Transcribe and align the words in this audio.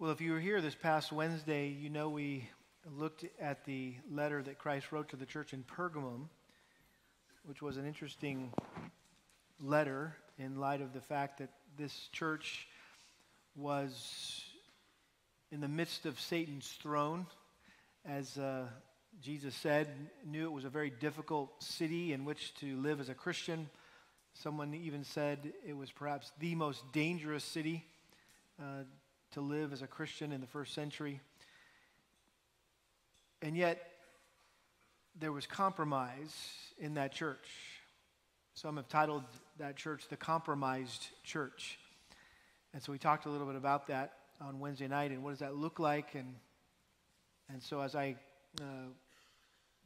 Well, 0.00 0.12
if 0.12 0.22
you 0.22 0.32
were 0.32 0.40
here 0.40 0.62
this 0.62 0.74
past 0.74 1.12
Wednesday, 1.12 1.68
you 1.68 1.90
know 1.90 2.08
we 2.08 2.48
looked 2.96 3.26
at 3.38 3.66
the 3.66 3.96
letter 4.10 4.42
that 4.42 4.56
Christ 4.56 4.92
wrote 4.92 5.10
to 5.10 5.16
the 5.16 5.26
church 5.26 5.52
in 5.52 5.62
Pergamum, 5.62 6.30
which 7.44 7.60
was 7.60 7.76
an 7.76 7.84
interesting 7.84 8.50
letter 9.60 10.16
in 10.38 10.58
light 10.58 10.80
of 10.80 10.94
the 10.94 11.02
fact 11.02 11.36
that 11.40 11.50
this 11.76 12.08
church 12.12 12.66
was 13.54 14.42
in 15.52 15.60
the 15.60 15.68
midst 15.68 16.06
of 16.06 16.18
Satan's 16.18 16.78
throne. 16.80 17.26
As 18.06 18.38
uh, 18.38 18.68
Jesus 19.20 19.54
said, 19.54 19.86
knew 20.24 20.46
it 20.46 20.52
was 20.52 20.64
a 20.64 20.70
very 20.70 20.88
difficult 20.88 21.62
city 21.62 22.14
in 22.14 22.24
which 22.24 22.54
to 22.60 22.74
live 22.80 23.00
as 23.00 23.10
a 23.10 23.14
Christian. 23.14 23.68
Someone 24.32 24.72
even 24.72 25.04
said 25.04 25.52
it 25.68 25.76
was 25.76 25.90
perhaps 25.92 26.32
the 26.40 26.54
most 26.54 26.90
dangerous 26.90 27.44
city 27.44 27.84
uh, 28.58 28.84
to 29.32 29.40
live 29.40 29.72
as 29.72 29.82
a 29.82 29.86
Christian 29.86 30.32
in 30.32 30.40
the 30.40 30.46
first 30.46 30.74
century. 30.74 31.20
And 33.42 33.56
yet, 33.56 33.80
there 35.18 35.32
was 35.32 35.46
compromise 35.46 36.34
in 36.78 36.94
that 36.94 37.12
church. 37.12 37.48
Some 38.54 38.76
have 38.76 38.88
titled 38.88 39.24
that 39.58 39.76
church 39.76 40.08
the 40.08 40.16
Compromised 40.16 41.08
Church. 41.22 41.78
And 42.72 42.82
so 42.82 42.92
we 42.92 42.98
talked 42.98 43.26
a 43.26 43.30
little 43.30 43.46
bit 43.46 43.56
about 43.56 43.86
that 43.88 44.12
on 44.40 44.58
Wednesday 44.58 44.88
night 44.88 45.10
and 45.10 45.22
what 45.22 45.30
does 45.30 45.40
that 45.40 45.56
look 45.56 45.78
like. 45.78 46.14
And, 46.14 46.34
and 47.52 47.62
so 47.62 47.80
as 47.80 47.94
I, 47.94 48.16
uh, 48.60 48.88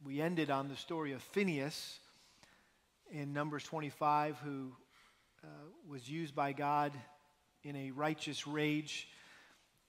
we 0.03 0.21
ended 0.21 0.49
on 0.49 0.67
the 0.67 0.75
story 0.75 1.13
of 1.13 1.21
Phineas 1.21 1.99
in 3.11 3.33
Numbers 3.33 3.63
25, 3.63 4.37
who 4.43 4.71
uh, 5.43 5.47
was 5.87 6.09
used 6.09 6.35
by 6.35 6.53
God 6.53 6.91
in 7.63 7.75
a 7.75 7.91
righteous 7.91 8.47
rage 8.47 9.07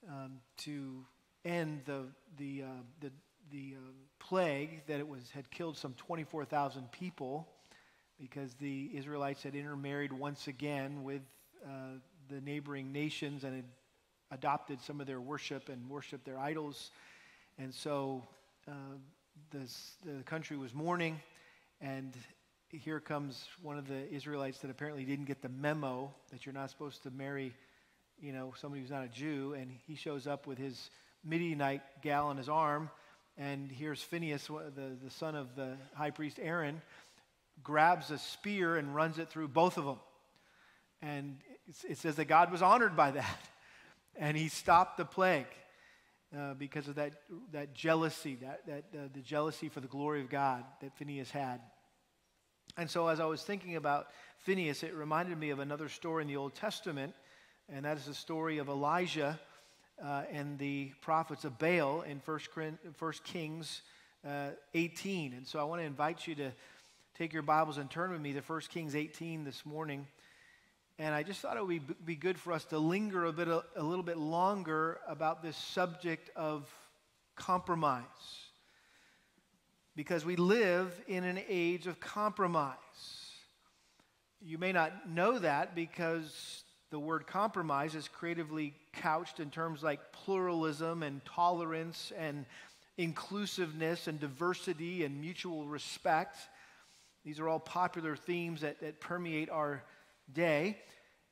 um, 0.08 0.38
to 0.58 1.04
end 1.44 1.82
the, 1.84 2.02
the, 2.38 2.62
uh, 2.62 2.82
the, 3.00 3.10
the 3.52 3.74
uh, 3.76 3.90
plague 4.18 4.82
that 4.86 4.98
it 5.00 5.08
was, 5.08 5.30
had 5.30 5.50
killed 5.50 5.76
some 5.76 5.94
24,000 5.94 6.90
people 6.92 7.46
because 8.20 8.54
the 8.54 8.90
Israelites 8.94 9.42
had 9.42 9.54
intermarried 9.54 10.12
once 10.12 10.48
again 10.48 11.04
with 11.04 11.22
uh, 11.64 11.98
the 12.28 12.40
neighboring 12.40 12.92
nations 12.92 13.44
and 13.44 13.54
had 13.54 13.64
adopted 14.30 14.80
some 14.80 15.00
of 15.00 15.06
their 15.06 15.20
worship 15.20 15.68
and 15.68 15.88
worshiped 15.88 16.24
their 16.24 16.38
idols. 16.38 16.90
And 17.58 17.72
so 17.72 18.22
uh, 18.68 18.72
this, 19.50 19.92
the 20.04 20.22
country 20.24 20.56
was 20.56 20.74
mourning, 20.74 21.20
and 21.80 22.14
here 22.70 23.00
comes 23.00 23.46
one 23.62 23.78
of 23.78 23.86
the 23.86 24.12
Israelites 24.12 24.58
that 24.58 24.70
apparently 24.70 25.04
didn't 25.04 25.26
get 25.26 25.42
the 25.42 25.48
memo 25.48 26.12
that 26.32 26.44
you're 26.44 26.54
not 26.54 26.70
supposed 26.70 27.02
to 27.04 27.10
marry 27.10 27.54
you 28.20 28.32
know, 28.32 28.54
somebody 28.60 28.82
who's 28.82 28.90
not 28.90 29.04
a 29.04 29.08
Jew, 29.08 29.54
and 29.58 29.70
he 29.86 29.94
shows 29.94 30.26
up 30.26 30.46
with 30.46 30.58
his 30.58 30.90
Midianite 31.24 31.82
gal 32.02 32.28
on 32.28 32.36
his 32.36 32.48
arm, 32.48 32.90
and 33.38 33.70
here's 33.70 34.02
Phineas, 34.02 34.46
the, 34.46 34.96
the 35.02 35.10
son 35.10 35.34
of 35.34 35.54
the 35.56 35.76
high 35.94 36.10
priest 36.10 36.38
Aaron, 36.40 36.80
grabs 37.62 38.10
a 38.10 38.18
spear 38.18 38.76
and 38.76 38.94
runs 38.94 39.18
it 39.18 39.28
through 39.28 39.48
both 39.48 39.76
of 39.76 39.84
them. 39.84 39.98
And 41.02 41.36
it 41.88 41.98
says 41.98 42.16
that 42.16 42.24
God 42.26 42.50
was 42.50 42.62
honored 42.62 42.96
by 42.96 43.10
that, 43.12 43.38
and 44.16 44.36
he 44.36 44.48
stopped 44.48 44.96
the 44.96 45.04
plague. 45.04 45.46
Uh, 46.36 46.54
because 46.54 46.88
of 46.88 46.96
that, 46.96 47.12
that 47.52 47.72
jealousy, 47.72 48.34
that, 48.34 48.60
that, 48.66 48.84
uh, 48.92 49.08
the 49.14 49.20
jealousy 49.20 49.68
for 49.68 49.78
the 49.78 49.86
glory 49.86 50.20
of 50.20 50.28
God 50.28 50.64
that 50.82 50.92
Phineas 50.98 51.30
had. 51.30 51.60
And 52.76 52.90
so, 52.90 53.06
as 53.06 53.20
I 53.20 53.26
was 53.26 53.42
thinking 53.42 53.76
about 53.76 54.08
Phineas, 54.40 54.82
it 54.82 54.92
reminded 54.92 55.38
me 55.38 55.50
of 55.50 55.60
another 55.60 55.88
story 55.88 56.22
in 56.22 56.28
the 56.28 56.36
Old 56.36 56.54
Testament 56.54 57.14
and 57.72 57.84
that 57.84 57.96
is 57.96 58.04
the 58.04 58.14
story 58.14 58.58
of 58.58 58.68
Elijah 58.68 59.38
uh, 60.02 60.22
and 60.30 60.58
the 60.58 60.92
prophets 61.00 61.44
of 61.44 61.58
Baal 61.58 62.02
in 62.02 62.20
1 62.24 63.12
Kings 63.24 63.82
uh, 64.26 64.50
18. 64.74 65.32
And 65.32 65.46
so 65.46 65.58
I 65.58 65.64
want 65.64 65.80
to 65.80 65.86
invite 65.86 66.28
you 66.28 66.36
to 66.36 66.52
take 67.18 67.32
your 67.32 67.42
Bibles 67.42 67.78
and 67.78 67.90
turn 67.90 68.12
with 68.12 68.20
me 68.20 68.32
to 68.34 68.40
1 68.40 68.60
Kings 68.72 68.94
18 68.94 69.42
this 69.42 69.66
morning. 69.66 70.06
And 70.98 71.12
I 71.12 71.24
just 71.24 71.40
thought 71.40 71.56
it 71.56 71.66
would 71.66 72.06
be 72.06 72.14
good 72.14 72.38
for 72.38 72.52
us 72.52 72.64
to 72.66 72.78
linger 72.78 73.24
a, 73.24 73.32
bit, 73.32 73.48
a, 73.48 73.64
a 73.74 73.82
little 73.82 74.04
bit 74.04 74.16
longer 74.16 75.00
about 75.08 75.42
this 75.42 75.56
subject 75.56 76.30
of 76.36 76.70
compromise. 77.34 78.04
Because 79.96 80.24
we 80.24 80.36
live 80.36 80.92
in 81.08 81.24
an 81.24 81.40
age 81.48 81.88
of 81.88 81.98
compromise. 81.98 82.76
You 84.40 84.58
may 84.58 84.70
not 84.70 85.08
know 85.08 85.38
that 85.40 85.74
because 85.74 86.62
the 86.90 86.98
word 86.98 87.26
compromise 87.26 87.94
is 87.94 88.08
creatively 88.08 88.74
couched 88.92 89.40
in 89.40 89.50
terms 89.50 89.82
like 89.82 90.12
pluralism 90.12 91.02
and 91.02 91.24
tolerance 91.24 92.12
and 92.16 92.46
inclusiveness 92.96 94.06
and 94.06 94.20
diversity 94.20 95.04
and 95.04 95.20
mutual 95.20 95.66
respect. 95.66 96.36
These 97.24 97.40
are 97.40 97.48
all 97.48 97.58
popular 97.58 98.14
themes 98.14 98.60
that, 98.60 98.80
that 98.80 99.00
permeate 99.00 99.50
our 99.50 99.82
day. 100.32 100.78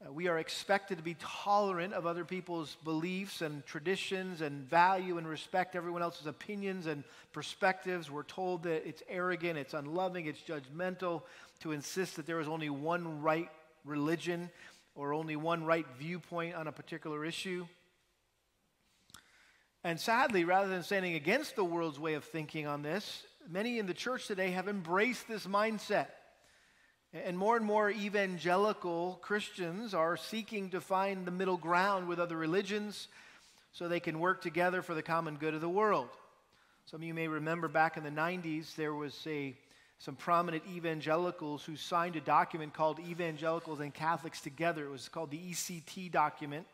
Uh, 0.05 0.13
we 0.13 0.27
are 0.27 0.39
expected 0.39 0.99
to 0.99 1.05
be 1.05 1.17
tolerant 1.21 1.95
of 1.95 2.05
other 2.05 2.25
people's 2.25 2.77
beliefs 2.83 3.41
and 3.41 3.65
traditions 3.65 4.41
and 4.41 4.69
value 4.69 5.19
and 5.19 5.27
respect 5.27 5.77
everyone 5.77 6.03
else's 6.03 6.27
opinions 6.27 6.87
and 6.87 7.05
perspectives. 7.33 8.11
We're 8.11 8.25
told 8.25 8.65
that 8.65 8.87
it's 8.87 9.05
arrogant, 9.09 9.57
it's 9.57 9.73
unloving, 9.73 10.27
it's 10.27 10.41
judgmental 10.41 11.23
to 11.61 11.71
insist 11.71 12.17
that 12.17 12.27
there 12.27 12.41
is 12.41 12.49
only 12.49 12.71
one 12.71 13.23
right 13.23 13.49
religion 13.85 14.51
or 14.95 15.13
only 15.13 15.37
one 15.37 15.65
right 15.65 15.87
viewpoint 15.99 16.55
on 16.55 16.67
a 16.67 16.73
particular 16.73 17.25
issue. 17.25 17.67
And 19.83 20.01
sadly, 20.01 20.45
rather 20.45 20.69
than 20.69 20.83
standing 20.83 21.15
against 21.15 21.57
the 21.57 21.65
world's 21.65 21.99
way 21.99 22.15
of 22.15 22.25
thinking 22.25 22.67
on 22.67 22.83
this, 22.83 23.25
many 23.51 23.79
in 23.79 23.87
the 23.87 23.95
church 23.95 24.27
today 24.27 24.53
have 24.53 24.69
embraced 24.69 25.29
this 25.29 25.47
mindset. 25.47 26.07
And 27.13 27.37
more 27.37 27.57
and 27.57 27.65
more 27.65 27.91
evangelical 27.91 29.19
Christians 29.23 29.95
are 29.95 30.17
seeking 30.17 30.71
to 30.71 30.81
find 30.81 31.27
the 31.27 31.31
middle 31.31 31.57
ground 31.57 32.09
with 32.09 32.19
other 32.19 32.37
religions 32.37 33.09
so 33.73 33.87
they 33.87 34.01
can 34.01 34.21
work 34.21 34.41
together 34.41 34.83
for 34.83 34.95
the 34.95 35.03
common 35.03 35.37
good 35.37 35.55
of 35.55 35.61
the 35.61 35.69
world. 35.69 36.09
Some 36.87 37.01
of 37.01 37.07
you 37.07 37.15
may 37.15 37.29
remember 37.29 37.69
back 37.69 37.97
in 37.97 38.05
the 38.05 38.11
90s, 38.11 38.75
there 38.75 38.95
was 38.95 39.17
a 39.27 39.55
some 39.99 40.17
prominent 40.17 40.65
evangelicals 40.69 41.65
who 41.65 41.77
signed 41.77 42.17
a 42.17 42.21
document 42.21 42.75
called 42.75 42.99
Evangelicals 43.01 43.81
and 43.81 43.93
Catholics 43.95 44.41
Together. 44.41 44.85
It 44.85 44.91
was 44.91 45.09
called 45.09 45.31
the 45.31 45.39
ECT 45.39 46.11
document, 46.11 46.67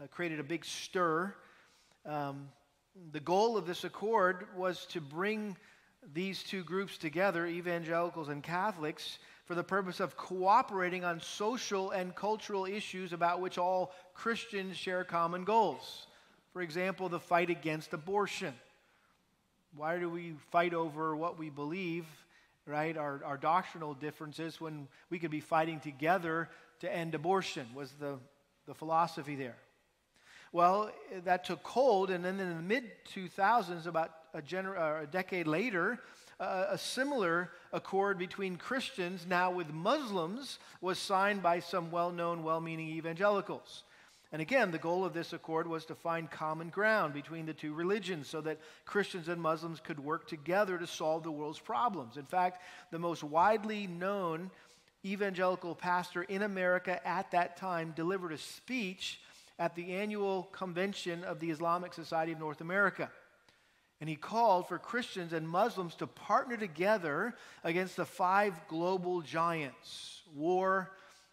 uh, 0.00 0.06
created 0.06 0.40
a 0.40 0.44
big 0.44 0.64
stir. 0.64 1.34
Um, 2.06 2.48
the 3.12 3.20
goal 3.20 3.56
of 3.56 3.66
this 3.66 3.84
accord 3.84 4.46
was 4.56 4.86
to 4.86 5.00
bring 5.00 5.56
these 6.14 6.42
two 6.42 6.64
groups 6.64 6.96
together, 6.96 7.46
evangelicals 7.46 8.28
and 8.28 8.42
Catholics, 8.42 9.18
for 9.44 9.54
the 9.54 9.64
purpose 9.64 10.00
of 10.00 10.16
cooperating 10.16 11.04
on 11.04 11.20
social 11.20 11.90
and 11.90 12.14
cultural 12.14 12.66
issues 12.66 13.12
about 13.12 13.40
which 13.40 13.58
all 13.58 13.92
Christians 14.14 14.76
share 14.76 15.04
common 15.04 15.44
goals. 15.44 16.06
For 16.52 16.62
example, 16.62 17.08
the 17.08 17.20
fight 17.20 17.50
against 17.50 17.92
abortion. 17.92 18.54
Why 19.76 19.98
do 19.98 20.10
we 20.10 20.34
fight 20.50 20.74
over 20.74 21.14
what 21.14 21.38
we 21.38 21.48
believe, 21.48 22.06
right? 22.66 22.96
Our, 22.96 23.22
our 23.24 23.36
doctrinal 23.36 23.94
differences 23.94 24.60
when 24.60 24.88
we 25.10 25.18
could 25.18 25.30
be 25.30 25.40
fighting 25.40 25.80
together 25.80 26.48
to 26.80 26.92
end 26.92 27.14
abortion, 27.14 27.66
was 27.74 27.92
the, 27.92 28.18
the 28.66 28.74
philosophy 28.74 29.36
there. 29.36 29.56
Well, 30.52 30.90
that 31.24 31.44
took 31.44 31.64
hold, 31.64 32.10
and 32.10 32.24
then 32.24 32.40
in 32.40 32.56
the 32.56 32.62
mid 32.62 32.90
2000s, 33.14 33.86
about 33.86 34.10
a, 34.34 34.42
gener- 34.42 34.76
uh, 34.76 35.02
a 35.04 35.06
decade 35.06 35.46
later, 35.46 36.00
uh, 36.40 36.66
a 36.70 36.78
similar 36.78 37.50
accord 37.72 38.18
between 38.18 38.56
Christians, 38.56 39.26
now 39.28 39.52
with 39.52 39.72
Muslims, 39.72 40.58
was 40.80 40.98
signed 40.98 41.42
by 41.42 41.60
some 41.60 41.92
well 41.92 42.10
known, 42.10 42.42
well 42.42 42.60
meaning 42.60 42.88
evangelicals. 42.88 43.84
And 44.32 44.40
again, 44.40 44.70
the 44.70 44.78
goal 44.78 45.04
of 45.04 45.12
this 45.12 45.32
accord 45.32 45.66
was 45.66 45.84
to 45.86 45.94
find 45.94 46.30
common 46.30 46.68
ground 46.68 47.14
between 47.14 47.46
the 47.46 47.54
two 47.54 47.74
religions 47.74 48.28
so 48.28 48.40
that 48.42 48.60
Christians 48.84 49.28
and 49.28 49.42
Muslims 49.42 49.80
could 49.80 49.98
work 49.98 50.28
together 50.28 50.78
to 50.78 50.86
solve 50.86 51.24
the 51.24 51.32
world's 51.32 51.58
problems. 51.58 52.16
In 52.16 52.26
fact, 52.26 52.62
the 52.92 52.98
most 52.98 53.24
widely 53.24 53.88
known 53.88 54.50
evangelical 55.04 55.74
pastor 55.74 56.22
in 56.22 56.42
America 56.42 57.04
at 57.06 57.30
that 57.32 57.56
time 57.56 57.92
delivered 57.96 58.32
a 58.32 58.38
speech 58.38 59.20
at 59.58 59.74
the 59.74 59.94
annual 59.94 60.44
convention 60.52 61.24
of 61.24 61.40
the 61.40 61.50
Islamic 61.50 61.92
Society 61.92 62.32
of 62.32 62.38
North 62.38 62.60
America. 62.60 63.10
And 64.00 64.08
he 64.08 64.16
called 64.16 64.68
for 64.68 64.78
Christians 64.78 65.32
and 65.32 65.46
Muslims 65.46 65.94
to 65.96 66.06
partner 66.06 66.56
together 66.56 67.34
against 67.64 67.96
the 67.96 68.06
five 68.06 68.54
global 68.68 69.20
giants 69.22 70.22
war, 70.34 70.90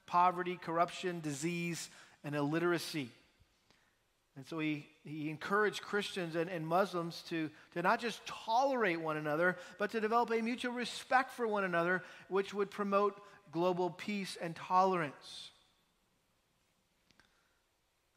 poverty, 0.08 0.58
corruption, 0.60 1.20
disease, 1.22 1.90
and 2.28 2.36
illiteracy. 2.36 3.10
And 4.36 4.46
so 4.46 4.60
he, 4.60 4.86
he 5.06 5.30
encouraged 5.30 5.82
Christians 5.82 6.36
and, 6.36 6.50
and 6.50 6.68
Muslims 6.68 7.24
to, 7.30 7.50
to 7.74 7.82
not 7.82 8.02
just 8.02 8.20
tolerate 8.28 9.00
one 9.00 9.16
another, 9.16 9.58
but 9.80 9.92
to 9.92 10.02
develop 10.02 10.30
a 10.32 10.42
mutual 10.42 10.74
respect 10.74 11.32
for 11.32 11.48
one 11.48 11.64
another, 11.64 12.04
which 12.28 12.54
would 12.54 12.70
promote 12.70 13.18
global 13.54 13.90
peace 13.90 14.38
and 14.42 14.58
tolerance. 14.58 15.52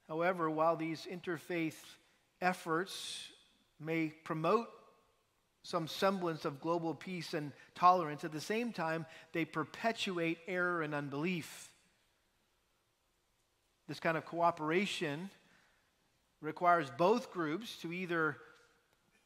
However, 0.08 0.50
while 0.50 0.74
these 0.74 1.06
interfaith 1.08 1.78
efforts 2.42 3.28
may 3.78 4.08
promote 4.08 4.66
some 5.62 5.86
semblance 5.86 6.44
of 6.44 6.60
global 6.60 6.96
peace 6.96 7.32
and 7.32 7.52
tolerance, 7.76 8.24
at 8.24 8.32
the 8.32 8.40
same 8.40 8.72
time, 8.72 9.06
they 9.32 9.44
perpetuate 9.44 10.38
error 10.48 10.82
and 10.82 10.96
unbelief. 10.96 11.69
This 13.90 13.98
kind 13.98 14.16
of 14.16 14.24
cooperation 14.24 15.30
requires 16.40 16.88
both 16.96 17.32
groups 17.32 17.76
to 17.78 17.92
either 17.92 18.36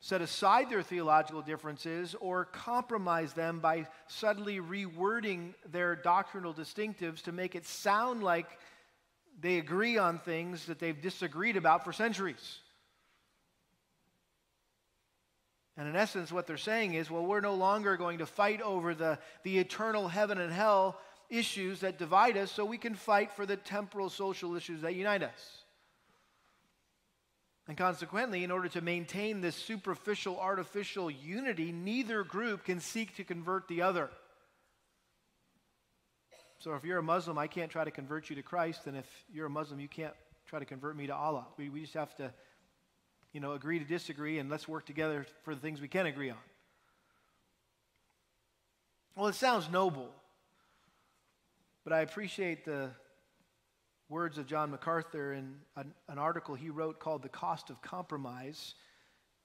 set 0.01 0.23
aside 0.23 0.71
their 0.71 0.83
theological 0.83 1.43
differences 1.43 2.17
or 2.19 2.47
compromise 2.47 3.35
them 3.35 3.61
by 3.61 3.87
subtly 4.07 4.61
rewording 4.61 5.53
their 5.71 5.95
doctrinal 5.95 6.55
distinctives 6.55 7.21
to 7.25 7.33
make 7.33 7.55
it 7.55 7.67
sound 7.67 8.23
like 8.23 8.47
they 9.39 9.59
agree 9.59 9.99
on 9.99 10.19
things 10.19 10.65
that 10.65 10.79
they've 10.79 11.03
disagreed 11.03 11.59
about 11.59 11.85
for 11.85 11.93
centuries. 11.93 12.61
And 15.77 15.87
in 15.87 15.95
essence, 15.95 16.33
what 16.33 16.47
they're 16.47 16.57
saying 16.57 16.95
is 16.95 17.11
well, 17.11 17.27
we're 17.27 17.41
no 17.41 17.55
longer 17.55 17.99
going 17.99 18.17
to 18.17 18.27
fight 18.27 18.63
over 18.63 18.95
the, 18.95 19.19
the 19.43 19.59
eternal 19.59 20.09
heaven 20.09 20.39
and 20.39 20.51
hell 20.51 20.99
issues 21.31 21.81
that 21.81 21.99
divide 21.99 22.37
us, 22.37 22.51
so 22.51 22.65
we 22.65 22.79
can 22.79 22.95
fight 22.95 23.33
for 23.33 23.47
the 23.47 23.57
temporal 23.57 24.11
social 24.11 24.55
issues 24.57 24.83
that 24.83 24.95
unite 24.95 25.23
us. 25.23 25.65
And 27.67 27.79
consequently, 27.79 28.45
in 28.45 28.51
order 28.51 28.69
to 28.69 28.83
maintain 28.83 29.41
this 29.41 29.57
superficial, 29.57 30.39
artificial 30.39 31.11
unity, 31.11 31.73
neither 31.73 32.23
group 32.23 32.65
can 32.65 32.79
seek 32.81 33.17
to 33.17 33.25
convert 33.25 33.69
the 33.69 33.81
other. 33.83 34.11
So 36.59 36.75
if 36.75 36.85
you're 36.85 36.99
a 36.99 37.03
Muslim, 37.03 37.39
I 37.39 37.47
can't 37.47 37.71
try 37.71 37.85
to 37.85 37.91
convert 37.91 38.29
you 38.29 38.37
to 38.37 38.43
Christ, 38.43 38.87
and 38.87 38.97
if 38.97 39.07
you're 39.33 39.47
a 39.47 39.51
Muslim, 39.51 39.81
you 39.81 39.89
can't 39.89 40.15
try 40.47 40.59
to 40.59 40.65
convert 40.65 40.97
me 40.97 41.07
to 41.07 41.15
Allah. 41.15 41.47
We, 41.57 41.71
we 41.71 41.81
just 41.81 41.95
have 41.95 42.15
to, 42.17 42.33
you 43.33 43.41
know, 43.41 43.53
agree 43.53 43.79
to 43.79 43.85
disagree, 43.85 44.39
and 44.39 44.51
let's 44.51 44.69
work 44.69 44.85
together 44.85 45.27
for 45.43 45.55
the 45.55 45.61
things 45.61 45.81
we 45.81 45.89
can 45.89 46.07
agree 46.07 46.31
on. 46.31 46.37
Well, 49.17 49.29
it 49.29 49.37
sounds 49.37 49.71
noble, 49.71 50.11
but 51.85 51.93
I 51.93 52.01
appreciate 52.01 52.65
the 52.65 52.91
words 54.09 54.39
of 54.39 54.47
John 54.47 54.71
MacArthur 54.71 55.35
in 55.35 55.57
an, 55.77 55.93
an 56.09 56.19
article 56.19 56.55
he 56.55 56.71
wrote 56.71 56.99
called 56.99 57.23
The 57.23 57.29
Cost 57.29 57.71
of 57.71 57.81
Compromise 57.83 58.75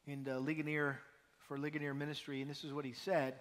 in 0.08 0.24
the 0.24 0.40
Ligonier 0.40 1.00
for 1.48 1.58
Ligonier 1.58 1.94
Ministry, 1.94 2.42
and 2.42 2.50
this 2.50 2.64
is 2.64 2.74
what 2.74 2.86
he 2.86 2.94
said 2.94 3.36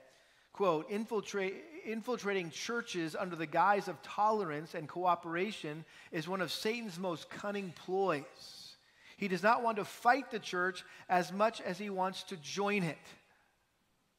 quote, 0.58 0.90
infiltrating 0.90 2.50
churches 2.50 3.14
under 3.14 3.36
the 3.36 3.46
guise 3.46 3.86
of 3.86 4.02
tolerance 4.02 4.74
and 4.74 4.88
cooperation 4.88 5.84
is 6.10 6.26
one 6.26 6.40
of 6.40 6.50
Satan's 6.50 6.98
most 6.98 7.30
cunning 7.30 7.72
ploys. 7.76 8.74
He 9.16 9.28
does 9.28 9.44
not 9.44 9.62
want 9.62 9.76
to 9.76 9.84
fight 9.84 10.32
the 10.32 10.40
church 10.40 10.84
as 11.08 11.32
much 11.32 11.60
as 11.60 11.78
he 11.78 11.90
wants 11.90 12.24
to 12.24 12.36
join 12.38 12.82
it. 12.82 12.98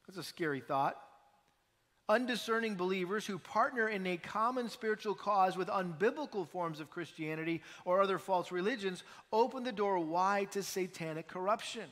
That's 0.07 0.17
a 0.17 0.23
scary 0.23 0.61
thought. 0.61 0.95
Undiscerning 2.09 2.73
believers 2.73 3.27
who 3.27 3.37
partner 3.37 3.87
in 3.87 4.05
a 4.07 4.17
common 4.17 4.67
spiritual 4.67 5.13
cause 5.13 5.55
with 5.55 5.67
unbiblical 5.67 6.47
forms 6.47 6.79
of 6.79 6.89
Christianity 6.89 7.61
or 7.85 8.01
other 8.01 8.17
false 8.17 8.51
religions 8.51 9.03
open 9.31 9.63
the 9.63 9.71
door 9.71 9.99
wide 9.99 10.51
to 10.53 10.63
satanic 10.63 11.27
corruption. 11.27 11.85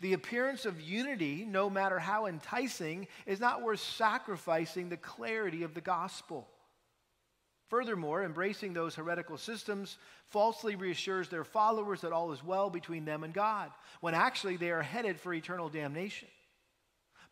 The 0.00 0.12
appearance 0.12 0.66
of 0.66 0.80
unity, 0.80 1.46
no 1.48 1.70
matter 1.70 2.00
how 2.00 2.26
enticing, 2.26 3.06
is 3.26 3.38
not 3.38 3.62
worth 3.62 3.80
sacrificing 3.80 4.88
the 4.88 4.96
clarity 4.96 5.62
of 5.62 5.72
the 5.72 5.80
gospel. 5.80 6.48
Furthermore, 7.68 8.24
embracing 8.24 8.72
those 8.72 8.96
heretical 8.96 9.38
systems 9.38 9.98
falsely 10.30 10.74
reassures 10.74 11.28
their 11.28 11.44
followers 11.44 12.00
that 12.00 12.12
all 12.12 12.32
is 12.32 12.42
well 12.42 12.70
between 12.70 13.04
them 13.04 13.22
and 13.22 13.32
God, 13.32 13.70
when 14.00 14.14
actually 14.14 14.56
they 14.56 14.70
are 14.70 14.82
headed 14.82 15.20
for 15.20 15.32
eternal 15.32 15.68
damnation. 15.68 16.28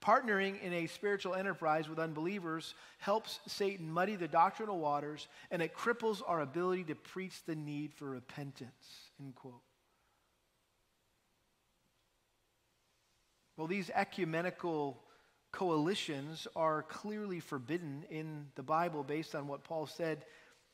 Partnering 0.02 0.60
in 0.62 0.72
a 0.72 0.87
spiritual 0.87 1.34
enterprise 1.34 1.88
with 1.88 1.98
unbelievers 1.98 2.75
helps 2.98 3.40
Satan 3.46 3.90
muddy 3.90 4.16
the 4.16 4.28
doctrinal 4.28 4.78
waters 4.78 5.26
and 5.50 5.62
it 5.62 5.75
cripples 5.75 6.22
our 6.26 6.40
ability 6.40 6.84
to 6.84 6.94
preach 6.94 7.44
the 7.44 7.54
need 7.54 7.93
for 7.94 8.10
repentance. 8.10 9.10
End 9.20 9.34
quote. 9.34 9.62
Well, 13.56 13.66
these 13.66 13.90
ecumenical 13.94 15.02
coalitions 15.50 16.46
are 16.54 16.82
clearly 16.82 17.40
forbidden 17.40 18.04
in 18.10 18.46
the 18.54 18.62
Bible 18.62 19.02
based 19.02 19.34
on 19.34 19.49
what 19.49 19.64
Paul 19.64 19.87
said 19.87 20.26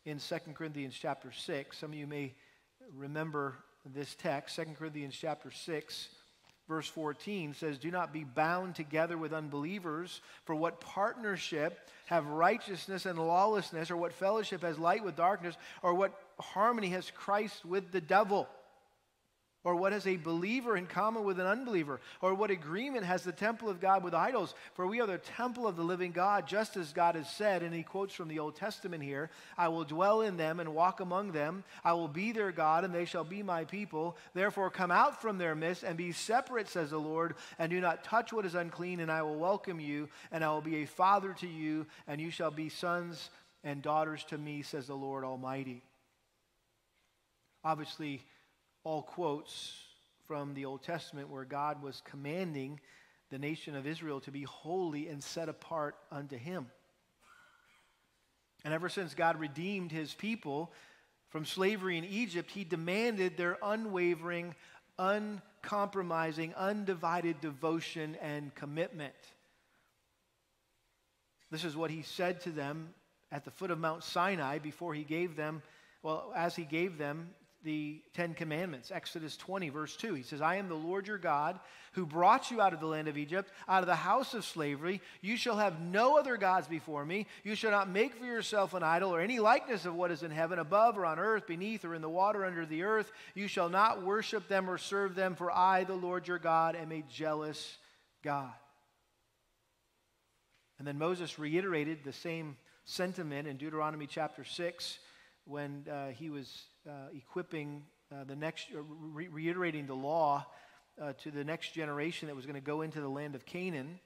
in 0.05 0.19
2 0.19 0.37
Corinthians 0.55 0.99
chapter 1.01 1.31
6. 1.31 1.79
Some 1.79 1.93
of 1.93 1.97
you 1.97 2.09
may 2.09 2.35
remember 2.93 3.55
this 3.87 4.17
text. 4.17 4.57
2 4.57 4.65
Corinthians 4.77 5.17
chapter 5.19 5.53
6, 5.53 6.09
verse 6.73 6.89
14 6.89 7.53
says, 7.53 7.77
Do 7.77 7.91
not 7.91 8.15
be 8.15 8.25
bound 8.25 8.75
together 8.75 9.19
with 9.19 9.35
unbelievers, 9.35 10.23
for 10.47 10.55
what 10.55 10.81
partnership 10.81 11.87
have 12.07 12.27
righteousness 12.27 13.05
and 13.05 13.19
lawlessness, 13.19 13.91
or 13.91 13.97
what 13.99 14.15
fellowship 14.15 14.63
has 14.63 14.79
light 14.79 15.05
with 15.05 15.15
darkness, 15.15 15.55
or 15.83 15.93
what 15.93 16.19
harmony 16.41 16.89
has 16.89 17.11
Christ 17.11 17.67
with 17.67 17.93
the 17.93 18.01
devil? 18.01 18.49
Or 19.65 19.77
what 19.77 19.93
has 19.93 20.09
a 20.09 20.17
believer 20.17 20.77
in 20.77 20.87
common 20.87 21.23
with 21.23 21.39
an 21.39 21.47
unbeliever? 21.47 22.01
Or 22.21 22.35
what 22.35 22.51
agreement 22.51 23.05
has 23.05 23.23
the 23.23 23.31
temple 23.31 23.69
of 23.69 23.81
God 23.81 24.03
with 24.03 24.13
idols? 24.13 24.55
For 24.75 24.89
we 24.89 25.01
are 25.01 25.07
the 25.07 25.19
temple 25.19 25.69
of 25.69 25.77
the 25.77 25.85
living 25.85 26.11
God, 26.11 26.49
just 26.49 26.77
as 26.77 26.93
God 26.93 27.15
has 27.15 27.31
said, 27.31 27.63
and 27.63 27.73
he 27.73 27.85
quotes 27.85 28.13
from 28.13 28.27
the 28.27 28.41
Old 28.41 28.57
Testament 28.57 29.05
here 29.05 29.31
I 29.57 29.69
will 29.69 29.85
dwell 29.85 30.23
in 30.23 30.37
them 30.37 30.59
and 30.59 30.75
walk 30.75 30.99
among 30.99 31.31
them. 31.31 31.63
I 31.85 31.93
will 31.93 32.09
be 32.09 32.33
their 32.33 32.51
God, 32.51 32.83
and 32.85 32.93
they 32.93 33.05
shall 33.05 33.23
be 33.23 33.45
my 33.45 33.65
people. 33.65 34.17
Therefore, 34.35 34.69
come 34.69 34.91
out 34.91 35.23
from 35.23 35.39
their 35.39 35.55
midst 35.55 35.85
and 35.85 35.97
be 35.97 36.11
separate, 36.11 36.69
says 36.69 36.91
the 36.91 36.99
Lord, 36.99 37.37
and 37.61 37.71
do 37.71 37.81
not 37.81 38.03
touch 38.03 38.33
what 38.33 38.45
is 38.45 38.57
unclean, 38.57 38.99
and 38.99 39.13
I 39.13 39.23
will 39.23 39.39
welcome 39.39 39.79
you, 39.79 40.09
and 40.33 40.45
I 40.45 40.49
will 40.49 40.61
be 40.61 40.83
a 40.83 40.87
father 40.87 41.35
to 41.35 41.47
you, 41.47 41.87
and 42.09 42.21
you 42.21 42.33
shall 42.33 42.51
be 42.51 42.69
sons 42.69 43.31
and 43.63 43.81
daughters 43.81 44.25
to 44.25 44.39
me, 44.39 44.63
says 44.63 44.89
the 44.89 44.95
Lord 44.95 45.23
Almighty. 45.23 45.83
Obviously, 47.65 48.23
all 48.85 49.03
quotes 49.03 49.79
from 50.27 50.55
the 50.55 50.65
Old 50.65 50.83
Testament 50.83 51.29
where 51.29 51.45
God 51.45 51.83
was 51.83 52.03
commanding 52.05 52.81
the 53.31 53.39
nation 53.39 53.75
of 53.77 53.87
Israel 53.87 54.21
to 54.21 54.31
be 54.31 54.43
holy 54.43 55.09
and 55.09 55.23
set 55.23 55.49
apart 55.49 55.97
unto 56.11 56.37
Him. 56.37 56.67
And 58.65 58.73
ever 58.75 58.89
since 58.89 59.15
God 59.15 59.41
redeemed 59.41 59.91
His 59.91 60.15
people 60.15 60.73
from 61.31 61.45
slavery 61.45 61.97
in 61.97 62.05
Egypt, 62.05 62.51
He 62.51 62.65
demanded 62.65 63.37
their 63.37 63.59
unwavering, 63.63 64.55
uncompromising, 64.99 66.55
undivided 66.55 67.41
devotion 67.41 68.17
and 68.21 68.55
commitment. 68.55 69.15
This 71.51 71.65
is 71.65 71.77
what 71.77 71.91
He 71.91 72.03
said 72.03 72.41
to 72.43 72.51
them 72.51 72.91
at 73.31 73.45
the 73.45 73.51
foot 73.51 73.71
of 73.71 73.79
Mount 73.79 74.05
Sinai 74.05 74.59
before 74.59 74.95
He 74.95 75.05
gave 75.05 75.37
them, 75.37 75.63
well, 76.03 76.33
as 76.37 76.55
He 76.55 76.65
gave 76.65 76.99
them 76.99 77.31
the 77.65 78.03
Ten 78.15 78.35
Commandments. 78.35 78.91
Exodus 78.91 79.37
20, 79.37 79.69
verse 79.69 79.97
2. 79.97 80.15
He 80.15 80.23
says, 80.23 80.41
I 80.41 80.57
am 80.57 80.69
the 80.69 80.75
Lord 80.75 81.07
your 81.07 81.19
God 81.19 81.59
who 81.93 82.07
brought 82.07 82.51
you 82.51 82.61
out 82.61 82.73
of 82.73 82.81
the 82.81 82.87
land 82.87 83.09
of 83.09 83.17
Egypt, 83.17 83.51
out 83.69 83.83
of 83.83 83.87
the 83.87 83.95
house 83.95 84.35
of 84.35 84.45
slavery. 84.45 85.01
You 85.21 85.37
shall 85.37 85.57
have 85.57 85.81
no 85.81 86.19
other 86.19 86.37
gods 86.37 86.67
before 86.67 87.05
me. 87.05 87.27
You 87.45 87.55
shall 87.55 87.71
not 87.71 87.89
make 87.89 88.17
for 88.17 88.25
yourself 88.25 88.75
an 88.75 88.83
idol 88.83 89.15
or 89.15 89.21
any 89.21 89.39
likeness 89.39 89.85
of 89.85 89.95
what 89.95 90.11
is 90.11 90.23
in 90.23 90.31
heaven, 90.31 90.59
above, 90.59 90.97
or 90.97 91.05
on 91.05 91.19
earth, 91.19 91.47
beneath, 91.47 91.85
or 91.85 91.95
in 91.95 92.03
the 92.03 92.09
water 92.09 92.45
under 92.45 92.65
the 92.65 92.83
earth. 92.83 93.13
You 93.35 93.47
shall 93.47 93.69
not 93.69 94.03
worship 94.03 94.49
them 94.49 94.69
or 94.69 94.79
serve 94.79 95.15
them, 95.15 95.35
for 95.35 95.51
I, 95.51 95.85
the 95.85 95.95
Lord 95.95 96.27
your 96.27 96.39
God, 96.39 96.77
am 96.77 96.93
a 96.93 97.05
jealous 97.09 97.77
God. 98.23 98.53
And 100.79 100.89
then 100.89 100.99
Moses 100.99 101.39
reiterated 101.39 101.99
the 102.03 102.13
same 102.13 102.57
sentiment 102.85 103.47
in 103.47 103.57
Deuteronomy 103.57 104.07
chapter 104.07 104.45
6 104.45 104.99
when 105.45 105.87
uh, 105.91 106.09
he 106.09 106.31
was 106.31 106.65
uh, 106.89 107.09
equipping 107.15 107.83
uh, 108.11 108.25
the 108.25 108.37
next, 108.37 108.69
uh, 108.75 108.81
re- 108.83 109.29
reiterating 109.29 109.87
the 109.87 109.95
law 109.95 110.45
uh, 111.01 111.13
to 111.23 111.31
the 111.31 111.45
next 111.45 111.73
generation 111.73 112.29
that 112.29 112.35
was 112.35 112.45
going 112.45 112.55
to 112.55 112.61
go 112.61 112.83
into 112.83 113.01
the 113.01 113.09
land 113.09 113.35
of 113.35 113.47
Canaan. 113.47 113.99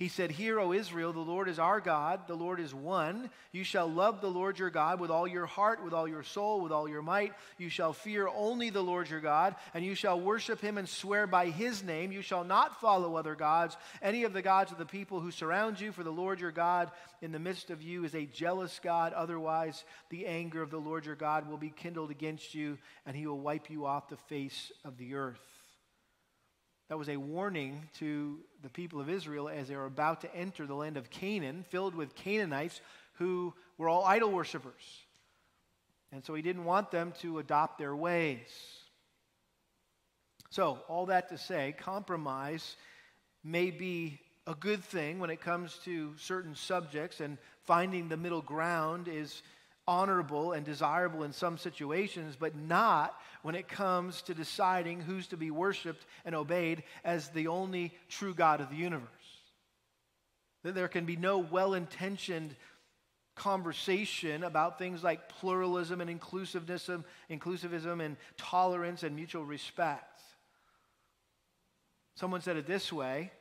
He 0.00 0.08
said, 0.08 0.30
Hear, 0.30 0.58
O 0.58 0.72
Israel, 0.72 1.12
the 1.12 1.20
Lord 1.20 1.46
is 1.46 1.58
our 1.58 1.78
God, 1.78 2.26
the 2.26 2.34
Lord 2.34 2.58
is 2.58 2.74
one. 2.74 3.28
You 3.52 3.64
shall 3.64 3.86
love 3.86 4.22
the 4.22 4.30
Lord 4.30 4.58
your 4.58 4.70
God 4.70 4.98
with 4.98 5.10
all 5.10 5.28
your 5.28 5.44
heart, 5.44 5.84
with 5.84 5.92
all 5.92 6.08
your 6.08 6.22
soul, 6.22 6.62
with 6.62 6.72
all 6.72 6.88
your 6.88 7.02
might. 7.02 7.34
You 7.58 7.68
shall 7.68 7.92
fear 7.92 8.26
only 8.26 8.70
the 8.70 8.82
Lord 8.82 9.10
your 9.10 9.20
God, 9.20 9.56
and 9.74 9.84
you 9.84 9.94
shall 9.94 10.18
worship 10.18 10.58
him 10.58 10.78
and 10.78 10.88
swear 10.88 11.26
by 11.26 11.50
his 11.50 11.84
name. 11.84 12.12
You 12.12 12.22
shall 12.22 12.44
not 12.44 12.80
follow 12.80 13.14
other 13.14 13.34
gods, 13.34 13.76
any 14.00 14.24
of 14.24 14.32
the 14.32 14.40
gods 14.40 14.72
of 14.72 14.78
the 14.78 14.86
people 14.86 15.20
who 15.20 15.30
surround 15.30 15.78
you, 15.78 15.92
for 15.92 16.02
the 16.02 16.10
Lord 16.10 16.40
your 16.40 16.50
God 16.50 16.90
in 17.20 17.30
the 17.30 17.38
midst 17.38 17.68
of 17.68 17.82
you 17.82 18.04
is 18.04 18.14
a 18.14 18.24
jealous 18.24 18.80
God. 18.82 19.12
Otherwise, 19.12 19.84
the 20.08 20.24
anger 20.24 20.62
of 20.62 20.70
the 20.70 20.80
Lord 20.80 21.04
your 21.04 21.14
God 21.14 21.46
will 21.46 21.58
be 21.58 21.68
kindled 21.68 22.10
against 22.10 22.54
you, 22.54 22.78
and 23.04 23.14
he 23.14 23.26
will 23.26 23.40
wipe 23.40 23.68
you 23.68 23.84
off 23.84 24.08
the 24.08 24.16
face 24.16 24.72
of 24.82 24.96
the 24.96 25.14
earth. 25.14 25.59
That 26.90 26.98
was 26.98 27.08
a 27.08 27.16
warning 27.16 27.88
to 28.00 28.40
the 28.62 28.68
people 28.68 29.00
of 29.00 29.08
Israel 29.08 29.48
as 29.48 29.68
they 29.68 29.76
were 29.76 29.86
about 29.86 30.22
to 30.22 30.34
enter 30.34 30.66
the 30.66 30.74
land 30.74 30.96
of 30.96 31.08
Canaan, 31.08 31.64
filled 31.68 31.94
with 31.94 32.16
Canaanites 32.16 32.80
who 33.12 33.54
were 33.78 33.88
all 33.88 34.04
idol 34.04 34.32
worshippers. 34.32 34.82
And 36.10 36.24
so 36.24 36.34
he 36.34 36.42
didn't 36.42 36.64
want 36.64 36.90
them 36.90 37.12
to 37.20 37.38
adopt 37.38 37.78
their 37.78 37.94
ways. 37.94 38.48
So, 40.50 40.80
all 40.88 41.06
that 41.06 41.28
to 41.28 41.38
say, 41.38 41.76
compromise 41.78 42.76
may 43.44 43.70
be 43.70 44.18
a 44.48 44.56
good 44.56 44.82
thing 44.82 45.20
when 45.20 45.30
it 45.30 45.40
comes 45.40 45.78
to 45.84 46.12
certain 46.16 46.56
subjects, 46.56 47.20
and 47.20 47.38
finding 47.66 48.08
the 48.08 48.16
middle 48.16 48.42
ground 48.42 49.06
is 49.06 49.42
honorable 49.86 50.52
and 50.52 50.64
desirable 50.64 51.24
in 51.24 51.32
some 51.32 51.58
situations, 51.58 52.36
but 52.38 52.56
not 52.56 53.14
when 53.42 53.54
it 53.54 53.68
comes 53.68 54.22
to 54.22 54.34
deciding 54.34 55.00
who's 55.00 55.26
to 55.28 55.36
be 55.36 55.50
worshiped 55.50 56.04
and 56.24 56.34
obeyed 56.34 56.82
as 57.04 57.28
the 57.30 57.48
only 57.48 57.92
true 58.08 58.34
God 58.34 58.60
of 58.60 58.70
the 58.70 58.76
universe. 58.76 59.08
Then 60.62 60.74
there 60.74 60.88
can 60.88 61.06
be 61.06 61.16
no 61.16 61.38
well 61.38 61.74
intentioned 61.74 62.54
conversation 63.34 64.44
about 64.44 64.78
things 64.78 65.02
like 65.02 65.28
pluralism 65.28 66.00
and 66.00 66.20
inclusivism, 66.20 67.04
inclusivism 67.30 68.04
and 68.04 68.16
tolerance 68.36 69.02
and 69.02 69.16
mutual 69.16 69.44
respect. 69.44 70.20
Someone 72.16 72.42
said 72.42 72.56
it 72.56 72.66
this 72.66 72.92
way 72.92 73.32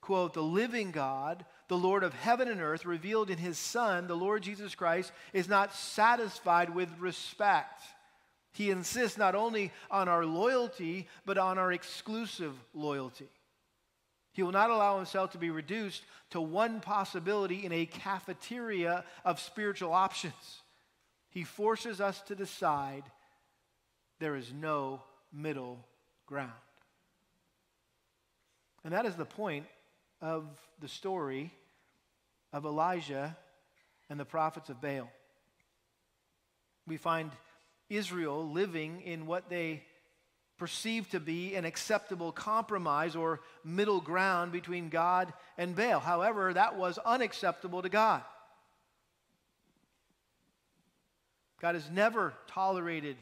quote, 0.00 0.34
the 0.34 0.42
living 0.42 0.90
God, 0.90 1.44
the 1.68 1.76
Lord 1.76 2.04
of 2.04 2.14
heaven 2.14 2.48
and 2.48 2.60
earth, 2.60 2.84
revealed 2.84 3.30
in 3.30 3.38
his 3.38 3.58
Son, 3.58 4.06
the 4.06 4.16
Lord 4.16 4.42
Jesus 4.42 4.74
Christ, 4.74 5.12
is 5.32 5.48
not 5.48 5.74
satisfied 5.74 6.74
with 6.74 6.88
respect. 6.98 7.82
He 8.52 8.70
insists 8.70 9.16
not 9.16 9.34
only 9.34 9.72
on 9.90 10.08
our 10.08 10.26
loyalty, 10.26 11.08
but 11.24 11.38
on 11.38 11.58
our 11.58 11.72
exclusive 11.72 12.54
loyalty. 12.74 13.28
He 14.32 14.42
will 14.42 14.52
not 14.52 14.70
allow 14.70 14.96
himself 14.96 15.32
to 15.32 15.38
be 15.38 15.50
reduced 15.50 16.02
to 16.30 16.40
one 16.40 16.80
possibility 16.80 17.64
in 17.64 17.72
a 17.72 17.86
cafeteria 17.86 19.04
of 19.24 19.40
spiritual 19.40 19.92
options. 19.92 20.62
He 21.30 21.44
forces 21.44 22.00
us 22.00 22.20
to 22.22 22.34
decide 22.34 23.04
there 24.18 24.36
is 24.36 24.52
no 24.52 25.02
middle 25.32 25.84
ground. 26.26 26.52
And 28.84 28.92
that 28.92 29.06
is 29.06 29.14
the 29.16 29.24
point 29.24 29.66
of 30.22 30.46
the 30.80 30.88
story 30.88 31.52
of 32.52 32.64
Elijah 32.64 33.36
and 34.08 34.18
the 34.18 34.24
prophets 34.24 34.70
of 34.70 34.80
Baal. 34.80 35.10
We 36.86 36.96
find 36.96 37.30
Israel 37.90 38.48
living 38.48 39.02
in 39.02 39.26
what 39.26 39.50
they 39.50 39.82
perceived 40.58 41.10
to 41.10 41.20
be 41.20 41.56
an 41.56 41.64
acceptable 41.64 42.30
compromise 42.30 43.16
or 43.16 43.40
middle 43.64 44.00
ground 44.00 44.52
between 44.52 44.88
God 44.88 45.32
and 45.58 45.74
Baal. 45.74 45.98
However, 45.98 46.54
that 46.54 46.76
was 46.76 46.98
unacceptable 46.98 47.82
to 47.82 47.88
God. 47.88 48.22
God 51.60 51.74
has 51.74 51.90
never 51.90 52.32
tolerated 52.48 53.16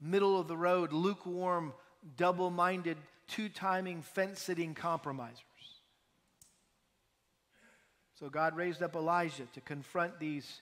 middle 0.00 0.38
of 0.38 0.48
the 0.48 0.56
road, 0.56 0.92
lukewarm, 0.92 1.72
double 2.16 2.50
minded, 2.50 2.96
two 3.28 3.48
timing, 3.48 4.02
fence 4.02 4.40
sitting 4.40 4.74
compromisers. 4.74 5.44
So 8.20 8.28
God 8.28 8.54
raised 8.54 8.82
up 8.82 8.94
Elijah 8.96 9.46
to 9.54 9.60
confront 9.62 10.20
these 10.20 10.60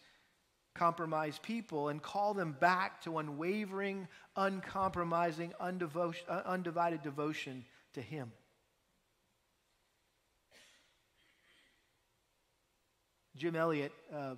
compromised 0.77 1.43
people 1.43 1.89
and 1.89 2.01
call 2.01 2.33
them 2.33 2.57
back 2.61 3.03
to 3.03 3.19
unwavering, 3.19 4.07
uncompromising, 4.37 5.53
uh, 5.61 6.43
undivided 6.47 7.03
devotion 7.03 7.65
to 7.95 8.01
Him. 8.01 8.31
Jim 13.37 13.57
Elliot, 13.57 13.93
uh, 14.15 14.35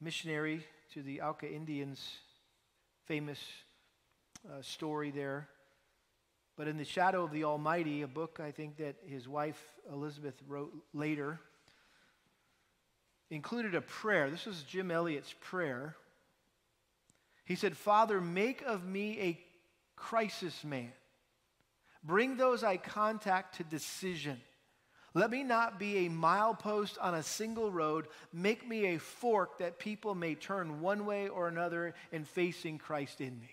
missionary 0.00 0.64
to 0.94 1.02
the 1.02 1.20
Auca 1.20 1.52
Indians, 1.52 2.00
famous 3.06 3.40
uh, 4.48 4.62
story 4.62 5.10
there. 5.10 5.48
But 6.56 6.68
in 6.68 6.76
the 6.76 6.84
shadow 6.84 7.24
of 7.24 7.32
the 7.32 7.44
Almighty, 7.44 8.02
a 8.02 8.08
book 8.08 8.38
I 8.38 8.50
think 8.50 8.76
that 8.78 8.96
his 9.06 9.26
wife 9.26 9.60
Elizabeth 9.90 10.34
wrote 10.46 10.72
later, 10.92 11.40
included 13.30 13.74
a 13.74 13.80
prayer. 13.80 14.30
This 14.30 14.46
was 14.46 14.62
Jim 14.62 14.90
Elliot's 14.90 15.34
prayer. 15.40 15.96
He 17.44 17.54
said, 17.54 17.76
Father, 17.76 18.20
make 18.20 18.62
of 18.62 18.84
me 18.84 19.18
a 19.20 19.40
crisis 19.96 20.64
man. 20.64 20.92
Bring 22.02 22.36
those 22.36 22.64
I 22.64 22.76
contact 22.76 23.56
to 23.56 23.64
decision. 23.64 24.40
Let 25.12 25.30
me 25.30 25.42
not 25.42 25.78
be 25.78 26.06
a 26.06 26.10
milepost 26.10 26.96
on 27.00 27.14
a 27.14 27.22
single 27.22 27.70
road. 27.70 28.06
Make 28.32 28.66
me 28.66 28.94
a 28.94 28.98
fork 28.98 29.58
that 29.58 29.78
people 29.78 30.14
may 30.14 30.34
turn 30.34 30.80
one 30.80 31.04
way 31.04 31.28
or 31.28 31.48
another 31.48 31.94
in 32.12 32.24
facing 32.24 32.78
Christ 32.78 33.20
in 33.20 33.38
me. 33.40 33.50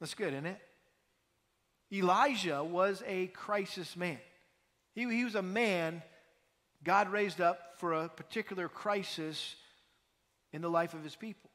That's 0.00 0.14
good, 0.14 0.32
isn't 0.32 0.46
it? 0.46 0.60
Elijah 1.92 2.64
was 2.64 3.02
a 3.06 3.28
crisis 3.28 3.96
man. 3.96 4.18
He, 4.94 5.02
he 5.08 5.24
was 5.24 5.34
a 5.34 5.42
man 5.42 6.02
God 6.82 7.10
raised 7.10 7.40
up 7.40 7.78
for 7.78 7.92
a 7.92 8.08
particular 8.08 8.68
crisis 8.68 9.56
in 10.52 10.62
the 10.62 10.70
life 10.70 10.94
of 10.94 11.04
his 11.04 11.16
people. 11.16 11.50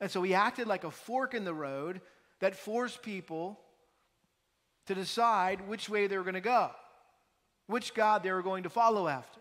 And 0.00 0.10
so 0.10 0.22
he 0.22 0.34
acted 0.34 0.66
like 0.66 0.84
a 0.84 0.90
fork 0.90 1.34
in 1.34 1.44
the 1.44 1.54
road 1.54 2.00
that 2.40 2.54
forced 2.54 3.02
people 3.02 3.58
to 4.86 4.94
decide 4.94 5.66
which 5.68 5.88
way 5.88 6.06
they 6.06 6.16
were 6.16 6.24
going 6.24 6.34
to 6.34 6.40
go, 6.40 6.70
which 7.66 7.94
God 7.94 8.22
they 8.22 8.32
were 8.32 8.42
going 8.42 8.62
to 8.62 8.70
follow 8.70 9.08
after. 9.08 9.40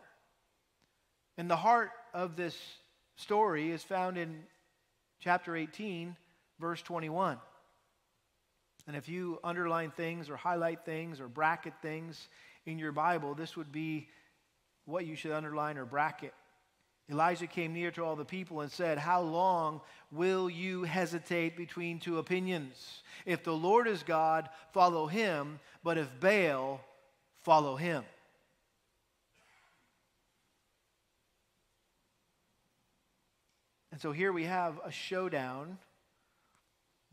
And 1.37 1.49
the 1.49 1.55
heart 1.55 1.91
of 2.13 2.35
this 2.35 2.57
story 3.15 3.71
is 3.71 3.83
found 3.83 4.17
in 4.17 4.43
chapter 5.19 5.55
18, 5.55 6.15
verse 6.59 6.81
21. 6.81 7.37
And 8.87 8.95
if 8.95 9.09
you 9.09 9.39
underline 9.43 9.91
things 9.91 10.29
or 10.29 10.37
highlight 10.37 10.85
things 10.85 11.19
or 11.19 11.27
bracket 11.27 11.73
things 11.81 12.29
in 12.65 12.79
your 12.79 12.93
Bible, 12.93 13.35
this 13.35 13.57
would 13.57 13.71
be 13.71 14.07
what 14.85 15.05
you 15.05 15.15
should 15.15 15.33
underline 15.33 15.77
or 15.77 15.85
bracket. 15.85 16.33
Elijah 17.09 17.47
came 17.47 17.73
near 17.73 17.91
to 17.91 18.03
all 18.03 18.15
the 18.15 18.25
people 18.25 18.61
and 18.61 18.71
said, 18.71 18.97
How 18.97 19.21
long 19.21 19.81
will 20.11 20.49
you 20.49 20.83
hesitate 20.83 21.55
between 21.55 21.99
two 21.99 22.17
opinions? 22.17 23.01
If 23.25 23.43
the 23.43 23.53
Lord 23.53 23.87
is 23.87 24.03
God, 24.03 24.49
follow 24.73 25.07
him, 25.07 25.59
but 25.83 25.97
if 25.97 26.07
Baal, 26.19 26.81
follow 27.43 27.75
him. 27.75 28.03
And 33.91 34.01
so 34.01 34.11
here 34.11 34.31
we 34.31 34.43
have 34.43 34.79
a 34.85 34.91
showdown 34.91 35.77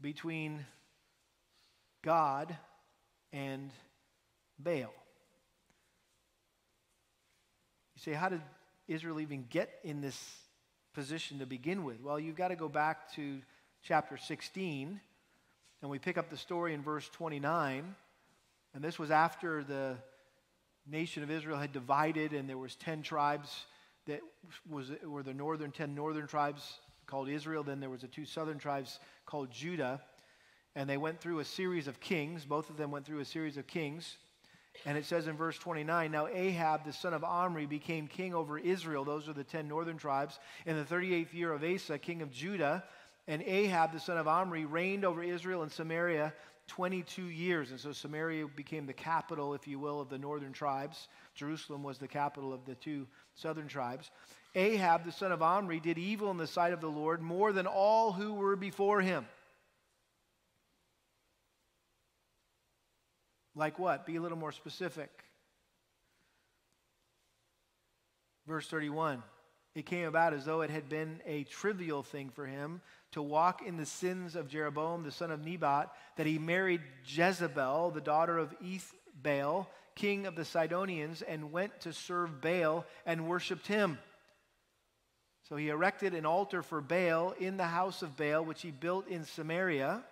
between 0.01 0.67
God 2.05 2.55
and 3.33 3.71
Baal. 4.59 4.93
You 7.95 7.97
say, 7.97 8.13
how 8.13 8.29
did 8.29 8.43
Israel 8.87 9.21
even 9.21 9.47
get 9.49 9.71
in 9.83 10.03
this 10.03 10.37
position 10.93 11.39
to 11.39 11.47
begin 11.47 11.83
with? 11.83 12.03
Well, 12.03 12.21
you've 12.21 12.37
got 12.37 12.49
to 12.49 12.57
go 12.57 12.69
back 12.69 13.11
to 13.15 13.41
chapter 13.83 14.19
16, 14.19 15.01
and 15.81 15.91
we 15.91 15.99
pick 15.99 16.19
up 16.19 16.29
the 16.29 16.37
story 16.37 16.75
in 16.75 16.83
verse 16.83 17.09
29. 17.09 17.95
And 18.75 18.85
this 18.85 18.99
was 18.99 19.11
after 19.11 19.65
the 19.65 19.97
nation 20.87 21.23
of 21.23 21.31
Israel 21.31 21.57
had 21.57 21.73
divided, 21.73 22.35
and 22.35 22.47
there 22.47 22.59
was 22.59 22.77
10 22.77 23.03
tribes 23.03 23.65
that 24.07 24.21
was, 24.69 24.91
were 25.03 25.23
the 25.23 25.33
northern 25.33 25.71
10 25.71 25.95
northern 25.95 26.27
tribes 26.27 26.81
called 27.07 27.31
Israel. 27.31 27.63
Then 27.63 27.81
there 27.81 27.89
was 27.89 28.03
the 28.03 28.09
two 28.09 28.27
southern 28.27 28.59
tribes 28.59 29.01
called 29.25 29.51
Judah. 29.51 30.03
And 30.77 30.89
they 30.89 30.97
went 30.97 31.21
through 31.21 31.39
a 31.39 31.45
series 31.45 31.87
of 31.87 32.01
kings. 32.01 32.45
Both 32.45 32.71
of 32.71 32.77
them 32.77 32.91
went 32.91 33.07
through 33.07 33.21
a 33.21 33.25
series 33.25 33.57
of 33.57 33.67
kings. 33.67 34.17
And 34.87 34.99
it 34.99 35.05
says 35.05 35.29
in 35.29 35.37
verse 35.37 35.57
29 35.59 36.11
Now 36.11 36.27
Ahab, 36.27 36.85
the 36.85 36.93
son 36.93 37.15
of 37.15 37.23
Omri, 37.23 37.67
became 37.67 38.09
king 38.09 38.35
over 38.35 38.59
Israel. 38.59 39.05
Those 39.05 39.29
are 39.29 39.33
the 39.33 39.45
10 39.45 39.69
northern 39.69 39.97
tribes. 39.97 40.39
In 40.67 40.77
the 40.77 40.85
38th 40.85 41.33
year 41.33 41.53
of 41.53 41.63
Asa, 41.63 41.99
king 41.99 42.23
of 42.23 42.31
Judah. 42.31 42.85
And 43.27 43.43
Ahab, 43.43 43.93
the 43.93 44.01
son 44.01 44.19
of 44.19 44.29
Omri, 44.29 44.67
reigned 44.67 45.05
over 45.05 45.23
Israel 45.23 45.63
and 45.63 45.73
Samaria 45.73 46.35
22 46.67 47.27
years. 47.27 47.71
And 47.71 47.81
so 47.81 47.93
Samaria 47.93 48.47
became 48.49 48.87
the 48.87 48.93
capital, 48.93 49.55
if 49.55 49.67
you 49.67 49.79
will, 49.79 50.01
of 50.01 50.09
the 50.09 50.19
northern 50.19 50.53
tribes. 50.53 51.09
Jerusalem 51.35 51.83
was 51.83 51.99
the 51.99 52.09
capital 52.09 52.53
of 52.53 52.65
the 52.65 52.75
two 52.75 53.07
southern 53.35 53.69
tribes. 53.69 54.11
Ahab, 54.55 55.05
the 55.05 55.13
son 55.13 55.33
of 55.33 55.43
Omri, 55.43 55.81
did 55.81 55.99
evil 55.99 56.31
in 56.31 56.37
the 56.37 56.47
sight 56.47 56.73
of 56.73 56.81
the 56.81 56.89
Lord 56.89 57.21
more 57.21 57.53
than 57.53 57.67
all 57.67 58.13
who 58.13 58.35
were 58.35 58.57
before 58.57 59.01
him. 59.01 59.27
Like 63.55 63.79
what? 63.79 64.07
Be 64.07 64.17
a 64.17 64.21
little 64.21 64.39
more 64.39 64.53
specific. 64.53 65.11
Verse 68.47 68.67
31 68.69 69.23
It 69.75 69.87
came 69.87 70.07
about 70.07 70.35
as 70.35 70.45
though 70.45 70.63
it 70.63 70.71
had 70.71 70.89
been 70.89 71.21
a 71.27 71.45
trivial 71.45 72.03
thing 72.03 72.31
for 72.31 72.47
him 72.47 72.81
to 73.13 73.23
walk 73.23 73.63
in 73.65 73.77
the 73.77 73.87
sins 73.87 74.35
of 74.35 74.49
Jeroboam, 74.49 75.05
the 75.05 75.13
son 75.13 75.31
of 75.31 75.45
Nebat, 75.45 75.91
that 76.17 76.27
he 76.27 76.39
married 76.39 76.83
Jezebel, 77.07 77.93
the 77.93 78.01
daughter 78.01 78.39
of 78.39 78.55
Ethbaal, 78.61 79.69
king 79.95 80.27
of 80.27 80.35
the 80.35 80.45
Sidonians, 80.45 81.23
and 81.23 81.53
went 81.53 81.81
to 81.83 81.93
serve 81.93 82.41
Baal 82.41 82.85
and 83.07 83.29
worshiped 83.29 83.69
him. 83.69 83.99
So 85.49 85.57
he 85.57 85.69
erected 85.69 86.15
an 86.15 86.27
altar 86.27 86.63
for 86.63 86.81
Baal 86.81 87.35
in 87.39 87.57
the 87.57 87.65
house 87.65 88.03
of 88.03 88.17
Baal, 88.17 88.45
which 88.45 88.63
he 88.63 88.71
built 88.71 89.07
in 89.09 89.25
Samaria. 89.25 90.03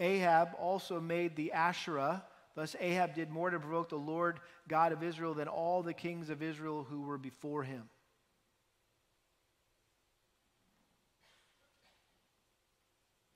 Ahab 0.00 0.50
also 0.58 1.00
made 1.00 1.36
the 1.36 1.52
Asherah. 1.52 2.24
Thus, 2.54 2.76
Ahab 2.80 3.14
did 3.14 3.30
more 3.30 3.50
to 3.50 3.58
provoke 3.58 3.88
the 3.88 3.96
Lord 3.96 4.40
God 4.68 4.92
of 4.92 5.02
Israel 5.02 5.34
than 5.34 5.48
all 5.48 5.82
the 5.82 5.94
kings 5.94 6.30
of 6.30 6.42
Israel 6.42 6.86
who 6.88 7.02
were 7.02 7.18
before 7.18 7.62
him. 7.62 7.88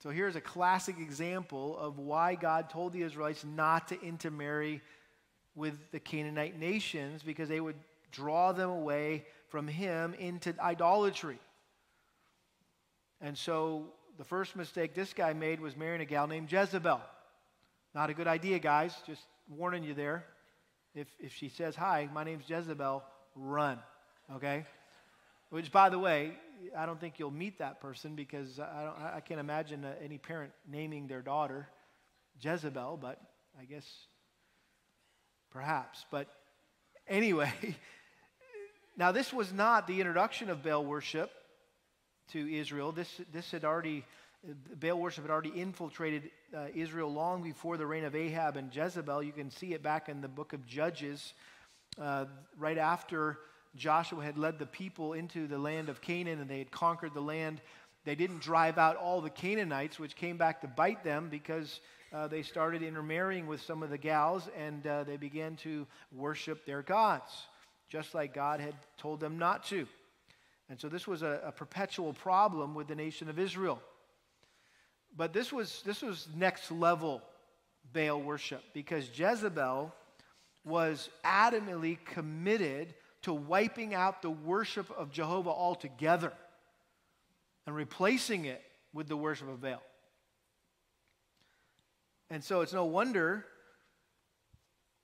So 0.02 0.09
here's 0.09 0.35
a 0.35 0.40
classic 0.40 0.99
example 0.99 1.79
of 1.79 1.99
why 1.99 2.35
God 2.35 2.71
told 2.71 2.95
the 2.95 3.02
Israelites 3.02 3.45
not 3.45 3.88
to 3.88 4.00
intermarry 4.00 4.81
with 5.55 5.75
the 5.93 6.00
Canaanite 6.00 6.59
nations 6.59 7.23
because 7.23 7.50
they 7.50 7.61
would 7.61 7.76
draw 8.11 8.52
them 8.52 8.71
away 8.71 9.26
from 9.49 9.69
Him 9.69 10.14
into 10.14 10.55
idolatry. 10.59 11.38
And 13.21 13.37
so 13.37 13.93
the 14.19 14.25
first 14.25 14.57
mistake 14.57 14.95
this 14.95 15.12
guy 15.12 15.33
made 15.33 15.61
was 15.61 15.76
marrying 15.76 16.00
a 16.00 16.05
gal 16.05 16.26
named 16.26 16.50
Jezebel. 16.50 17.00
Not 17.95 18.11
a 18.11 18.14
good 18.14 18.29
idea, 18.29 18.59
guys. 18.59 18.95
Just 19.07 19.23
warning 19.49 19.85
you 19.85 19.95
there. 19.95 20.25
If, 20.95 21.09
if 21.19 21.33
she 21.35 21.49
says, 21.49 21.76
Hi, 21.76 22.09
my 22.12 22.25
name's 22.25 22.49
Jezebel, 22.49 23.02
run. 23.35 23.79
Okay? 24.35 24.64
Which, 25.50 25.73
by 25.73 25.88
the 25.88 25.99
way, 25.99 26.33
I 26.76 26.87
don't 26.87 27.00
think 27.00 27.19
you'll 27.19 27.31
meet 27.31 27.59
that 27.59 27.81
person 27.81 28.14
because 28.14 28.61
I, 28.61 28.85
don't, 28.85 29.14
I 29.17 29.21
can't 29.21 29.40
imagine 29.40 29.85
uh, 29.85 29.95
any 30.02 30.19
parent 30.19 30.52
naming 30.69 31.07
their 31.07 31.23
daughter 31.23 31.69
Jezebel, 32.40 32.99
but 33.00 33.21
I 33.61 33.64
guess 33.64 33.85
perhaps. 35.50 36.05
But 36.11 36.29
anyway, 37.09 37.52
now 38.97 39.12
this 39.12 39.33
was 39.33 39.52
not 39.52 39.87
the 39.87 40.00
introduction 40.00 40.50
of 40.50 40.62
Baal 40.62 40.85
worship 40.85 41.31
to 42.33 42.55
Israel. 42.55 42.93
This, 42.93 43.21
this 43.33 43.51
had 43.51 43.65
already, 43.65 44.05
Baal 44.81 44.99
worship 44.99 45.25
had 45.25 45.31
already 45.31 45.51
infiltrated 45.51 46.31
uh, 46.57 46.67
Israel 46.75 47.13
long 47.13 47.43
before 47.43 47.77
the 47.77 47.87
reign 47.87 48.05
of 48.05 48.15
Ahab 48.15 48.57
and 48.57 48.75
Jezebel. 48.75 49.23
You 49.23 49.33
can 49.33 49.51
see 49.51 49.75
it 49.75 49.83
back 49.83 50.09
in 50.09 50.21
the 50.21 50.29
book 50.29 50.53
of 50.53 50.67
Judges, 50.67 51.35
uh, 52.01 52.27
right 52.59 52.79
after 52.79 53.39
Joshua 53.77 54.25
had 54.25 54.39
led 54.39 54.59
the 54.59 54.67
people 54.67 55.13
into 55.13 55.47
the 55.47 55.59
land 55.59 55.89
of 55.89 56.01
Canaan 56.01 56.41
and 56.41 56.49
they 56.49 56.59
had 56.59 56.71
conquered 56.71 57.15
the 57.15 57.21
land. 57.21 57.61
They 58.05 58.15
didn't 58.15 58.41
drive 58.41 58.79
out 58.79 58.97
all 58.97 59.21
the 59.21 59.31
Canaanites, 59.31 59.99
which 59.99 60.17
came 60.17 60.37
back 60.37 60.61
to 60.63 60.69
bite 60.69 61.05
them 61.05 61.29
because 61.31 61.81
uh, 62.13 62.27
they 62.27 62.43
started 62.43 62.83
intermarrying 62.83 63.47
with 63.47 63.61
some 63.61 63.83
of 63.83 63.91
the 63.91 63.99
gals 63.99 64.49
and 64.59 64.87
uh, 64.87 65.05
they 65.05 65.17
began 65.17 65.57
to 65.57 65.87
worship 66.13 66.65
their 66.65 66.83
gods, 66.83 67.31
just 67.89 68.15
like 68.15 68.35
God 68.35 68.61
had 68.61 68.75
told 68.97 69.21
them 69.21 69.39
not 69.39 69.65
to. 69.67 69.87
And 70.71 70.81
so 70.81 70.89
this 70.89 71.07
was 71.07 71.23
a, 71.23 71.41
a 71.45 71.53
perpetual 71.53 72.12
problem 72.12 72.75
with 72.75 72.87
the 72.87 72.95
nation 72.95 73.29
of 73.29 73.39
Israel. 73.39 73.83
But 75.17 75.33
this 75.33 75.53
was, 75.53 75.83
this 75.85 76.00
was 76.00 76.29
next 76.35 76.71
level 76.71 77.23
Baal 77.93 78.21
worship 78.21 78.62
because 78.73 79.11
Jezebel 79.12 79.93
was 80.65 81.09
adamantly 81.25 81.99
committed 82.05 82.95
to 83.23 83.33
wiping 83.33 83.95
out 83.95 84.23
the 84.23 84.31
worship 84.31 84.89
of 84.97 85.11
Jehovah 85.11 85.50
altogether 85.50 86.33
and 87.67 87.75
replacing 87.75 88.45
it 88.45 88.62
with 88.93 89.09
the 89.09 89.17
worship 89.17 89.49
of 89.49 89.61
Baal. 89.61 89.83
And 92.31 92.45
so 92.45 92.61
it's 92.61 92.73
no 92.73 92.85
wonder 92.85 93.45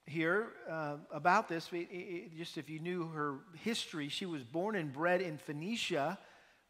here 0.07 0.49
uh, 0.71 0.97
about 1.11 1.49
this. 1.49 1.69
It, 1.73 1.89
it, 1.91 2.37
just 2.37 2.59
if 2.59 2.71
you 2.71 2.79
knew 2.79 3.09
her 3.09 3.39
history, 3.63 4.09
she 4.09 4.27
was 4.27 4.43
born 4.43 4.77
and 4.77 4.93
bred 4.93 5.21
in 5.21 5.39
Phoenicia, 5.39 6.19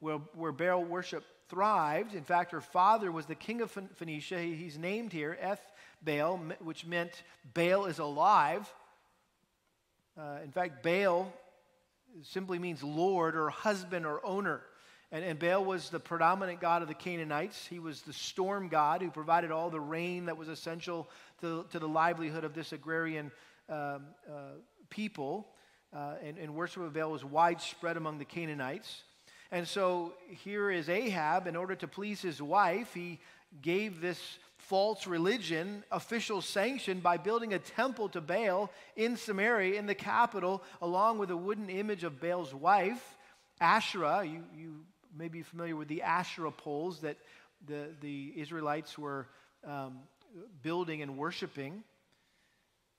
where, 0.00 0.18
where 0.34 0.52
Baal 0.52 0.82
worship 0.82 1.24
thrived. 1.48 2.14
In 2.14 2.24
fact, 2.24 2.52
her 2.52 2.60
father 2.60 3.12
was 3.12 3.26
the 3.26 3.34
king 3.34 3.60
of 3.60 3.70
Phoenicia. 3.96 4.38
He, 4.38 4.54
he's 4.54 4.78
named 4.78 5.12
here, 5.12 5.36
Eth 5.40 5.72
Baal, 6.02 6.38
which 6.60 6.86
meant 6.86 7.22
Baal 7.54 7.86
is 7.86 7.98
alive. 7.98 8.72
Uh, 10.18 10.38
in 10.42 10.50
fact, 10.50 10.82
Baal 10.82 11.32
simply 12.22 12.58
means 12.58 12.82
Lord 12.82 13.36
or 13.36 13.50
husband 13.50 14.06
or 14.06 14.24
owner. 14.24 14.62
And, 15.12 15.24
and, 15.24 15.38
Baal 15.38 15.64
was 15.64 15.88
the 15.90 16.00
predominant 16.00 16.60
god 16.60 16.82
of 16.82 16.88
the 16.88 16.94
Canaanites. 16.94 17.66
He 17.66 17.78
was 17.78 18.02
the 18.02 18.12
storm 18.12 18.68
god 18.68 19.02
who 19.02 19.10
provided 19.10 19.52
all 19.52 19.70
the 19.70 19.80
rain 19.80 20.26
that 20.26 20.36
was 20.36 20.48
essential 20.48 21.08
to, 21.40 21.64
to 21.70 21.78
the 21.78 21.88
livelihood 21.88 22.44
of 22.44 22.54
this 22.54 22.72
agrarian 22.72 23.30
um, 23.68 24.06
uh, 24.28 24.56
people. 24.90 25.48
Uh, 25.94 26.14
and, 26.22 26.38
and 26.38 26.54
worship 26.54 26.82
of 26.82 26.92
Baal 26.92 27.10
was 27.10 27.24
widespread 27.24 27.96
among 27.96 28.18
the 28.18 28.24
Canaanites. 28.24 29.02
And 29.50 29.66
so 29.66 30.14
here 30.28 30.70
is 30.70 30.88
Ahab, 30.88 31.46
in 31.46 31.56
order 31.56 31.74
to 31.76 31.86
please 31.86 32.20
his 32.20 32.42
wife, 32.42 32.92
he 32.92 33.20
gave 33.62 34.00
this 34.00 34.20
false 34.58 35.06
religion 35.06 35.84
official 35.92 36.42
sanction 36.42 36.98
by 36.98 37.16
building 37.16 37.54
a 37.54 37.58
temple 37.58 38.08
to 38.10 38.20
Baal 38.20 38.70
in 38.96 39.16
Samaria, 39.16 39.78
in 39.78 39.86
the 39.86 39.94
capital, 39.94 40.62
along 40.82 41.18
with 41.18 41.30
a 41.30 41.36
wooden 41.36 41.70
image 41.70 42.02
of 42.02 42.20
Baal's 42.20 42.52
wife, 42.52 43.16
Asherah. 43.60 44.24
You, 44.24 44.42
you 44.56 44.80
may 45.16 45.28
be 45.28 45.42
familiar 45.42 45.76
with 45.76 45.88
the 45.88 46.02
Asherah 46.02 46.50
poles 46.50 47.00
that 47.00 47.16
the, 47.66 47.90
the 48.00 48.32
Israelites 48.36 48.98
were 48.98 49.28
um, 49.64 49.98
building 50.62 51.02
and 51.02 51.16
worshiping. 51.16 51.82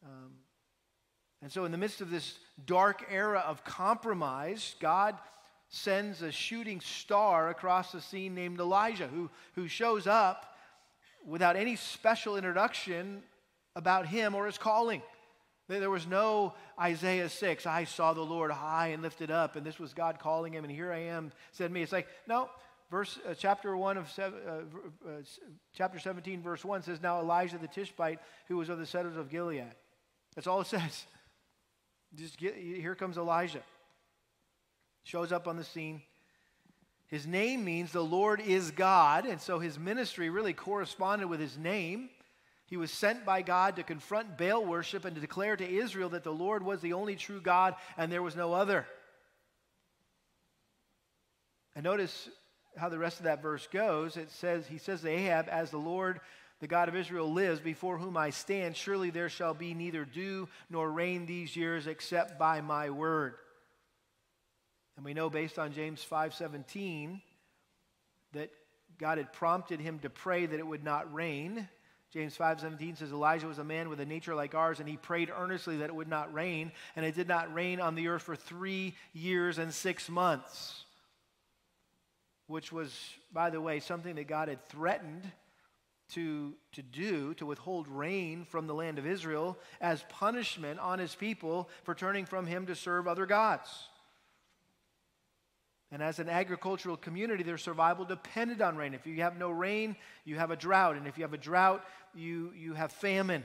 Um, 0.04 0.34
and 1.42 1.52
so, 1.52 1.66
in 1.66 1.72
the 1.72 1.78
midst 1.78 2.02
of 2.02 2.10
this 2.10 2.38
dark 2.66 3.06
era 3.10 3.44
of 3.46 3.64
compromise, 3.64 4.76
God 4.80 5.16
sends 5.70 6.22
a 6.22 6.32
shooting 6.32 6.80
star 6.82 7.50
across 7.50 7.92
the 7.92 8.02
scene 8.02 8.34
named 8.34 8.60
Elijah, 8.60 9.08
who, 9.08 9.30
who 9.56 9.68
shows 9.68 10.08
up 10.08 10.56
without 11.26 11.56
any 11.56 11.76
special 11.76 12.38
introduction 12.38 13.22
about 13.76 14.08
him 14.08 14.34
or 14.34 14.46
his 14.46 14.58
calling. 14.58 15.02
There 15.68 15.90
was 15.90 16.08
no 16.08 16.54
Isaiah 16.80 17.28
6, 17.28 17.66
I 17.66 17.84
saw 17.84 18.14
the 18.14 18.22
Lord 18.22 18.52
high 18.52 18.88
and 18.88 19.04
lifted 19.04 19.30
up, 19.30 19.58
and 19.58 19.66
this 19.66 19.78
was 19.78 19.94
God 19.94 20.18
calling 20.18 20.54
him, 20.54 20.64
and 20.64 20.72
here 20.72 20.94
I 20.94 21.00
am, 21.00 21.34
said 21.52 21.72
me. 21.72 21.82
It's 21.82 21.92
like, 21.92 22.08
no, 22.26 22.50
verse, 22.90 23.20
uh, 23.30 23.34
chapter 23.34 23.76
1 23.76 23.98
of, 23.98 24.10
seven, 24.12 24.40
uh, 24.48 25.10
uh, 25.10 25.12
chapter 25.74 26.00
17, 26.00 26.42
verse 26.42 26.64
1 26.64 26.84
says, 26.84 27.02
Now 27.02 27.20
Elijah 27.20 27.58
the 27.58 27.68
Tishbite, 27.68 28.20
who 28.48 28.58
was 28.58 28.70
of 28.70 28.80
the 28.80 28.86
settlers 28.86 29.18
of 29.18 29.30
Gilead. 29.30 29.74
That's 30.36 30.48
all 30.48 30.62
it 30.62 30.68
says. 30.68 31.06
Just 32.16 32.38
get, 32.38 32.56
here 32.56 32.96
comes 32.96 33.18
Elijah. 33.18 33.64
Shows 35.04 35.32
up 35.32 35.48
on 35.48 35.58
the 35.58 35.64
scene. 35.64 36.02
His 37.08 37.26
name 37.26 37.64
means 37.64 37.92
the 37.92 38.04
Lord 38.04 38.42
is 38.42 38.72
God, 38.72 39.26
and 39.26 39.40
so 39.40 39.60
his 39.60 39.80
ministry 39.80 40.30
really 40.30 40.54
corresponded 40.54 41.30
with 41.30 41.40
his 41.40 41.58
name. 41.58 42.10
He 42.66 42.76
was 42.76 42.92
sent 42.92 43.26
by 43.26 43.42
God 43.44 43.78
to 43.78 43.84
confront 43.84 44.38
Baal 44.38 44.66
worship 44.66 45.06
and 45.06 45.16
to 45.16 45.22
declare 45.22 45.56
to 45.56 45.68
Israel 45.68 46.10
that 46.10 46.26
the 46.26 46.34
Lord 46.34 46.64
was 46.64 46.82
the 46.82 46.94
only 46.94 47.16
true 47.16 47.40
God 47.40 47.76
and 47.98 48.12
there 48.12 48.22
was 48.22 48.36
no 48.36 48.54
other. 48.54 48.86
And 51.76 51.86
notice 51.86 52.28
how 52.78 52.90
the 52.90 53.00
rest 53.00 53.20
of 53.20 53.26
that 53.26 53.42
verse 53.42 53.68
goes. 53.72 54.18
It 54.18 54.32
says, 54.32 54.68
He 54.68 54.78
says 54.78 55.02
to 55.02 55.10
Ahab, 55.10 55.48
As 55.50 55.72
the 55.72 55.78
Lord, 55.78 56.20
the 56.60 56.68
God 56.68 56.90
of 56.90 56.96
Israel, 56.96 57.32
lives, 57.32 57.60
before 57.60 57.98
whom 57.98 58.18
I 58.18 58.32
stand, 58.32 58.76
surely 58.76 59.10
there 59.10 59.30
shall 59.30 59.54
be 59.54 59.74
neither 59.74 60.06
dew 60.06 60.48
nor 60.70 60.92
rain 60.92 61.26
these 61.26 61.56
years 61.56 61.88
except 61.88 62.40
by 62.40 62.62
my 62.62 62.90
word. 62.90 63.36
And 64.96 65.06
we 65.06 65.14
know 65.14 65.30
based 65.30 65.60
on 65.60 65.74
James 65.74 66.04
5:17 66.04 67.22
that 68.34 68.50
God 68.98 69.20
had 69.20 69.32
prompted 69.32 69.80
him 69.80 70.00
to 70.00 70.10
pray 70.10 70.48
that 70.48 70.60
it 70.60 70.66
would 70.66 70.84
not 70.84 71.14
rain. 71.14 71.70
James 72.12 72.36
5:17 72.36 72.98
says 72.98 73.12
Elijah 73.12 73.46
was 73.46 73.60
a 73.60 73.64
man 73.64 73.90
with 73.90 74.00
a 74.00 74.06
nature 74.06 74.34
like 74.34 74.56
ours 74.56 74.80
and 74.80 74.90
he 74.90 74.98
prayed 74.98 75.30
earnestly 75.30 75.78
that 75.78 75.90
it 75.90 75.96
would 75.96 76.08
not 76.08 76.34
rain 76.34 76.72
and 76.96 77.06
it 77.06 77.14
did 77.14 77.28
not 77.28 77.54
rain 77.54 77.80
on 77.80 77.94
the 77.94 78.08
earth 78.08 78.24
for 78.24 78.36
3 78.36 78.96
years 79.14 79.60
and 79.60 79.72
6 79.72 80.10
months. 80.10 80.86
Which 82.48 82.72
was 82.72 82.98
by 83.32 83.50
the 83.50 83.62
way 83.62 83.80
something 83.80 84.16
that 84.16 84.28
God 84.28 84.48
had 84.48 84.68
threatened 84.70 85.32
to, 86.14 86.54
to 86.74 86.82
do, 86.82 87.34
to 87.36 87.46
withhold 87.46 87.88
rain 87.88 88.46
from 88.46 88.68
the 88.68 88.74
land 88.74 88.98
of 88.98 89.06
Israel 89.06 89.58
as 89.82 90.06
punishment 90.10 90.80
on 90.80 91.00
his 91.00 91.16
people 91.16 91.70
for 91.84 91.94
turning 91.94 92.26
from 92.26 92.46
him 92.46 92.66
to 92.68 92.76
serve 92.76 93.08
other 93.08 93.26
gods. 93.26 93.70
And 95.92 96.04
as 96.04 96.20
an 96.20 96.28
agricultural 96.28 96.98
community, 96.98 97.44
their 97.44 97.58
survival 97.58 98.04
depended 98.04 98.62
on 98.62 98.76
rain. 98.76 98.94
If 98.94 99.08
you 99.08 99.22
have 99.22 99.38
no 99.38 99.50
rain, 99.50 99.96
you 100.26 100.36
have 100.36 100.52
a 100.52 100.56
drought. 100.56 100.98
And 100.98 101.08
if 101.08 101.18
you 101.18 101.24
have 101.24 101.34
a 101.34 101.38
drought, 101.38 101.84
you, 102.14 102.52
you 102.58 102.74
have 102.74 102.92
famine. 102.92 103.44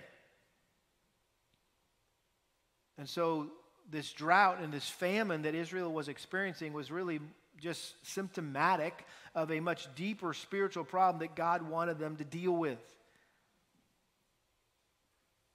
And 2.98 3.08
so, 3.08 3.48
this 3.90 4.12
drought 4.12 4.60
and 4.60 4.72
this 4.72 4.88
famine 4.88 5.42
that 5.42 5.54
Israel 5.54 5.92
was 5.92 6.08
experiencing 6.08 6.72
was 6.72 6.90
really 6.90 7.20
just 7.62 7.94
symptomatic 8.04 9.06
of 9.34 9.52
a 9.52 9.60
much 9.60 9.88
deeper 9.94 10.34
spiritual 10.34 10.84
problem 10.84 11.20
that 11.20 11.36
God 11.36 11.62
wanted 11.62 11.98
them 11.98 12.16
to 12.16 12.24
deal 12.24 12.52
with. 12.52 12.80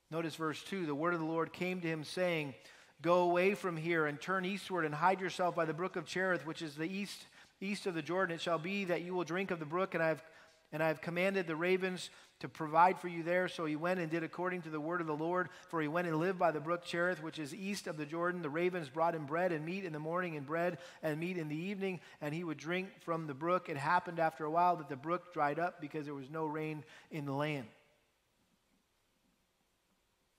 Notice 0.09 0.35
verse 0.35 0.63
2 0.63 0.85
the 0.85 0.95
word 0.95 1.13
of 1.13 1.19
the 1.19 1.25
Lord 1.25 1.51
came 1.51 1.81
to 1.81 1.87
him, 1.87 2.05
saying, 2.05 2.55
Go 3.01 3.23
away 3.23 3.53
from 3.53 3.77
here 3.77 4.05
and 4.07 4.19
turn 4.19 4.45
eastward 4.45 4.85
and 4.85 4.95
hide 4.95 5.19
yourself 5.19 5.53
by 5.53 5.65
the 5.65 5.73
brook 5.73 5.97
of 5.97 6.05
Cherith, 6.05 6.47
which 6.47 6.61
is 6.61 6.75
the 6.75 6.89
east, 6.89 7.27
east 7.61 7.85
of 7.85 7.93
the 7.93 8.01
Jordan. 8.01 8.35
It 8.35 8.41
shall 8.41 8.57
be 8.57 8.85
that 8.85 9.01
you 9.03 9.13
will 9.13 9.25
drink 9.25 9.51
of 9.51 9.59
the 9.59 9.65
brook, 9.65 9.93
and 9.93 10.01
I 10.01 10.07
have, 10.07 10.23
and 10.71 10.83
I 10.83 10.87
have 10.89 11.01
commanded 11.01 11.47
the 11.47 11.55
ravens 11.55 12.09
to 12.39 12.49
provide 12.49 12.99
for 12.99 13.07
you 13.07 13.23
there. 13.23 13.47
So 13.47 13.65
he 13.65 13.75
went 13.75 13.99
and 13.99 14.11
did 14.11 14.23
according 14.23 14.63
to 14.63 14.69
the 14.69 14.79
word 14.79 15.01
of 15.01 15.07
the 15.07 15.15
Lord. 15.15 15.49
For 15.69 15.81
he 15.81 15.87
went 15.87 16.07
and 16.07 16.17
lived 16.17 16.37
by 16.37 16.51
the 16.51 16.59
brook 16.59 16.83
Cherith, 16.83 17.23
which 17.23 17.39
is 17.39 17.53
east 17.53 17.87
of 17.87 17.97
the 17.97 18.05
Jordan. 18.05 18.41
The 18.41 18.49
ravens 18.49 18.89
brought 18.89 19.15
him 19.15 19.25
bread 19.25 19.51
and 19.51 19.65
meat 19.65 19.85
in 19.85 19.93
the 19.93 19.99
morning, 19.99 20.35
and 20.35 20.45
bread 20.45 20.77
and 21.01 21.19
meat 21.19 21.37
in 21.37 21.47
the 21.47 21.55
evening, 21.55 21.99
and 22.21 22.33
he 22.33 22.43
would 22.43 22.57
drink 22.57 22.89
from 22.99 23.27
the 23.27 23.33
brook. 23.33 23.69
It 23.69 23.77
happened 23.77 24.19
after 24.19 24.43
a 24.43 24.51
while 24.51 24.75
that 24.77 24.89
the 24.89 24.95
brook 24.95 25.33
dried 25.33 25.57
up 25.57 25.79
because 25.81 26.05
there 26.05 26.13
was 26.13 26.29
no 26.29 26.45
rain 26.45 26.83
in 27.11 27.25
the 27.25 27.33
land. 27.33 27.67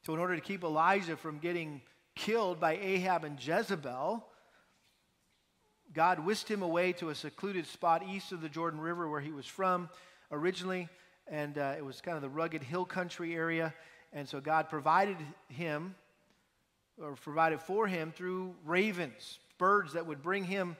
So, 0.04 0.14
in 0.14 0.20
order 0.20 0.36
to 0.36 0.40
keep 0.40 0.62
Elijah 0.62 1.16
from 1.16 1.38
getting 1.38 1.82
killed 2.14 2.60
by 2.60 2.76
Ahab 2.76 3.24
and 3.24 3.44
Jezebel, 3.44 4.24
God 5.92 6.20
whisked 6.20 6.50
him 6.50 6.62
away 6.62 6.92
to 6.94 7.08
a 7.08 7.14
secluded 7.14 7.66
spot 7.66 8.02
east 8.06 8.32
of 8.32 8.40
the 8.40 8.48
Jordan 8.48 8.80
River 8.80 9.08
where 9.08 9.20
he 9.20 9.32
was 9.32 9.46
from 9.46 9.88
originally. 10.30 10.88
And 11.30 11.58
uh, 11.58 11.74
it 11.76 11.84
was 11.84 12.00
kind 12.00 12.16
of 12.16 12.22
the 12.22 12.28
rugged 12.28 12.62
hill 12.62 12.84
country 12.84 13.34
area. 13.34 13.74
And 14.12 14.28
so 14.28 14.40
God 14.40 14.70
provided 14.70 15.16
him, 15.48 15.94
or 17.00 17.14
provided 17.14 17.60
for 17.60 17.86
him, 17.86 18.12
through 18.12 18.54
ravens, 18.64 19.38
birds 19.58 19.92
that 19.92 20.06
would 20.06 20.22
bring 20.22 20.44
him 20.44 20.76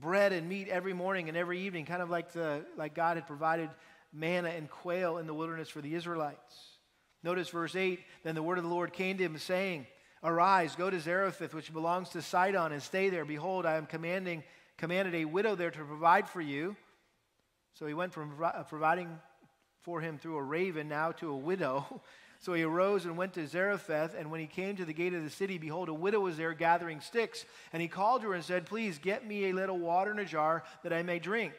bread 0.00 0.32
and 0.32 0.48
meat 0.48 0.68
every 0.68 0.92
morning 0.92 1.28
and 1.28 1.36
every 1.36 1.60
evening, 1.60 1.84
kind 1.84 2.02
of 2.02 2.10
like, 2.10 2.32
the, 2.32 2.64
like 2.76 2.94
God 2.94 3.16
had 3.16 3.26
provided 3.26 3.70
manna 4.12 4.48
and 4.48 4.68
quail 4.68 5.18
in 5.18 5.26
the 5.26 5.34
wilderness 5.34 5.68
for 5.68 5.80
the 5.80 5.94
Israelites. 5.94 6.76
Notice 7.22 7.48
verse 7.48 7.76
8 7.76 8.00
Then 8.24 8.34
the 8.34 8.42
word 8.42 8.58
of 8.58 8.64
the 8.64 8.70
Lord 8.70 8.92
came 8.92 9.18
to 9.18 9.24
him, 9.24 9.38
saying, 9.38 9.86
Arise, 10.24 10.74
go 10.74 10.90
to 10.90 10.98
Zarephath, 10.98 11.54
which 11.54 11.72
belongs 11.72 12.08
to 12.10 12.22
Sidon, 12.22 12.72
and 12.72 12.82
stay 12.82 13.10
there. 13.10 13.24
Behold, 13.24 13.66
I 13.66 13.76
am 13.76 13.86
commanding, 13.86 14.42
commanded 14.76 15.14
a 15.14 15.24
widow 15.24 15.54
there 15.54 15.70
to 15.70 15.84
provide 15.84 16.28
for 16.28 16.40
you. 16.40 16.76
So 17.78 17.86
he 17.86 17.92
went 17.92 18.14
from 18.14 18.32
providing 18.68 19.18
for 19.82 20.00
him 20.00 20.16
through 20.16 20.38
a 20.38 20.42
raven 20.42 20.88
now 20.88 21.12
to 21.12 21.30
a 21.30 21.36
widow. 21.36 22.02
So 22.38 22.52
he 22.52 22.64
arose 22.64 23.06
and 23.06 23.16
went 23.16 23.32
to 23.32 23.46
Zarephath, 23.46 24.14
and 24.14 24.30
when 24.30 24.40
he 24.40 24.46
came 24.46 24.76
to 24.76 24.84
the 24.84 24.92
gate 24.92 25.14
of 25.14 25.24
the 25.24 25.30
city, 25.30 25.56
behold, 25.56 25.88
a 25.88 25.94
widow 25.94 26.20
was 26.20 26.36
there 26.36 26.52
gathering 26.52 27.00
sticks. 27.00 27.46
And 27.72 27.80
he 27.80 27.88
called 27.88 28.22
her 28.24 28.34
and 28.34 28.44
said, 28.44 28.66
Please 28.66 28.98
get 28.98 29.26
me 29.26 29.46
a 29.46 29.54
little 29.54 29.78
water 29.78 30.10
in 30.10 30.18
a 30.18 30.24
jar 30.26 30.62
that 30.82 30.92
I 30.92 31.02
may 31.02 31.18
drink. 31.18 31.54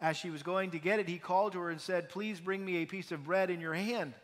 As 0.00 0.16
she 0.16 0.30
was 0.30 0.44
going 0.44 0.70
to 0.70 0.78
get 0.78 1.00
it, 1.00 1.08
he 1.08 1.18
called 1.18 1.52
to 1.54 1.58
her 1.58 1.70
and 1.70 1.80
said, 1.80 2.08
Please 2.08 2.38
bring 2.38 2.64
me 2.64 2.76
a 2.76 2.86
piece 2.86 3.10
of 3.10 3.24
bread 3.24 3.50
in 3.50 3.60
your 3.60 3.74
hand. 3.74 4.14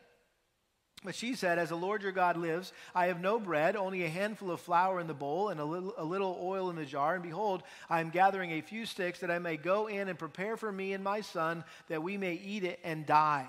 But 1.05 1.15
she 1.15 1.35
said, 1.35 1.59
As 1.59 1.69
the 1.69 1.77
Lord 1.77 2.03
your 2.03 2.13
God 2.13 2.37
lives, 2.37 2.73
I 2.95 3.07
have 3.07 3.21
no 3.21 3.39
bread, 3.39 3.77
only 3.77 4.05
a 4.05 4.09
handful 4.09 4.51
of 4.51 4.61
flour 4.61 4.99
in 4.99 5.07
the 5.07 5.15
bowl 5.15 5.51
and 5.51 5.61
a 5.61 5.65
little, 5.65 5.95
a 5.97 6.05
little 6.05 6.39
oil 6.43 6.71
in 6.71 6.77
the 6.77 6.85
jar. 6.85 7.15
And 7.15 7.23
behold, 7.23 7.63
I 7.89 8.01
am 8.01 8.11
gathering 8.11 8.53
a 8.53 8.61
few 8.61 8.87
sticks 8.87 9.21
that 9.21 9.31
I 9.31 9.39
may 9.39 9.57
go 9.57 9.87
in 9.87 10.09
and 10.09 10.19
prepare 10.19 10.57
for 10.57 10.73
me 10.73 10.95
and 10.95 11.05
my 11.05 11.21
son 11.21 11.65
that 11.89 12.03
we 12.03 12.17
may 12.17 12.35
eat 12.35 12.65
it 12.65 12.81
and 12.83 13.07
die. 13.07 13.47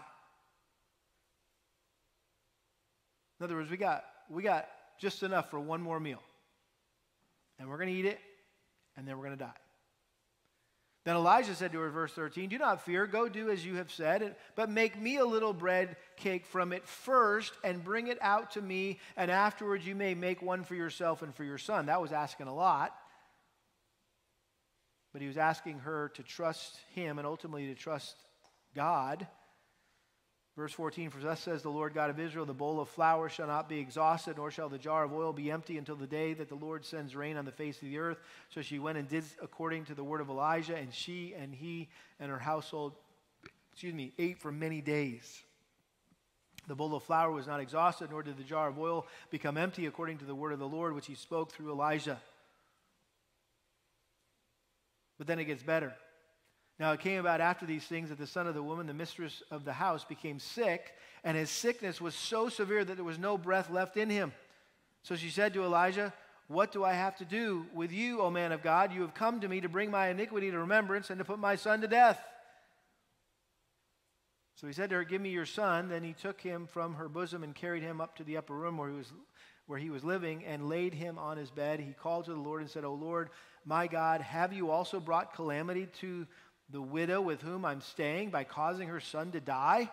In 3.39 3.43
other 3.43 3.55
words, 3.55 3.69
we 3.69 3.77
got, 3.77 4.03
we 4.29 4.43
got 4.43 4.67
just 4.99 5.23
enough 5.23 5.49
for 5.49 5.59
one 5.59 5.81
more 5.81 5.99
meal. 5.99 6.21
And 7.59 7.69
we're 7.69 7.77
going 7.77 7.89
to 7.89 7.95
eat 7.95 8.05
it, 8.05 8.19
and 8.95 9.07
then 9.07 9.17
we're 9.17 9.25
going 9.25 9.37
to 9.37 9.43
die. 9.45 9.66
Then 11.07 11.15
Elijah 11.15 11.55
said 11.55 11.71
to 11.71 11.79
her, 11.79 11.89
verse 11.89 12.11
13, 12.11 12.49
Do 12.49 12.57
not 12.57 12.83
fear, 12.83 13.07
go 13.07 13.29
do 13.29 13.49
as 13.49 13.65
you 13.65 13.75
have 13.75 13.89
said, 13.89 14.35
but 14.55 14.69
make 14.69 14.99
me 14.99 15.15
a 15.15 15.25
little 15.25 15.53
bread 15.53 15.95
cake 16.17 16.45
from 16.45 16.73
it 16.73 16.85
first 16.85 17.53
and 17.63 17.81
bring 17.81 18.07
it 18.07 18.17
out 18.19 18.51
to 18.51 18.61
me, 18.61 18.99
and 19.15 19.31
afterwards 19.31 19.87
you 19.87 19.95
may 19.95 20.15
make 20.15 20.41
one 20.41 20.65
for 20.65 20.75
yourself 20.75 21.21
and 21.21 21.33
for 21.33 21.45
your 21.45 21.57
son. 21.57 21.85
That 21.85 22.01
was 22.01 22.11
asking 22.11 22.47
a 22.47 22.53
lot. 22.53 22.93
But 25.13 25.21
he 25.21 25.29
was 25.29 25.37
asking 25.37 25.79
her 25.79 26.09
to 26.15 26.23
trust 26.23 26.77
him 26.93 27.19
and 27.19 27.25
ultimately 27.25 27.67
to 27.67 27.75
trust 27.75 28.17
God. 28.75 29.25
Verse 30.57 30.73
14, 30.73 31.11
for 31.11 31.19
thus 31.19 31.39
says 31.39 31.61
the 31.61 31.69
Lord 31.69 31.93
God 31.93 32.09
of 32.09 32.19
Israel, 32.19 32.43
the 32.43 32.51
bowl 32.51 32.79
of 32.79 32.89
flour 32.89 33.29
shall 33.29 33.45
not 33.45 33.69
be 33.69 33.77
exhausted, 33.77 34.37
nor 34.37 34.49
shall 34.49 34.69
the 34.69 34.79
jar 34.79 35.03
of 35.03 35.13
oil 35.13 35.31
be 35.31 35.51
empty 35.51 35.77
until 35.77 35.95
the 35.95 36.07
day 36.07 36.33
that 36.33 36.49
the 36.49 36.55
Lord 36.55 36.83
sends 36.83 37.15
rain 37.15 37.37
on 37.37 37.45
the 37.45 37.51
face 37.51 37.75
of 37.75 37.83
the 37.83 37.99
earth. 37.99 38.17
So 38.49 38.63
she 38.63 38.79
went 38.79 38.97
and 38.97 39.07
did 39.07 39.23
according 39.39 39.85
to 39.85 39.93
the 39.93 40.03
word 40.03 40.19
of 40.19 40.29
Elijah, 40.29 40.75
and 40.75 40.91
she 40.91 41.35
and 41.37 41.53
he 41.53 41.89
and 42.19 42.31
her 42.31 42.39
household, 42.39 42.93
excuse 43.71 43.93
me, 43.93 44.13
ate 44.17 44.39
for 44.39 44.51
many 44.51 44.81
days. 44.81 45.43
The 46.67 46.73
bowl 46.73 46.95
of 46.95 47.03
flour 47.03 47.29
was 47.31 47.45
not 47.45 47.59
exhausted, 47.59 48.09
nor 48.09 48.23
did 48.23 48.37
the 48.37 48.43
jar 48.43 48.69
of 48.69 48.79
oil 48.79 49.05
become 49.29 49.57
empty, 49.57 49.85
according 49.85 50.17
to 50.17 50.25
the 50.25 50.33
word 50.33 50.53
of 50.53 50.59
the 50.59 50.67
Lord, 50.67 50.95
which 50.95 51.05
he 51.05 51.13
spoke 51.13 51.51
through 51.51 51.71
Elijah. 51.71 52.19
But 55.19 55.27
then 55.27 55.37
it 55.37 55.45
gets 55.45 55.61
better. 55.61 55.93
Now 56.79 56.91
it 56.91 56.99
came 56.99 57.19
about 57.19 57.41
after 57.41 57.65
these 57.65 57.85
things 57.85 58.09
that 58.09 58.19
the 58.19 58.27
son 58.27 58.47
of 58.47 58.53
the 58.53 58.61
woman, 58.61 58.85
the 58.85 58.93
mistress 58.93 59.41
of 59.49 59.65
the 59.65 59.73
house, 59.73 60.03
became 60.03 60.39
sick, 60.39 60.93
and 61.23 61.35
his 61.35 61.49
sickness 61.49 61.99
was 61.99 62.13
so 62.13 62.49
severe 62.49 62.85
that 62.85 62.95
there 62.95 63.03
was 63.03 63.17
no 63.17 63.37
breath 63.37 63.69
left 63.69 63.97
in 63.97 64.09
him. 64.09 64.31
So 65.01 65.15
she 65.15 65.29
said 65.29 65.53
to 65.53 65.63
Elijah, 65.63 66.13
What 66.47 66.71
do 66.71 66.83
I 66.83 66.93
have 66.93 67.17
to 67.17 67.25
do 67.25 67.65
with 67.73 67.91
you, 67.91 68.21
O 68.21 68.29
man 68.29 68.51
of 68.51 68.61
God? 68.61 68.93
You 68.93 69.01
have 69.01 69.15
come 69.15 69.41
to 69.41 69.47
me 69.47 69.61
to 69.61 69.69
bring 69.69 69.89
my 69.89 70.09
iniquity 70.09 70.51
to 70.51 70.59
remembrance 70.59 71.09
and 71.09 71.17
to 71.17 71.25
put 71.25 71.39
my 71.39 71.55
son 71.55 71.81
to 71.81 71.87
death. 71.87 72.19
So 74.55 74.65
he 74.65 74.73
said 74.73 74.89
to 74.89 74.97
her, 74.97 75.03
Give 75.03 75.21
me 75.21 75.29
your 75.29 75.45
son. 75.45 75.87
Then 75.89 76.03
he 76.03 76.13
took 76.13 76.41
him 76.41 76.67
from 76.67 76.95
her 76.95 77.07
bosom 77.09 77.43
and 77.43 77.55
carried 77.55 77.83
him 77.83 78.01
up 78.01 78.17
to 78.17 78.23
the 78.23 78.37
upper 78.37 78.53
room 78.53 78.77
where 78.77 78.89
he 78.89 78.95
was, 78.95 79.11
where 79.67 79.79
he 79.79 79.89
was 79.89 80.03
living 80.03 80.43
and 80.45 80.67
laid 80.67 80.93
him 80.93 81.17
on 81.17 81.37
his 81.37 81.51
bed. 81.51 81.79
He 81.79 81.93
called 81.93 82.25
to 82.25 82.33
the 82.33 82.39
Lord 82.39 82.61
and 82.61 82.69
said, 82.69 82.83
O 82.83 82.93
Lord, 82.93 83.29
my 83.65 83.85
God, 83.85 84.21
have 84.21 84.53
you 84.53 84.71
also 84.71 84.99
brought 84.99 85.35
calamity 85.35 85.87
to 85.99 86.25
the 86.69 86.81
widow 86.81 87.21
with 87.21 87.41
whom 87.41 87.65
I'm 87.65 87.81
staying 87.81 88.29
by 88.29 88.43
causing 88.43 88.89
her 88.89 88.99
son 88.99 89.31
to 89.31 89.39
die? 89.39 89.89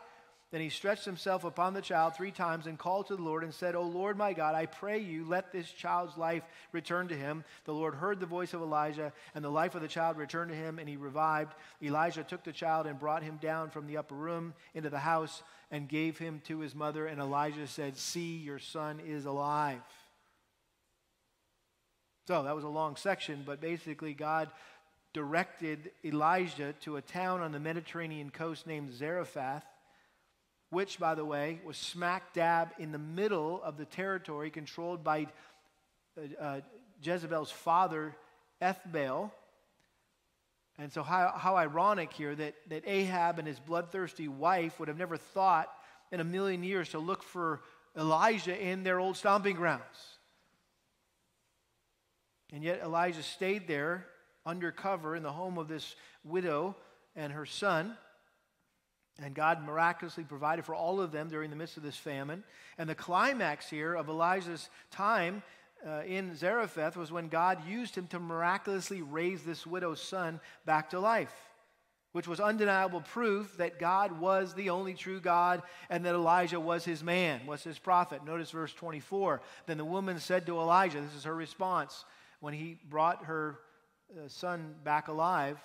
Then 0.55 0.61
he 0.61 0.69
stretched 0.69 1.05
himself 1.05 1.43
upon 1.43 1.75
the 1.75 1.83
child 1.83 2.15
three 2.15 2.31
times 2.31 2.69
and 2.69 2.79
called 2.79 3.09
to 3.09 3.17
the 3.17 3.23
Lord 3.23 3.43
and 3.43 3.53
said, 3.53 3.75
O 3.75 3.83
Lord 3.83 4.17
my 4.17 4.33
God, 4.33 4.55
I 4.55 4.67
pray 4.67 5.01
you, 5.01 5.25
let 5.25 5.51
this 5.51 5.69
child's 5.69 6.17
life 6.17 6.45
return 6.71 7.09
to 7.09 7.17
him. 7.17 7.43
The 7.65 7.75
Lord 7.75 7.97
heard 7.97 8.21
the 8.21 8.27
voice 8.27 8.55
of 8.55 8.63
Elijah, 8.63 9.13
and 9.35 9.45
the 9.45 9.51
life 9.51 9.75
of 9.75 9.83
the 9.83 9.89
child 9.89 10.17
returned 10.17 10.53
to 10.53 10.57
him, 10.57 10.79
and 10.79 10.89
he 10.89 10.97
revived. 10.97 11.55
Elijah 11.83 12.23
took 12.23 12.45
the 12.45 12.53
child 12.53 12.87
and 12.87 13.01
brought 13.01 13.25
him 13.25 13.39
down 13.43 13.71
from 13.71 13.89
the 13.89 13.97
upper 13.97 14.15
room 14.15 14.55
into 14.75 14.91
the 14.91 14.99
house 15.01 15.43
and 15.73 15.89
gave 15.89 16.19
him 16.19 16.41
to 16.45 16.61
his 16.61 16.73
mother. 16.73 17.09
And 17.09 17.21
Elijah 17.21 17.67
said, 17.67 17.97
See, 17.97 18.37
your 18.37 18.61
son 18.61 19.01
is 19.05 19.25
alive. 19.25 19.83
So 22.29 22.45
that 22.45 22.55
was 22.55 22.63
a 22.63 22.69
long 22.69 22.95
section, 22.95 23.43
but 23.45 23.61
basically, 23.61 24.15
God 24.15 24.51
directed 25.15 25.93
Elijah 26.05 26.75
to 26.81 26.97
a 26.97 27.01
town 27.01 27.41
on 27.41 27.53
the 27.53 27.61
Mediterranean 27.61 28.31
coast 28.31 28.67
named 28.67 28.93
Zarephath, 28.93 29.65
which, 30.71 30.99
by 30.99 31.15
the 31.15 31.25
way, 31.25 31.61
was 31.65 31.77
smack 31.77 32.35
dab 32.35 32.71
in 32.79 32.91
the 32.91 32.99
middle 32.99 33.63
of 33.63 33.79
the 33.79 33.85
territory 33.85 34.51
controlled 34.51 35.05
by 35.05 35.29
uh, 36.19 36.43
uh, 36.43 36.61
Jezebel's 37.03 37.53
father, 37.53 38.15
Ethbaal. 38.61 39.31
And 40.79 40.93
so, 40.93 41.05
how, 41.05 41.33
how 41.37 41.57
ironic 41.57 42.13
here 42.13 42.35
that, 42.35 42.55
that 42.69 42.83
Ahab 42.85 43.39
and 43.39 43.47
his 43.47 43.61
bloodthirsty 43.61 44.27
wife 44.27 44.81
would 44.81 44.89
have 44.89 44.99
never 44.99 45.17
thought 45.17 45.71
in 46.11 46.19
a 46.19 46.25
million 46.25 46.65
years 46.65 46.89
to 46.89 46.99
look 46.99 47.23
for 47.23 47.61
Elijah 47.97 48.61
in 48.61 48.83
their 48.83 48.99
old 48.99 49.17
stomping 49.17 49.55
grounds. 49.55 50.19
And 52.53 52.65
yet, 52.65 52.81
Elijah 52.83 53.23
stayed 53.23 53.69
there 53.69 54.09
undercover 54.47 55.17
in 55.17 55.23
the 55.23 55.33
home 55.33 55.59
of 55.59 55.69
this 55.69 55.97
widow 56.25 56.77
and 57.17 57.33
her 57.33 57.47
son. 57.47 57.97
And 59.23 59.35
God 59.35 59.65
miraculously 59.65 60.25
provided 60.25 60.65
for 60.65 60.75
all 60.75 61.01
of 61.01 61.13
them 61.13 61.29
during 61.29 61.51
the 61.51 61.57
midst 61.57 61.77
of 61.77 61.83
this 61.83 61.97
famine. 61.97 62.43
And 62.79 62.89
the 62.89 62.97
climax 62.97 63.71
here 63.71 63.95
of 63.95 64.09
Elijah's 64.09 64.69
time 64.91 65.43
uh, 65.87 66.03
in 66.07 66.35
Zarephath 66.35 66.97
was 66.97 67.13
when 67.13 67.29
God 67.29 67.67
used 67.67 67.95
him 67.95 68.07
to 68.09 68.19
miraculously 68.19 69.03
raise 69.03 69.43
this 69.43 69.67
widow's 69.67 70.01
son 70.01 70.41
back 70.65 70.91
to 70.91 70.99
life, 70.99 71.35
which 72.13 72.27
was 72.27 72.41
undeniable 72.41 73.03
proof 73.03 73.57
that 73.59 73.79
God 73.79 74.19
was 74.19 74.55
the 74.55 74.71
only 74.71 74.95
true 74.95 75.21
God 75.21 75.63
and 75.91 76.05
that 76.05 76.15
Elijah 76.15 76.59
was 76.59 76.85
his 76.85 77.05
man, 77.05 77.47
was 77.47 77.63
his 77.63 77.79
prophet. 77.79 78.25
Notice 78.25 78.51
verse 78.51 78.73
24. 78.73 79.43
Then 79.67 79.79
the 79.79 79.85
woman 79.85 80.19
said 80.19 80.47
to 80.47 80.59
Elijah, 80.59 81.01
this 81.01 81.15
is 81.15 81.25
her 81.25 81.35
response, 81.35 82.05
when 82.41 82.55
he 82.55 82.79
brought 82.89 83.27
her 83.27 83.59
son 84.29 84.75
back 84.85 85.09
alive. 85.09 85.59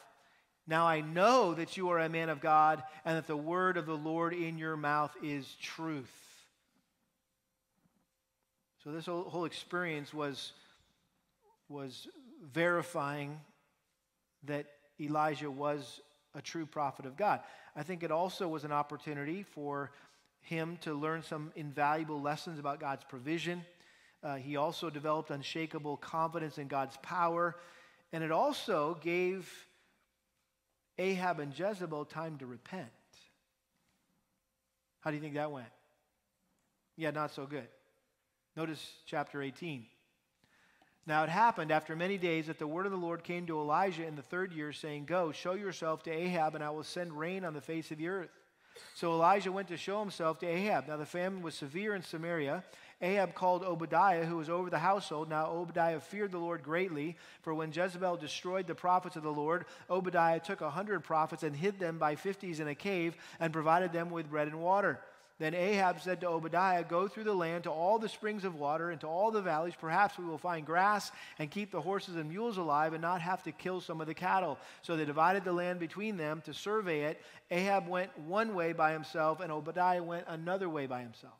Now 0.67 0.88
I 0.88 1.02
know 1.02 1.54
that 1.56 1.78
you 1.78 1.89
are 1.89 1.99
a 1.99 2.10
man 2.10 2.30
of 2.30 2.41
God 2.41 2.84
and 3.06 3.17
that 3.17 3.28
the 3.28 3.38
word 3.38 3.78
of 3.78 3.86
the 3.86 3.97
Lord 3.97 4.34
in 4.34 4.58
your 4.58 4.78
mouth 4.78 5.15
is 5.23 5.56
truth. 5.62 6.12
So 8.84 8.91
this 8.91 9.08
whole, 9.08 9.23
whole 9.23 9.45
experience 9.45 10.13
was, 10.13 10.54
was 11.67 12.08
verifying 12.54 13.39
that 14.43 14.67
Elijah 14.99 15.52
was 15.52 16.02
a 16.36 16.41
true 16.41 16.65
prophet 16.65 17.06
of 17.06 17.17
God. 17.17 17.41
I 17.75 17.84
think 17.84 18.04
it 18.04 18.12
also 18.12 18.47
was 18.47 18.63
an 18.63 18.71
opportunity 18.71 19.43
for 19.43 19.91
him 20.41 20.78
to 20.82 20.93
learn 20.93 21.23
some 21.23 21.52
invaluable 21.56 22.21
lessons 22.21 22.60
about 22.60 22.80
God's 22.80 23.04
provision 23.04 23.65
Uh, 24.21 24.36
he 24.36 24.58
also 24.58 24.89
developed 24.89 25.32
unshakable 25.32 25.97
confidence 25.97 26.58
in 26.58 26.67
God's 26.67 26.97
power. 26.97 27.56
And 28.12 28.24
it 28.24 28.32
also 28.32 28.98
gave 29.02 29.50
Ahab 30.98 31.39
and 31.39 31.58
Jezebel 31.58 32.06
time 32.06 32.38
to 32.38 32.45
repent. 32.45 32.89
How 35.02 35.12
do 35.12 35.15
you 35.15 35.22
think 35.22 35.36
that 35.36 35.52
went? 35.52 35.67
Yeah, 36.98 37.12
not 37.12 37.32
so 37.32 37.45
good. 37.45 37.67
Notice 38.56 38.86
chapter 39.06 39.41
18. 39.41 39.86
Now 41.08 41.24
it 41.24 41.30
happened 41.30 41.72
after 41.72 41.95
many 41.95 42.17
days 42.17 42.48
that 42.48 42.60
the 42.60 42.67
word 42.67 42.86
of 42.86 42.91
the 42.91 42.98
Lord 42.98 43.24
came 43.24 43.48
to 43.48 43.60
Elijah 43.60 44.06
in 44.06 44.15
the 44.15 44.22
third 44.22 44.52
year, 44.52 44.74
saying, 44.74 45.06
Go, 45.06 45.32
show 45.32 45.54
yourself 45.54 46.04
to 46.04 46.12
Ahab, 46.12 46.56
and 46.56 46.63
I 46.63 46.69
will 46.69 46.84
send 46.84 47.17
rain 47.17 47.45
on 47.45 47.54
the 47.54 47.62
face 47.62 47.89
of 47.91 47.98
the 47.98 48.10
earth. 48.10 48.30
So 48.95 49.13
Elijah 49.13 49.52
went 49.52 49.69
to 49.69 49.78
show 49.78 50.00
himself 50.00 50.39
to 50.39 50.48
Ahab. 50.48 50.88
Now 50.88 50.98
the 50.98 51.06
famine 51.06 51.41
was 51.41 51.56
severe 51.56 51.95
in 51.95 52.04
Samaria. 52.04 52.63
Ahab 53.01 53.33
called 53.33 53.63
Obadiah, 53.63 54.25
who 54.25 54.38
was 54.38 54.49
over 54.49 54.69
the 54.69 54.79
household. 54.79 55.29
Now 55.29 55.47
Obadiah 55.51 56.01
feared 56.01 56.31
the 56.31 56.38
Lord 56.38 56.63
greatly, 56.63 57.15
for 57.41 57.53
when 57.53 57.71
Jezebel 57.71 58.17
destroyed 58.17 58.67
the 58.67 58.75
prophets 58.75 59.15
of 59.15 59.23
the 59.23 59.31
Lord, 59.31 59.65
Obadiah 59.89 60.39
took 60.39 60.62
a 60.62 60.69
hundred 60.69 61.03
prophets 61.03 61.43
and 61.43 61.55
hid 61.55 61.79
them 61.79 61.97
by 61.97 62.15
fifties 62.15 62.59
in 62.59 62.67
a 62.67 62.75
cave 62.75 63.15
and 63.39 63.53
provided 63.53 63.93
them 63.93 64.09
with 64.09 64.29
bread 64.29 64.47
and 64.47 64.59
water. 64.59 64.99
Then 65.39 65.53
Ahab 65.53 66.01
said 66.01 66.19
to 66.19 66.27
Obadiah, 66.27 66.83
Go 66.83 67.07
through 67.07 67.23
the 67.23 67.33
land 67.33 67.63
to 67.63 67.71
all 67.71 67.97
the 67.97 68.09
springs 68.09 68.43
of 68.43 68.55
water 68.55 68.91
and 68.91 68.99
to 68.99 69.07
all 69.07 69.31
the 69.31 69.41
valleys. 69.41 69.73
Perhaps 69.79 70.19
we 70.19 70.25
will 70.25 70.38
find 70.38 70.65
grass 70.65 71.13
and 71.39 71.49
keep 71.49 71.71
the 71.71 71.79
horses 71.79 72.17
and 72.17 72.29
mules 72.29 72.57
alive 72.57 72.91
and 72.91 73.01
not 73.01 73.21
have 73.21 73.41
to 73.43 73.53
kill 73.53 73.79
some 73.79 74.01
of 74.01 74.07
the 74.07 74.13
cattle. 74.13 74.57
So 74.81 74.97
they 74.97 75.05
divided 75.05 75.45
the 75.45 75.53
land 75.53 75.79
between 75.79 76.17
them 76.17 76.41
to 76.45 76.53
survey 76.53 77.03
it. 77.03 77.21
Ahab 77.49 77.88
went 77.88 78.17
one 78.19 78.53
way 78.53 78.73
by 78.73 78.91
himself, 78.91 79.39
and 79.39 79.49
Obadiah 79.49 80.03
went 80.03 80.25
another 80.27 80.67
way 80.67 80.88
by 80.88 81.01
himself. 81.01 81.39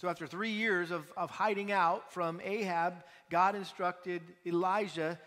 So, 0.00 0.08
after 0.08 0.26
three 0.26 0.52
years 0.52 0.90
of, 0.90 1.04
of 1.14 1.28
hiding 1.28 1.70
out 1.70 2.10
from 2.10 2.40
Ahab, 2.42 3.04
God 3.28 3.54
instructed 3.54 4.22
Elijah 4.46 5.18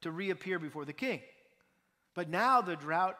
to 0.00 0.10
reappear 0.10 0.58
before 0.58 0.86
the 0.86 0.94
king. 0.94 1.20
But 2.14 2.30
now 2.30 2.62
the 2.62 2.74
drought 2.74 3.18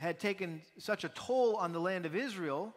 had 0.00 0.18
taken 0.18 0.62
such 0.78 1.04
a 1.04 1.10
toll 1.10 1.54
on 1.54 1.72
the 1.72 1.78
land 1.78 2.06
of 2.06 2.16
Israel, 2.16 2.74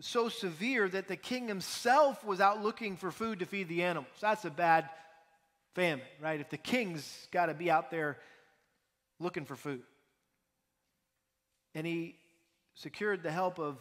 so 0.00 0.30
severe 0.30 0.88
that 0.88 1.08
the 1.08 1.16
king 1.16 1.46
himself 1.46 2.24
was 2.24 2.40
out 2.40 2.62
looking 2.62 2.96
for 2.96 3.10
food 3.10 3.40
to 3.40 3.44
feed 3.44 3.68
the 3.68 3.82
animals. 3.82 4.16
That's 4.18 4.46
a 4.46 4.50
bad 4.50 4.88
famine, 5.74 6.06
right? 6.22 6.40
If 6.40 6.48
the 6.48 6.56
king's 6.56 7.28
got 7.32 7.46
to 7.46 7.54
be 7.54 7.70
out 7.70 7.90
there 7.90 8.16
looking 9.20 9.44
for 9.44 9.56
food. 9.56 9.82
And 11.74 11.86
he 11.86 12.16
secured 12.72 13.22
the 13.22 13.30
help 13.30 13.58
of 13.58 13.76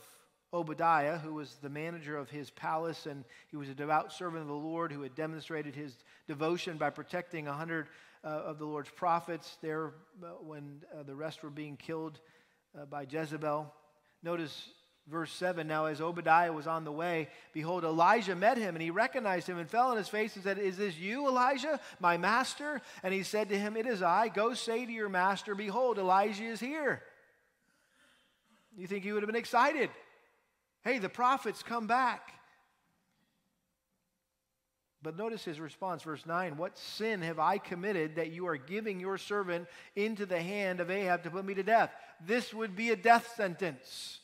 Obadiah, 0.53 1.17
who 1.17 1.33
was 1.33 1.55
the 1.61 1.69
manager 1.69 2.15
of 2.15 2.29
his 2.29 2.49
palace, 2.51 3.05
and 3.05 3.25
he 3.49 3.57
was 3.57 3.67
a 3.67 3.73
devout 3.73 4.13
servant 4.13 4.41
of 4.41 4.47
the 4.47 4.53
Lord 4.53 4.91
who 4.91 5.01
had 5.01 5.13
demonstrated 5.13 5.75
his 5.75 5.93
devotion 6.27 6.77
by 6.77 6.89
protecting 6.89 7.47
a 7.47 7.53
hundred 7.53 7.87
uh, 8.23 8.27
of 8.27 8.57
the 8.57 8.65
Lord's 8.65 8.89
prophets 8.89 9.57
there 9.61 9.91
uh, 10.23 10.27
when 10.41 10.81
uh, 10.93 11.03
the 11.03 11.15
rest 11.15 11.43
were 11.43 11.49
being 11.49 11.75
killed 11.75 12.19
uh, 12.79 12.85
by 12.85 13.05
Jezebel. 13.09 13.71
Notice 14.23 14.69
verse 15.09 15.31
7 15.33 15.67
Now, 15.67 15.85
as 15.85 15.99
Obadiah 15.99 16.53
was 16.53 16.65
on 16.65 16.85
the 16.85 16.91
way, 16.91 17.27
behold, 17.53 17.83
Elijah 17.83 18.35
met 18.35 18.57
him, 18.57 18.75
and 18.75 18.81
he 18.81 18.89
recognized 18.89 19.47
him 19.47 19.57
and 19.57 19.69
fell 19.69 19.89
on 19.89 19.97
his 19.97 20.07
face 20.07 20.35
and 20.35 20.43
said, 20.43 20.57
Is 20.59 20.77
this 20.77 20.97
you, 20.97 21.27
Elijah, 21.27 21.79
my 21.99 22.17
master? 22.17 22.81
And 23.03 23.13
he 23.13 23.23
said 23.23 23.49
to 23.49 23.59
him, 23.59 23.75
It 23.75 23.85
is 23.85 24.01
I. 24.01 24.29
Go 24.29 24.53
say 24.53 24.85
to 24.85 24.91
your 24.91 25.09
master, 25.09 25.55
Behold, 25.55 25.97
Elijah 25.97 26.45
is 26.45 26.59
here. 26.59 27.01
You 28.77 28.87
think 28.87 29.03
he 29.03 29.11
would 29.11 29.23
have 29.23 29.27
been 29.27 29.35
excited? 29.35 29.89
Hey, 30.87 30.99
the 30.99 31.09
prophets 31.09 31.63
come 31.63 31.85
back. 31.85 32.31
But 35.01 35.17
notice 35.17 35.43
his 35.43 35.59
response, 35.59 36.03
verse 36.03 36.25
9 36.25 36.55
What 36.55 36.77
sin 36.77 37.21
have 37.23 37.39
I 37.39 37.57
committed 37.57 38.15
that 38.15 38.31
you 38.31 38.47
are 38.47 38.55
giving 38.55 39.01
your 39.01 39.17
servant 39.17 39.67
into 39.97 40.25
the 40.25 40.41
hand 40.41 40.79
of 40.79 40.89
Ahab 40.89 41.23
to 41.23 41.29
put 41.29 41.43
me 41.43 41.55
to 41.55 41.63
death? 41.63 41.91
This 42.25 42.53
would 42.53 42.77
be 42.77 42.91
a 42.91 42.95
death 42.95 43.33
sentence. 43.35 44.19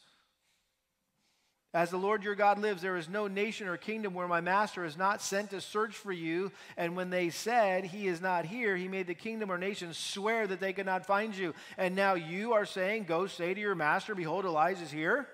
As 1.73 1.89
the 1.89 1.97
Lord 1.97 2.23
your 2.23 2.35
God 2.35 2.59
lives, 2.59 2.81
there 2.81 2.95
is 2.95 3.09
no 3.09 3.27
nation 3.27 3.67
or 3.67 3.75
kingdom 3.75 4.13
where 4.13 4.29
my 4.29 4.39
master 4.39 4.85
is 4.85 4.95
not 4.95 5.21
sent 5.21 5.49
to 5.49 5.59
search 5.59 5.97
for 5.97 6.13
you. 6.13 6.49
And 6.77 6.95
when 6.95 7.09
they 7.09 7.29
said, 7.29 7.83
He 7.83 8.07
is 8.07 8.21
not 8.21 8.45
here, 8.45 8.77
he 8.77 8.87
made 8.87 9.07
the 9.07 9.15
kingdom 9.15 9.51
or 9.51 9.57
nation 9.57 9.93
swear 9.93 10.47
that 10.47 10.61
they 10.61 10.71
could 10.71 10.85
not 10.85 11.05
find 11.05 11.35
you. 11.35 11.55
And 11.77 11.93
now 11.93 12.13
you 12.13 12.53
are 12.53 12.65
saying, 12.65 13.03
Go 13.03 13.27
say 13.27 13.53
to 13.53 13.59
your 13.59 13.75
master, 13.75 14.15
Behold, 14.15 14.45
Elijah 14.45 14.83
is 14.83 14.91
here. 14.91 15.27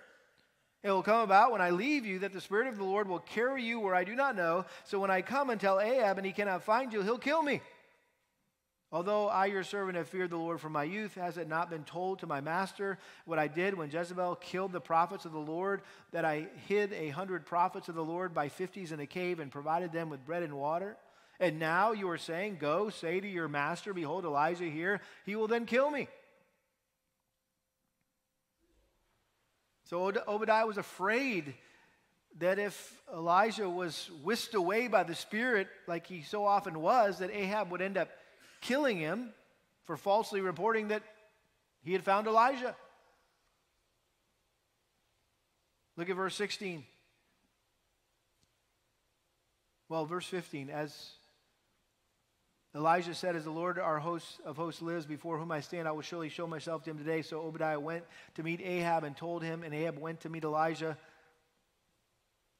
It 0.81 0.91
will 0.91 1.03
come 1.03 1.21
about 1.21 1.51
when 1.51 1.61
I 1.61 1.71
leave 1.71 2.05
you 2.05 2.19
that 2.19 2.31
the 2.31 2.39
Spirit 2.39 2.67
of 2.67 2.77
the 2.77 2.85
Lord 2.85 3.07
will 3.07 3.19
carry 3.19 3.63
you 3.63 3.79
where 3.79 3.95
I 3.95 4.05
do 4.05 4.15
not 4.15 4.35
know. 4.35 4.65
So 4.85 4.99
when 4.99 5.11
I 5.11 5.21
come 5.21 5.49
and 5.49 5.59
tell 5.59 5.79
Ahab 5.79 6.17
and 6.17 6.25
he 6.25 6.31
cannot 6.31 6.63
find 6.63 6.93
you, 6.93 7.01
he'll 7.01 7.17
kill 7.17 7.43
me. 7.43 7.61
Although 8.91 9.27
I, 9.27 9.47
your 9.47 9.63
servant, 9.63 9.97
have 9.97 10.07
feared 10.07 10.31
the 10.31 10.37
Lord 10.37 10.59
from 10.59 10.71
my 10.71 10.83
youth, 10.83 11.13
has 11.13 11.37
it 11.37 11.47
not 11.47 11.69
been 11.69 11.83
told 11.83 12.19
to 12.19 12.27
my 12.27 12.41
master 12.41 12.97
what 13.25 13.37
I 13.37 13.47
did 13.47 13.75
when 13.75 13.91
Jezebel 13.91 14.35
killed 14.37 14.71
the 14.71 14.81
prophets 14.81 15.25
of 15.25 15.31
the 15.31 15.37
Lord, 15.37 15.81
that 16.11 16.25
I 16.25 16.47
hid 16.67 16.93
a 16.93 17.09
hundred 17.09 17.45
prophets 17.45 17.87
of 17.87 17.93
the 17.93 18.03
Lord 18.03 18.33
by 18.33 18.49
fifties 18.49 18.91
in 18.91 18.99
a 18.99 19.05
cave 19.05 19.39
and 19.39 19.51
provided 19.51 19.91
them 19.91 20.09
with 20.09 20.25
bread 20.25 20.41
and 20.41 20.55
water? 20.55 20.97
And 21.39 21.59
now 21.59 21.91
you 21.91 22.09
are 22.09 22.17
saying, 22.17 22.57
Go, 22.59 22.89
say 22.89 23.19
to 23.19 23.27
your 23.27 23.47
master, 23.47 23.93
Behold, 23.93 24.25
Elijah 24.25 24.65
here, 24.65 25.01
he 25.23 25.35
will 25.35 25.47
then 25.47 25.65
kill 25.65 25.91
me. 25.91 26.07
So 29.89 30.13
Obadiah 30.27 30.67
was 30.67 30.77
afraid 30.77 31.55
that 32.37 32.59
if 32.59 33.01
Elijah 33.11 33.67
was 33.67 34.11
whisked 34.23 34.53
away 34.53 34.87
by 34.87 35.01
the 35.01 35.15
Spirit, 35.15 35.67
like 35.87 36.05
he 36.05 36.21
so 36.21 36.45
often 36.45 36.79
was, 36.79 37.17
that 37.17 37.31
Ahab 37.31 37.71
would 37.71 37.81
end 37.81 37.97
up 37.97 38.09
killing 38.61 38.99
him 38.99 39.33
for 39.85 39.97
falsely 39.97 40.41
reporting 40.41 40.89
that 40.89 41.01
he 41.81 41.91
had 41.91 42.03
found 42.03 42.27
Elijah. 42.27 42.75
Look 45.97 46.07
at 46.07 46.15
verse 46.15 46.35
16. 46.35 46.83
Well, 49.87 50.05
verse 50.05 50.27
15. 50.27 50.69
As 50.69 51.13
Elijah 52.75 53.15
said, 53.15 53.35
As 53.35 53.45
the 53.45 53.51
Lord 53.51 53.79
our 53.79 53.99
host 53.99 54.39
of 54.45 54.55
hosts 54.55 54.81
lives, 54.81 55.05
before 55.05 55.39
whom 55.39 55.51
I 55.51 55.61
stand, 55.61 55.87
I 55.87 55.91
will 55.91 56.01
surely 56.01 56.29
show 56.29 56.45
myself 56.45 56.83
to 56.83 56.91
him 56.91 56.97
today. 56.97 57.21
So 57.21 57.41
Obadiah 57.41 57.79
went 57.79 58.03
to 58.35 58.43
meet 58.43 58.61
Ahab 58.61 59.03
and 59.03 59.17
told 59.17 59.43
him, 59.43 59.63
and 59.63 59.73
Ahab 59.73 59.97
went 59.97 60.21
to 60.21 60.29
meet 60.29 60.43
Elijah. 60.43 60.97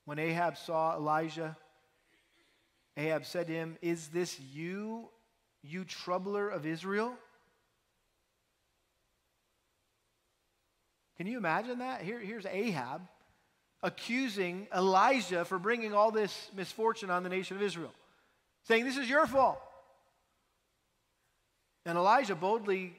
When 0.06 0.18
Ahab 0.18 0.58
saw 0.58 0.96
Elijah, 0.96 1.56
Ahab 2.98 3.26
said 3.26 3.48
to 3.48 3.54
him, 3.54 3.78
Is 3.82 4.08
this 4.08 4.40
you, 4.40 5.10
you 5.62 5.86
troubler 5.86 6.50
of 6.50 6.66
Israel? 6.66 7.14
Can 11.18 11.28
you 11.28 11.38
imagine 11.38 11.80
that? 11.80 12.02
Here, 12.02 12.20
here's 12.20 12.46
Ahab 12.48 13.02
accusing 13.84 14.68
Elijah 14.76 15.46
for 15.46 15.60
bringing 15.60 15.94
all 15.94 16.12
this 16.12 16.50
misfortune 16.56 17.10
on 17.10 17.24
the 17.24 17.30
nation 17.30 17.56
of 17.56 17.62
Israel, 17.62 17.94
saying, 18.64 18.86
This 18.86 18.98
is 18.98 19.08
your 19.08 19.28
fault. 19.28 19.62
And 21.86 21.98
Elijah 21.98 22.36
boldly 22.36 22.94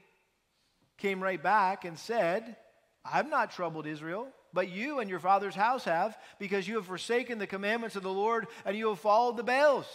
came 0.98 1.22
right 1.22 1.42
back 1.42 1.84
and 1.84 1.98
said, 1.98 2.56
I've 3.04 3.28
not 3.28 3.52
troubled 3.52 3.86
Israel, 3.86 4.28
but 4.52 4.68
you 4.68 4.98
and 4.98 5.08
your 5.08 5.20
father's 5.20 5.54
house 5.54 5.84
have, 5.84 6.16
because 6.38 6.66
you 6.66 6.76
have 6.76 6.86
forsaken 6.86 7.38
the 7.38 7.46
commandments 7.46 7.96
of 7.96 8.02
the 8.02 8.12
Lord 8.12 8.46
and 8.64 8.76
you 8.76 8.88
have 8.88 9.00
followed 9.00 9.36
the 9.36 9.42
Baals. 9.42 9.86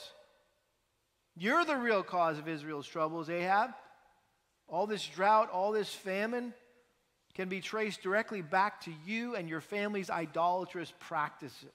You're 1.35 1.65
the 1.65 1.75
real 1.75 2.03
cause 2.03 2.39
of 2.39 2.47
Israel's 2.47 2.87
troubles, 2.87 3.29
Ahab. 3.29 3.71
All 4.67 4.87
this 4.87 5.05
drought, 5.05 5.51
all 5.51 5.71
this 5.71 5.93
famine 5.93 6.53
can 7.35 7.49
be 7.49 7.59
traced 7.59 8.01
directly 8.01 8.41
back 8.41 8.81
to 8.81 8.93
you 9.05 9.35
and 9.35 9.49
your 9.49 9.61
family's 9.61 10.09
idolatrous 10.09 10.91
practices. 11.01 11.69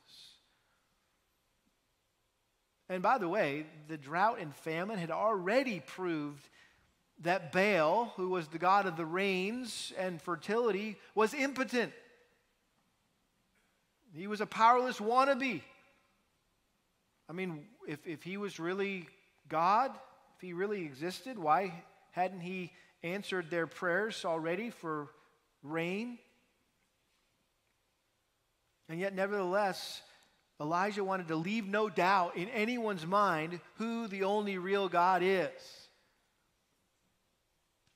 And 2.88 3.02
by 3.02 3.18
the 3.18 3.28
way, 3.28 3.66
the 3.86 3.98
drought 3.98 4.40
and 4.40 4.54
famine 4.56 4.98
had 4.98 5.12
already 5.12 5.80
proved 5.80 6.48
that 7.20 7.52
Baal, 7.52 8.12
who 8.16 8.30
was 8.30 8.48
the 8.48 8.58
god 8.58 8.86
of 8.86 8.96
the 8.96 9.04
rains 9.04 9.92
and 9.98 10.20
fertility, 10.20 10.96
was 11.14 11.34
impotent. 11.34 11.92
He 14.14 14.26
was 14.26 14.40
a 14.40 14.46
powerless 14.46 14.98
wannabe. 14.98 15.62
I 17.28 17.32
mean, 17.32 17.66
if, 17.86 18.06
if 18.06 18.22
he 18.22 18.36
was 18.36 18.58
really 18.58 19.06
God, 19.48 19.92
if 20.34 20.40
he 20.40 20.52
really 20.52 20.82
existed, 20.82 21.38
why 21.38 21.84
hadn't 22.12 22.40
he 22.40 22.72
answered 23.02 23.50
their 23.50 23.66
prayers 23.66 24.24
already 24.24 24.70
for 24.70 25.08
rain? 25.62 26.18
And 28.88 28.98
yet, 28.98 29.14
nevertheless, 29.14 30.02
Elijah 30.60 31.04
wanted 31.04 31.28
to 31.28 31.36
leave 31.36 31.66
no 31.68 31.88
doubt 31.88 32.36
in 32.36 32.48
anyone's 32.48 33.06
mind 33.06 33.60
who 33.76 34.08
the 34.08 34.24
only 34.24 34.58
real 34.58 34.88
God 34.88 35.22
is. 35.22 35.50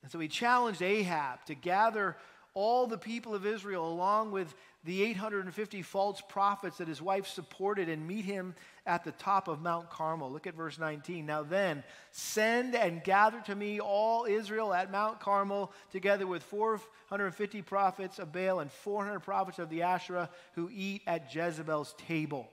And 0.05 0.13
so 0.13 0.19
he 0.21 0.29
challenged 0.29 0.83
Ahab 0.83 1.47
to 1.47 1.55
gather 1.55 2.15
all 2.53 2.87
the 2.87 2.99
people 2.99 3.35
of 3.35 3.47
Israel, 3.47 3.91
along 3.91 4.33
with 4.33 4.55
the 4.85 5.03
850 5.03 5.81
false 5.81 6.21
prophets 6.29 6.77
that 6.77 6.87
his 6.87 7.01
wife 7.01 7.27
supported, 7.27 7.89
and 7.89 8.07
meet 8.07 8.27
him 8.27 8.55
at 8.87 9.03
the 9.03 9.13
top 9.13 9.49
of 9.49 9.63
Mount 9.63 9.89
Carmel. 9.89 10.31
Look 10.31 10.47
at 10.47 10.55
verse 10.55 10.79
19. 10.79 11.25
Now 11.25 11.43
then, 11.43 11.83
send 12.13 12.77
and 12.77 13.03
gather 13.03 13.41
to 13.47 13.55
me 13.55 13.81
all 13.81 14.27
Israel 14.27 14.75
at 14.75 14.93
Mount 14.93 15.21
Carmel, 15.21 15.73
together 15.91 16.27
with 16.27 16.43
450 16.43 17.63
prophets 17.63 18.19
of 18.19 18.31
Baal 18.31 18.61
and 18.61 18.71
400 18.71 19.21
prophets 19.21 19.59
of 19.59 19.71
the 19.71 19.83
Asherah 19.83 20.29
who 20.53 20.69
eat 20.71 21.01
at 21.07 21.35
Jezebel's 21.35 21.95
table. 22.07 22.51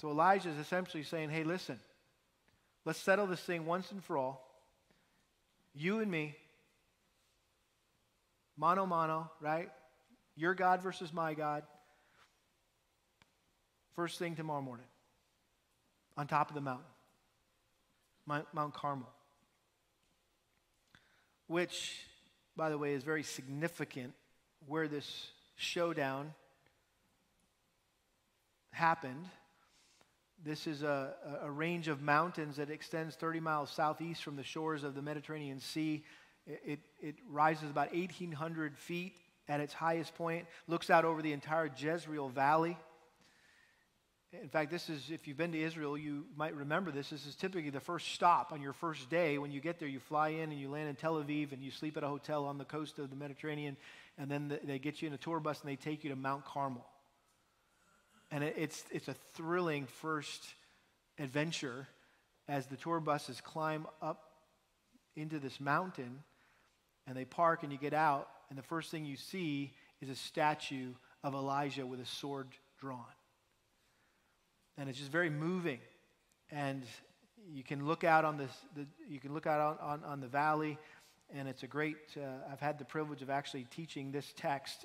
So 0.00 0.08
Elijah 0.08 0.48
is 0.48 0.56
essentially 0.56 1.02
saying, 1.02 1.28
hey, 1.28 1.44
listen, 1.44 1.78
let's 2.86 2.98
settle 2.98 3.26
this 3.26 3.40
thing 3.40 3.66
once 3.66 3.92
and 3.92 4.02
for 4.02 4.16
all. 4.16 4.48
You 5.74 6.00
and 6.00 6.10
me, 6.10 6.34
mano 8.56 8.86
mano, 8.86 9.30
right? 9.42 9.68
Your 10.36 10.54
God 10.54 10.80
versus 10.80 11.12
my 11.12 11.34
God. 11.34 11.64
First 13.94 14.18
thing 14.18 14.36
tomorrow 14.36 14.62
morning, 14.62 14.86
on 16.16 16.26
top 16.26 16.48
of 16.48 16.54
the 16.54 16.62
mountain, 16.62 16.86
Mount 18.26 18.72
Carmel. 18.72 19.10
Which, 21.46 22.06
by 22.56 22.70
the 22.70 22.78
way, 22.78 22.94
is 22.94 23.02
very 23.02 23.22
significant 23.22 24.14
where 24.66 24.88
this 24.88 25.26
showdown 25.56 26.32
happened 28.70 29.26
this 30.44 30.66
is 30.66 30.82
a, 30.82 31.14
a 31.42 31.50
range 31.50 31.88
of 31.88 32.00
mountains 32.00 32.56
that 32.56 32.70
extends 32.70 33.14
30 33.16 33.40
miles 33.40 33.70
southeast 33.70 34.22
from 34.22 34.36
the 34.36 34.42
shores 34.42 34.84
of 34.84 34.94
the 34.94 35.02
Mediterranean 35.02 35.60
Sea. 35.60 36.02
It, 36.46 36.60
it, 36.64 36.80
it 37.00 37.14
rises 37.28 37.70
about 37.70 37.92
1,800 37.92 38.76
feet 38.78 39.16
at 39.48 39.60
its 39.60 39.74
highest 39.74 40.14
point, 40.14 40.46
looks 40.68 40.90
out 40.90 41.04
over 41.04 41.22
the 41.22 41.32
entire 41.32 41.70
Jezreel 41.76 42.28
Valley. 42.28 42.78
In 44.32 44.48
fact, 44.48 44.70
this 44.70 44.88
is, 44.88 45.10
if 45.10 45.26
you've 45.26 45.36
been 45.36 45.50
to 45.52 45.60
Israel, 45.60 45.98
you 45.98 46.24
might 46.36 46.54
remember 46.54 46.92
this. 46.92 47.10
This 47.10 47.26
is 47.26 47.34
typically 47.34 47.70
the 47.70 47.80
first 47.80 48.14
stop 48.14 48.52
on 48.52 48.62
your 48.62 48.72
first 48.72 49.10
day. 49.10 49.38
When 49.38 49.50
you 49.50 49.60
get 49.60 49.80
there, 49.80 49.88
you 49.88 49.98
fly 49.98 50.28
in 50.28 50.52
and 50.52 50.60
you 50.60 50.70
land 50.70 50.88
in 50.88 50.94
Tel 50.94 51.14
Aviv 51.14 51.52
and 51.52 51.60
you 51.60 51.72
sleep 51.72 51.96
at 51.96 52.04
a 52.04 52.08
hotel 52.08 52.44
on 52.44 52.56
the 52.56 52.64
coast 52.64 53.00
of 53.00 53.10
the 53.10 53.16
Mediterranean. 53.16 53.76
And 54.18 54.30
then 54.30 54.56
they 54.62 54.78
get 54.78 55.02
you 55.02 55.08
in 55.08 55.14
a 55.14 55.18
tour 55.18 55.40
bus 55.40 55.60
and 55.62 55.68
they 55.68 55.74
take 55.74 56.04
you 56.04 56.10
to 56.10 56.16
Mount 56.16 56.44
Carmel. 56.44 56.86
And 58.30 58.44
it's, 58.44 58.84
it's 58.92 59.08
a 59.08 59.14
thrilling 59.34 59.86
first 59.86 60.42
adventure 61.18 61.88
as 62.48 62.66
the 62.66 62.76
tour 62.76 63.00
buses 63.00 63.40
climb 63.40 63.86
up 64.00 64.24
into 65.16 65.38
this 65.38 65.60
mountain 65.60 66.22
and 67.06 67.16
they 67.16 67.24
park 67.24 67.62
and 67.62 67.72
you 67.72 67.78
get 67.78 67.94
out, 67.94 68.28
and 68.50 68.58
the 68.58 68.62
first 68.62 68.90
thing 68.90 69.04
you 69.04 69.16
see 69.16 69.72
is 70.00 70.08
a 70.08 70.14
statue 70.14 70.92
of 71.24 71.34
Elijah 71.34 71.84
with 71.84 72.00
a 72.00 72.06
sword 72.06 72.48
drawn. 72.78 73.04
And 74.78 74.88
it's 74.88 74.98
just 74.98 75.10
very 75.10 75.30
moving. 75.30 75.80
And 76.50 76.84
you 77.52 77.62
can 77.64 77.86
look 77.86 78.04
out 78.04 78.24
on 78.24 78.36
this, 78.36 78.50
the, 78.76 78.86
you 79.08 79.18
can 79.18 79.34
look 79.34 79.46
out 79.46 79.60
on, 79.80 80.00
on, 80.02 80.04
on 80.04 80.20
the 80.20 80.28
valley, 80.28 80.78
and 81.34 81.48
it's 81.48 81.62
a 81.62 81.66
great, 81.66 81.96
uh, 82.16 82.50
I've 82.50 82.60
had 82.60 82.78
the 82.78 82.84
privilege 82.84 83.22
of 83.22 83.30
actually 83.30 83.66
teaching 83.70 84.12
this 84.12 84.32
text 84.36 84.84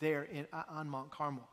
there 0.00 0.24
in, 0.24 0.46
on 0.68 0.88
Mount 0.88 1.10
Carmel. 1.10 1.48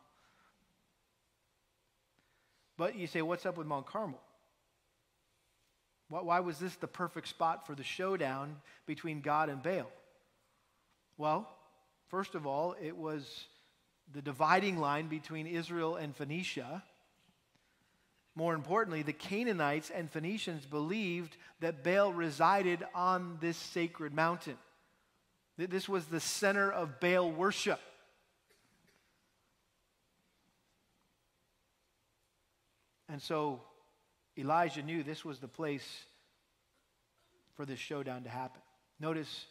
But 2.76 2.96
you 2.96 3.06
say, 3.06 3.22
what's 3.22 3.46
up 3.46 3.56
with 3.56 3.66
Mount 3.66 3.86
Carmel? 3.86 4.20
Why 6.08 6.40
was 6.40 6.58
this 6.58 6.76
the 6.76 6.86
perfect 6.86 7.28
spot 7.28 7.66
for 7.66 7.74
the 7.74 7.82
showdown 7.82 8.56
between 8.86 9.20
God 9.20 9.48
and 9.48 9.62
Baal? 9.62 9.90
Well, 11.18 11.48
first 12.08 12.34
of 12.34 12.46
all, 12.46 12.76
it 12.80 12.96
was 12.96 13.46
the 14.12 14.22
dividing 14.22 14.78
line 14.78 15.08
between 15.08 15.46
Israel 15.46 15.96
and 15.96 16.14
Phoenicia. 16.14 16.84
More 18.36 18.54
importantly, 18.54 19.02
the 19.02 19.12
Canaanites 19.12 19.90
and 19.90 20.10
Phoenicians 20.10 20.64
believed 20.64 21.36
that 21.60 21.82
Baal 21.82 22.12
resided 22.12 22.84
on 22.94 23.38
this 23.40 23.56
sacred 23.56 24.14
mountain. 24.14 24.58
This 25.56 25.88
was 25.88 26.04
the 26.04 26.20
center 26.20 26.70
of 26.70 27.00
Baal 27.00 27.32
worship. 27.32 27.80
And 33.16 33.22
so 33.22 33.62
Elijah 34.36 34.82
knew 34.82 35.02
this 35.02 35.24
was 35.24 35.38
the 35.38 35.48
place 35.48 36.04
for 37.54 37.64
this 37.64 37.78
showdown 37.78 38.24
to 38.24 38.28
happen. 38.28 38.60
Notice 39.00 39.46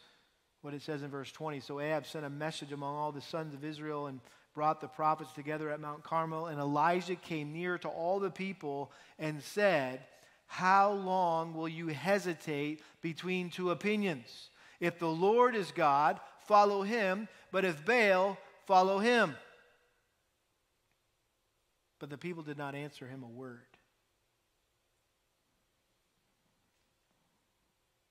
what 0.62 0.72
it 0.72 0.82
says 0.82 1.02
in 1.02 1.10
verse 1.10 1.32
20. 1.32 1.58
So 1.58 1.80
Ahab 1.80 2.06
sent 2.06 2.24
a 2.24 2.30
message 2.30 2.70
among 2.70 2.94
all 2.94 3.10
the 3.10 3.20
sons 3.20 3.54
of 3.54 3.64
Israel 3.64 4.06
and 4.06 4.20
brought 4.54 4.80
the 4.80 4.86
prophets 4.86 5.32
together 5.32 5.68
at 5.68 5.80
Mount 5.80 6.04
Carmel. 6.04 6.46
And 6.46 6.60
Elijah 6.60 7.16
came 7.16 7.52
near 7.52 7.76
to 7.78 7.88
all 7.88 8.20
the 8.20 8.30
people 8.30 8.92
and 9.18 9.42
said, 9.42 9.98
How 10.46 10.92
long 10.92 11.52
will 11.52 11.68
you 11.68 11.88
hesitate 11.88 12.82
between 13.00 13.50
two 13.50 13.72
opinions? 13.72 14.50
If 14.78 15.00
the 15.00 15.08
Lord 15.08 15.56
is 15.56 15.72
God, 15.72 16.20
follow 16.46 16.82
him, 16.82 17.26
but 17.50 17.64
if 17.64 17.84
Baal, 17.84 18.38
follow 18.64 19.00
him. 19.00 19.34
But 21.98 22.10
the 22.10 22.18
people 22.18 22.42
did 22.42 22.58
not 22.58 22.74
answer 22.74 23.06
him 23.06 23.22
a 23.22 23.28
word. 23.28 23.66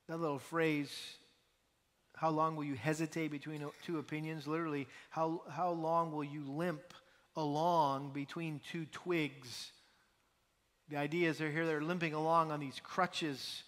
That 0.08 0.20
little 0.20 0.40
phrase, 0.40 0.92
how 2.16 2.30
long 2.30 2.56
will 2.56 2.64
you 2.64 2.76
hesitate 2.76 3.32
between 3.32 3.66
two 3.84 3.98
opinions? 3.98 4.48
Literally, 4.48 4.88
how, 5.10 5.42
how 5.50 5.72
long 5.72 6.12
will 6.12 6.24
you 6.24 6.44
limp 6.46 6.94
along 7.36 8.12
between 8.14 8.62
two 8.72 8.86
twigs? 8.92 9.72
The 10.90 10.98
idea 10.98 11.30
is 11.30 11.38
they're 11.38 11.52
here, 11.52 11.66
they're 11.66 11.82
limping 11.82 12.14
along 12.14 12.52
on 12.52 12.60
these 12.60 12.80
crutches. 12.84 13.64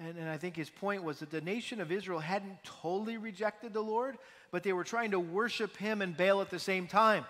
And, 0.00 0.18
and 0.18 0.28
I 0.28 0.36
think 0.36 0.56
his 0.56 0.70
point 0.70 1.04
was 1.04 1.20
that 1.20 1.30
the 1.30 1.40
nation 1.40 1.80
of 1.80 1.92
Israel 1.92 2.18
hadn't 2.18 2.64
totally 2.64 3.16
rejected 3.16 3.72
the 3.72 3.82
Lord, 3.82 4.18
but 4.50 4.64
they 4.64 4.72
were 4.72 4.84
trying 4.84 5.12
to 5.12 5.20
worship 5.20 5.76
him 5.76 6.02
and 6.02 6.16
Baal 6.16 6.40
at 6.40 6.50
the 6.50 6.58
same 6.58 6.88
time. 6.88 7.24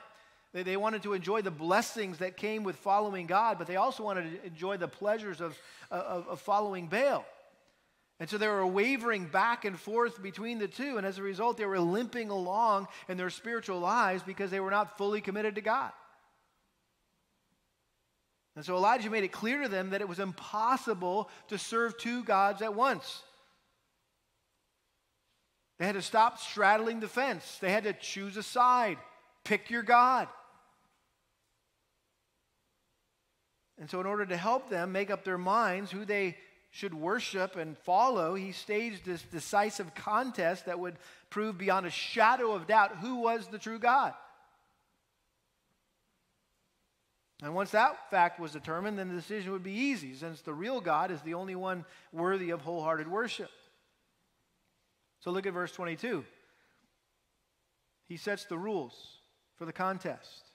They, 0.52 0.62
they 0.62 0.76
wanted 0.76 1.02
to 1.04 1.14
enjoy 1.14 1.42
the 1.42 1.50
blessings 1.50 2.18
that 2.18 2.36
came 2.36 2.64
with 2.64 2.76
following 2.76 3.26
God, 3.26 3.58
but 3.58 3.66
they 3.66 3.76
also 3.76 4.02
wanted 4.02 4.42
to 4.42 4.46
enjoy 4.46 4.76
the 4.76 4.88
pleasures 4.88 5.40
of, 5.40 5.58
of, 5.90 6.28
of 6.28 6.40
following 6.40 6.88
Baal. 6.88 7.24
And 8.20 8.30
so 8.30 8.38
they 8.38 8.46
were 8.46 8.66
wavering 8.66 9.26
back 9.26 9.64
and 9.64 9.78
forth 9.78 10.22
between 10.22 10.58
the 10.58 10.68
two. 10.68 10.96
And 10.96 11.04
as 11.04 11.18
a 11.18 11.22
result, 11.22 11.56
they 11.56 11.64
were 11.64 11.80
limping 11.80 12.30
along 12.30 12.86
in 13.08 13.16
their 13.16 13.30
spiritual 13.30 13.80
lives 13.80 14.22
because 14.22 14.50
they 14.50 14.60
were 14.60 14.70
not 14.70 14.96
fully 14.96 15.20
committed 15.20 15.56
to 15.56 15.60
God. 15.60 15.90
And 18.54 18.64
so 18.64 18.76
Elijah 18.76 19.10
made 19.10 19.24
it 19.24 19.32
clear 19.32 19.62
to 19.62 19.68
them 19.68 19.90
that 19.90 20.02
it 20.02 20.08
was 20.08 20.20
impossible 20.20 21.30
to 21.48 21.58
serve 21.58 21.96
two 21.96 22.22
gods 22.22 22.60
at 22.62 22.74
once. 22.74 23.22
They 25.78 25.86
had 25.86 25.94
to 25.94 26.02
stop 26.02 26.38
straddling 26.38 27.00
the 27.00 27.08
fence, 27.08 27.58
they 27.60 27.72
had 27.72 27.84
to 27.84 27.92
choose 27.92 28.36
a 28.36 28.42
side, 28.42 28.98
pick 29.42 29.70
your 29.70 29.82
God. 29.82 30.28
And 33.82 33.90
so, 33.90 33.98
in 33.98 34.06
order 34.06 34.24
to 34.24 34.36
help 34.36 34.70
them 34.70 34.92
make 34.92 35.10
up 35.10 35.24
their 35.24 35.36
minds 35.36 35.90
who 35.90 36.04
they 36.04 36.36
should 36.70 36.94
worship 36.94 37.56
and 37.56 37.76
follow, 37.78 38.36
he 38.36 38.52
staged 38.52 39.04
this 39.04 39.22
decisive 39.22 39.92
contest 39.96 40.66
that 40.66 40.78
would 40.78 40.94
prove 41.30 41.58
beyond 41.58 41.86
a 41.86 41.90
shadow 41.90 42.52
of 42.52 42.68
doubt 42.68 42.98
who 43.00 43.16
was 43.16 43.48
the 43.48 43.58
true 43.58 43.80
God. 43.80 44.14
And 47.42 47.56
once 47.56 47.72
that 47.72 48.08
fact 48.08 48.38
was 48.38 48.52
determined, 48.52 49.00
then 49.00 49.08
the 49.08 49.16
decision 49.16 49.50
would 49.50 49.64
be 49.64 49.72
easy, 49.72 50.14
since 50.14 50.42
the 50.42 50.54
real 50.54 50.80
God 50.80 51.10
is 51.10 51.20
the 51.22 51.34
only 51.34 51.56
one 51.56 51.84
worthy 52.12 52.50
of 52.50 52.60
wholehearted 52.60 53.08
worship. 53.08 53.50
So 55.18 55.32
look 55.32 55.44
at 55.44 55.54
verse 55.54 55.72
22. 55.72 56.24
He 58.06 58.16
sets 58.16 58.44
the 58.44 58.58
rules 58.58 58.94
for 59.56 59.64
the 59.64 59.72
contest. 59.72 60.51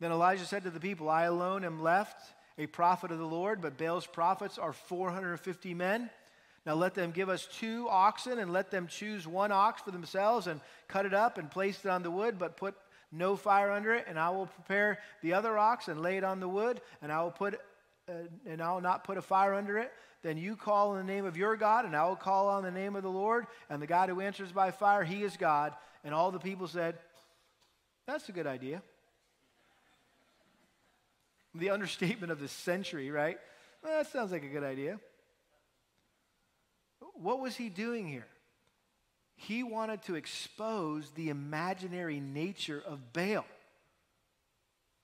Then 0.00 0.12
Elijah 0.12 0.46
said 0.46 0.64
to 0.64 0.70
the 0.70 0.80
people, 0.80 1.08
I 1.08 1.24
alone 1.24 1.64
am 1.64 1.82
left, 1.82 2.16
a 2.58 2.66
prophet 2.66 3.12
of 3.12 3.18
the 3.18 3.26
Lord, 3.26 3.60
but 3.60 3.78
Baal's 3.78 4.06
prophets 4.06 4.58
are 4.58 4.72
450 4.72 5.74
men. 5.74 6.10
Now 6.66 6.74
let 6.74 6.94
them 6.94 7.10
give 7.10 7.28
us 7.28 7.46
two 7.46 7.86
oxen, 7.88 8.38
and 8.38 8.52
let 8.52 8.70
them 8.70 8.86
choose 8.86 9.26
one 9.26 9.52
ox 9.52 9.82
for 9.82 9.90
themselves, 9.90 10.46
and 10.46 10.60
cut 10.88 11.06
it 11.06 11.14
up 11.14 11.38
and 11.38 11.50
place 11.50 11.84
it 11.84 11.88
on 11.88 12.02
the 12.02 12.10
wood, 12.10 12.38
but 12.38 12.56
put 12.56 12.74
no 13.12 13.36
fire 13.36 13.70
under 13.70 13.94
it. 13.94 14.06
And 14.08 14.18
I 14.18 14.30
will 14.30 14.46
prepare 14.46 14.98
the 15.22 15.34
other 15.34 15.56
ox 15.58 15.88
and 15.88 16.02
lay 16.02 16.16
it 16.16 16.24
on 16.24 16.40
the 16.40 16.48
wood, 16.48 16.80
and 17.02 17.12
I 17.12 17.22
will 17.22 17.30
put 17.30 17.60
uh, 18.08 18.26
and 18.46 18.60
I 18.60 18.72
will 18.72 18.80
not 18.80 19.04
put 19.04 19.18
a 19.18 19.22
fire 19.22 19.54
under 19.54 19.78
it. 19.78 19.92
Then 20.22 20.36
you 20.36 20.56
call 20.56 20.96
in 20.96 21.06
the 21.06 21.12
name 21.12 21.24
of 21.24 21.36
your 21.36 21.56
God, 21.56 21.84
and 21.84 21.94
I 21.94 22.06
will 22.06 22.16
call 22.16 22.48
on 22.48 22.62
the 22.62 22.70
name 22.70 22.96
of 22.96 23.02
the 23.02 23.10
Lord. 23.10 23.46
And 23.68 23.80
the 23.80 23.86
God 23.86 24.08
who 24.08 24.20
answers 24.20 24.52
by 24.52 24.70
fire, 24.70 25.04
he 25.04 25.22
is 25.22 25.36
God. 25.36 25.74
And 26.04 26.12
all 26.12 26.30
the 26.30 26.38
people 26.38 26.66
said, 26.66 26.98
That's 28.06 28.28
a 28.28 28.32
good 28.32 28.46
idea. 28.46 28.82
The 31.54 31.70
understatement 31.70 32.32
of 32.32 32.40
the 32.40 32.48
century, 32.48 33.10
right? 33.10 33.38
Well, 33.82 33.98
that 33.98 34.10
sounds 34.12 34.32
like 34.32 34.44
a 34.44 34.48
good 34.48 34.64
idea. 34.64 35.00
What 37.14 37.40
was 37.40 37.56
he 37.56 37.68
doing 37.68 38.06
here? 38.06 38.26
He 39.36 39.62
wanted 39.62 40.02
to 40.02 40.16
expose 40.16 41.10
the 41.10 41.30
imaginary 41.30 42.20
nature 42.20 42.82
of 42.86 43.12
Baal. 43.12 43.46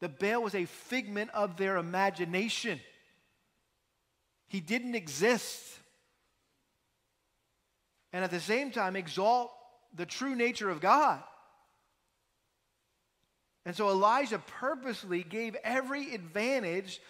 The 0.01 0.09
Baal 0.09 0.42
was 0.42 0.55
a 0.55 0.66
figment 0.66 1.30
of 1.32 1.57
their 1.57 1.78
imagination. 1.78 2.80
He 4.47 4.61
didn't 4.61 4.94
exist. 4.94 5.62
And 8.12 8.22
at 8.22 8.30
the 8.30 8.40
same 8.40 8.70
time, 8.70 8.94
exalt 8.94 9.51
the 9.94 10.07
true 10.07 10.34
nature 10.34 10.70
of 10.70 10.80
God. 10.80 11.22
And 13.67 13.75
so 13.75 13.91
Elijah 13.91 14.39
purposely 14.39 15.25
gave 15.25 15.57
every 15.64 16.14
advantage 16.14 17.01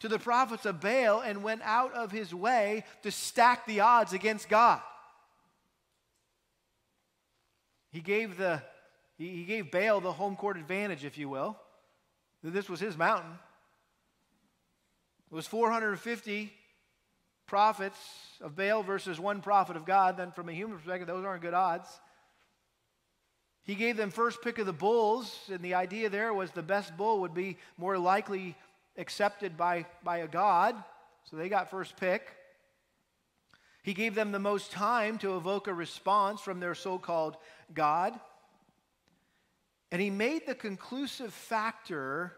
to 0.00 0.08
the 0.08 0.18
prophets 0.18 0.64
of 0.64 0.80
Baal 0.80 1.20
and 1.20 1.42
went 1.42 1.60
out 1.62 1.92
of 1.92 2.10
his 2.10 2.34
way 2.34 2.84
to 3.02 3.10
stack 3.10 3.66
the 3.66 3.80
odds 3.80 4.14
against 4.14 4.48
God. 4.48 4.80
He 7.92 8.00
gave, 8.00 8.38
the, 8.38 8.62
he 9.18 9.44
gave 9.44 9.70
Baal 9.70 10.00
the 10.00 10.12
home 10.12 10.36
court 10.36 10.56
advantage, 10.56 11.04
if 11.04 11.18
you 11.18 11.28
will. 11.28 11.56
This 12.42 12.68
was 12.68 12.80
his 12.80 12.96
mountain. 12.96 13.32
It 15.30 15.34
was 15.34 15.46
450 15.46 16.52
prophets 17.46 17.98
of 18.40 18.56
Baal 18.56 18.82
versus 18.82 19.20
one 19.20 19.42
prophet 19.42 19.76
of 19.76 19.84
God. 19.84 20.16
Then, 20.16 20.32
from 20.32 20.48
a 20.48 20.52
human 20.52 20.78
perspective, 20.78 21.08
those 21.08 21.24
aren't 21.24 21.42
good 21.42 21.54
odds. 21.54 21.88
He 23.66 23.74
gave 23.74 23.96
them 23.96 24.10
first 24.10 24.42
pick 24.42 24.58
of 24.58 24.66
the 24.66 24.72
bulls, 24.72 25.36
and 25.52 25.60
the 25.60 25.74
idea 25.74 26.08
there 26.08 26.32
was 26.32 26.52
the 26.52 26.62
best 26.62 26.96
bull 26.96 27.20
would 27.20 27.34
be 27.34 27.58
more 27.76 27.98
likely 27.98 28.54
accepted 28.96 29.56
by, 29.56 29.86
by 30.04 30.18
a 30.18 30.28
god, 30.28 30.76
so 31.28 31.36
they 31.36 31.48
got 31.48 31.68
first 31.68 31.96
pick. 31.96 32.28
He 33.82 33.92
gave 33.92 34.14
them 34.14 34.30
the 34.30 34.38
most 34.38 34.70
time 34.70 35.18
to 35.18 35.36
evoke 35.36 35.66
a 35.66 35.74
response 35.74 36.40
from 36.40 36.60
their 36.60 36.76
so 36.76 36.96
called 36.96 37.36
God. 37.74 38.18
And 39.90 40.00
he 40.00 40.10
made 40.10 40.46
the 40.46 40.54
conclusive 40.54 41.32
factor 41.32 42.32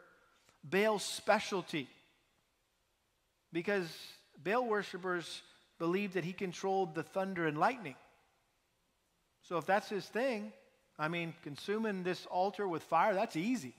Baal's 0.65 1.05
specialty. 1.05 1.89
Because 3.53 3.89
Baal 4.43 4.67
worshippers 4.67 5.43
believed 5.79 6.15
that 6.15 6.25
he 6.25 6.33
controlled 6.33 6.95
the 6.95 7.03
thunder 7.03 7.47
and 7.47 7.59
lightning. 7.59 7.97
So 9.43 9.57
if 9.59 9.67
that's 9.67 9.89
his 9.89 10.07
thing, 10.07 10.53
I 10.99 11.09
mean, 11.09 11.35
consuming 11.43 12.03
this 12.03 12.27
altar 12.27 12.67
with 12.67 12.83
fire, 12.83 13.15
that's 13.15 13.37
easy. 13.37 13.75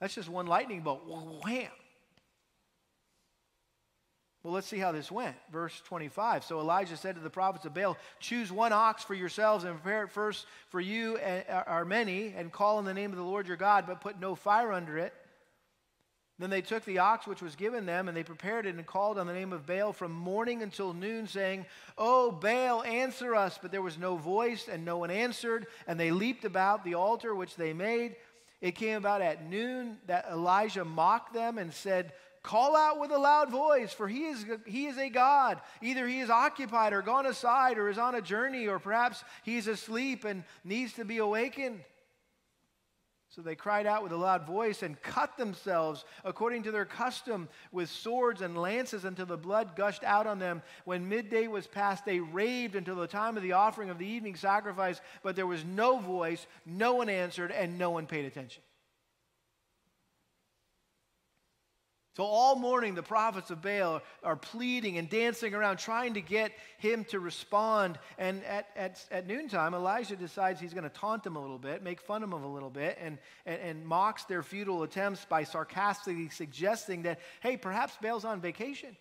That's 0.00 0.14
just 0.14 0.28
one 0.28 0.46
lightning 0.46 0.80
bolt. 0.80 1.02
Wham! 1.44 1.70
Well, 4.42 4.54
let's 4.54 4.68
see 4.68 4.78
how 4.78 4.92
this 4.92 5.10
went. 5.10 5.36
Verse 5.52 5.82
25. 5.84 6.44
So 6.44 6.60
Elijah 6.60 6.96
said 6.96 7.16
to 7.16 7.20
the 7.20 7.28
prophets 7.28 7.66
of 7.66 7.74
Baal, 7.74 7.98
Choose 8.20 8.52
one 8.52 8.72
ox 8.72 9.02
for 9.02 9.14
yourselves 9.14 9.64
and 9.64 9.74
prepare 9.74 10.04
it 10.04 10.10
first 10.10 10.46
for 10.68 10.80
you 10.80 11.16
and 11.18 11.44
uh, 11.50 11.64
our 11.66 11.84
many, 11.84 12.32
and 12.36 12.52
call 12.52 12.78
in 12.78 12.84
the 12.84 12.94
name 12.94 13.10
of 13.10 13.18
the 13.18 13.24
Lord 13.24 13.48
your 13.48 13.56
God, 13.56 13.84
but 13.86 14.00
put 14.00 14.20
no 14.20 14.34
fire 14.34 14.72
under 14.72 14.96
it. 14.96 15.12
Then 16.38 16.50
they 16.50 16.62
took 16.62 16.84
the 16.84 16.98
ox 16.98 17.26
which 17.26 17.42
was 17.42 17.56
given 17.56 17.84
them, 17.84 18.06
and 18.06 18.16
they 18.16 18.22
prepared 18.22 18.66
it 18.66 18.76
and 18.76 18.86
called 18.86 19.18
on 19.18 19.26
the 19.26 19.32
name 19.32 19.52
of 19.52 19.66
Baal 19.66 19.92
from 19.92 20.12
morning 20.12 20.62
until 20.62 20.94
noon, 20.94 21.26
saying, 21.26 21.66
Oh, 21.96 22.30
Baal, 22.30 22.84
answer 22.84 23.34
us. 23.34 23.58
But 23.60 23.72
there 23.72 23.82
was 23.82 23.98
no 23.98 24.16
voice, 24.16 24.68
and 24.68 24.84
no 24.84 24.98
one 24.98 25.10
answered. 25.10 25.66
And 25.88 25.98
they 25.98 26.12
leaped 26.12 26.44
about 26.44 26.84
the 26.84 26.94
altar 26.94 27.34
which 27.34 27.56
they 27.56 27.72
made. 27.72 28.14
It 28.60 28.76
came 28.76 28.96
about 28.96 29.20
at 29.20 29.48
noon 29.48 29.98
that 30.06 30.26
Elijah 30.30 30.84
mocked 30.84 31.34
them 31.34 31.58
and 31.58 31.72
said, 31.72 32.12
Call 32.44 32.76
out 32.76 33.00
with 33.00 33.10
a 33.10 33.18
loud 33.18 33.50
voice, 33.50 33.92
for 33.92 34.06
he 34.06 34.26
is, 34.26 34.46
he 34.64 34.86
is 34.86 34.96
a 34.96 35.08
God. 35.08 35.60
Either 35.82 36.06
he 36.06 36.20
is 36.20 36.30
occupied 36.30 36.92
or 36.92 37.02
gone 37.02 37.26
aside 37.26 37.78
or 37.78 37.88
is 37.88 37.98
on 37.98 38.14
a 38.14 38.22
journey, 38.22 38.68
or 38.68 38.78
perhaps 38.78 39.24
he 39.42 39.56
is 39.56 39.66
asleep 39.66 40.24
and 40.24 40.44
needs 40.64 40.92
to 40.94 41.04
be 41.04 41.18
awakened. 41.18 41.80
So 43.38 43.42
they 43.42 43.54
cried 43.54 43.86
out 43.86 44.02
with 44.02 44.10
a 44.10 44.16
loud 44.16 44.48
voice 44.48 44.82
and 44.82 45.00
cut 45.00 45.36
themselves 45.36 46.04
according 46.24 46.64
to 46.64 46.72
their 46.72 46.84
custom 46.84 47.48
with 47.70 47.88
swords 47.88 48.40
and 48.40 48.58
lances 48.58 49.04
until 49.04 49.26
the 49.26 49.36
blood 49.36 49.76
gushed 49.76 50.02
out 50.02 50.26
on 50.26 50.40
them. 50.40 50.60
When 50.84 51.08
midday 51.08 51.46
was 51.46 51.68
past, 51.68 52.04
they 52.04 52.18
raved 52.18 52.74
until 52.74 52.96
the 52.96 53.06
time 53.06 53.36
of 53.36 53.44
the 53.44 53.52
offering 53.52 53.90
of 53.90 53.98
the 53.98 54.08
evening 54.08 54.34
sacrifice, 54.34 55.00
but 55.22 55.36
there 55.36 55.46
was 55.46 55.64
no 55.64 56.00
voice, 56.00 56.48
no 56.66 56.94
one 56.94 57.08
answered, 57.08 57.52
and 57.52 57.78
no 57.78 57.90
one 57.90 58.08
paid 58.08 58.24
attention. 58.24 58.60
So, 62.18 62.24
all 62.24 62.56
morning, 62.56 62.96
the 62.96 63.02
prophets 63.04 63.52
of 63.52 63.62
Baal 63.62 64.02
are 64.24 64.34
pleading 64.34 64.98
and 64.98 65.08
dancing 65.08 65.54
around, 65.54 65.76
trying 65.76 66.14
to 66.14 66.20
get 66.20 66.50
him 66.78 67.04
to 67.10 67.20
respond. 67.20 67.96
And 68.18 68.42
at, 68.42 68.66
at, 68.74 69.04
at 69.12 69.28
noontime, 69.28 69.72
Elijah 69.72 70.16
decides 70.16 70.60
he's 70.60 70.74
going 70.74 70.82
to 70.82 70.90
taunt 70.90 71.22
them 71.22 71.36
a 71.36 71.40
little 71.40 71.60
bit, 71.60 71.84
make 71.84 72.00
fun 72.00 72.24
of 72.24 72.30
them 72.30 72.42
a 72.42 72.52
little 72.52 72.70
bit, 72.70 72.98
and, 73.00 73.18
and, 73.46 73.60
and 73.60 73.86
mocks 73.86 74.24
their 74.24 74.42
futile 74.42 74.82
attempts 74.82 75.26
by 75.26 75.44
sarcastically 75.44 76.28
suggesting 76.28 77.02
that, 77.02 77.20
hey, 77.40 77.56
perhaps 77.56 77.96
Baal's 78.02 78.24
on 78.24 78.40
vacation. 78.40 78.96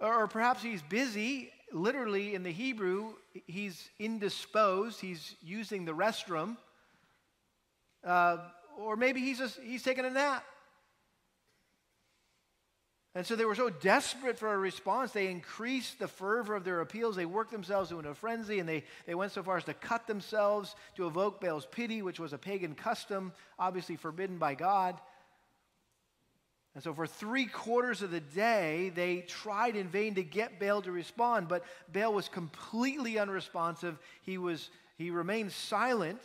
Or, 0.00 0.24
or 0.24 0.26
perhaps 0.26 0.60
he's 0.60 0.82
busy. 0.82 1.52
Literally, 1.72 2.34
in 2.34 2.42
the 2.42 2.50
Hebrew, 2.50 3.12
he's 3.46 3.88
indisposed, 4.00 5.00
he's 5.00 5.36
using 5.44 5.84
the 5.84 5.92
restroom. 5.92 6.56
Uh, 8.02 8.38
or 8.76 8.96
maybe 8.96 9.20
he's, 9.20 9.38
just, 9.38 9.60
he's 9.60 9.84
taking 9.84 10.04
a 10.04 10.10
nap. 10.10 10.44
And 13.18 13.26
so 13.26 13.34
they 13.34 13.44
were 13.44 13.56
so 13.56 13.68
desperate 13.68 14.38
for 14.38 14.54
a 14.54 14.56
response, 14.56 15.10
they 15.10 15.26
increased 15.26 15.98
the 15.98 16.06
fervor 16.06 16.54
of 16.54 16.62
their 16.62 16.82
appeals. 16.82 17.16
They 17.16 17.26
worked 17.26 17.50
themselves 17.50 17.90
into 17.90 18.08
a 18.08 18.14
frenzy, 18.14 18.60
and 18.60 18.68
they, 18.68 18.84
they 19.06 19.16
went 19.16 19.32
so 19.32 19.42
far 19.42 19.56
as 19.56 19.64
to 19.64 19.74
cut 19.74 20.06
themselves 20.06 20.76
to 20.94 21.08
evoke 21.08 21.40
Baal's 21.40 21.66
pity, 21.66 22.00
which 22.00 22.20
was 22.20 22.32
a 22.32 22.38
pagan 22.38 22.76
custom, 22.76 23.32
obviously 23.58 23.96
forbidden 23.96 24.38
by 24.38 24.54
God. 24.54 25.00
And 26.76 26.84
so, 26.84 26.94
for 26.94 27.08
three 27.08 27.46
quarters 27.46 28.02
of 28.02 28.12
the 28.12 28.20
day, 28.20 28.92
they 28.94 29.22
tried 29.22 29.74
in 29.74 29.88
vain 29.88 30.14
to 30.14 30.22
get 30.22 30.60
Baal 30.60 30.80
to 30.82 30.92
respond, 30.92 31.48
but 31.48 31.64
Baal 31.92 32.12
was 32.12 32.28
completely 32.28 33.18
unresponsive. 33.18 33.98
He, 34.22 34.38
was, 34.38 34.70
he 34.96 35.10
remained 35.10 35.50
silent. 35.50 36.20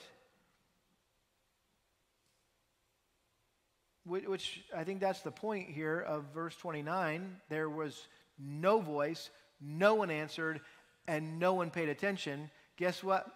Which 4.05 4.63
I 4.75 4.83
think 4.83 4.99
that's 4.99 5.21
the 5.21 5.31
point 5.31 5.69
here 5.69 5.99
of 5.99 6.25
verse 6.33 6.55
29. 6.57 7.37
There 7.49 7.69
was 7.69 8.07
no 8.37 8.79
voice, 8.79 9.29
no 9.61 9.95
one 9.95 10.11
answered, 10.11 10.61
and 11.07 11.39
no 11.39 11.53
one 11.53 11.69
paid 11.69 11.89
attention. 11.89 12.49
Guess 12.77 13.03
what? 13.03 13.27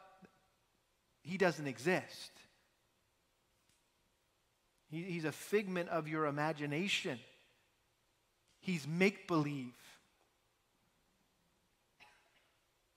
He 1.21 1.37
doesn't 1.37 1.67
exist. 1.67 2.31
He, 4.89 5.03
he's 5.03 5.25
a 5.25 5.31
figment 5.31 5.89
of 5.89 6.07
your 6.07 6.25
imagination, 6.25 7.19
he's 8.59 8.87
make 8.87 9.27
believe. 9.27 9.73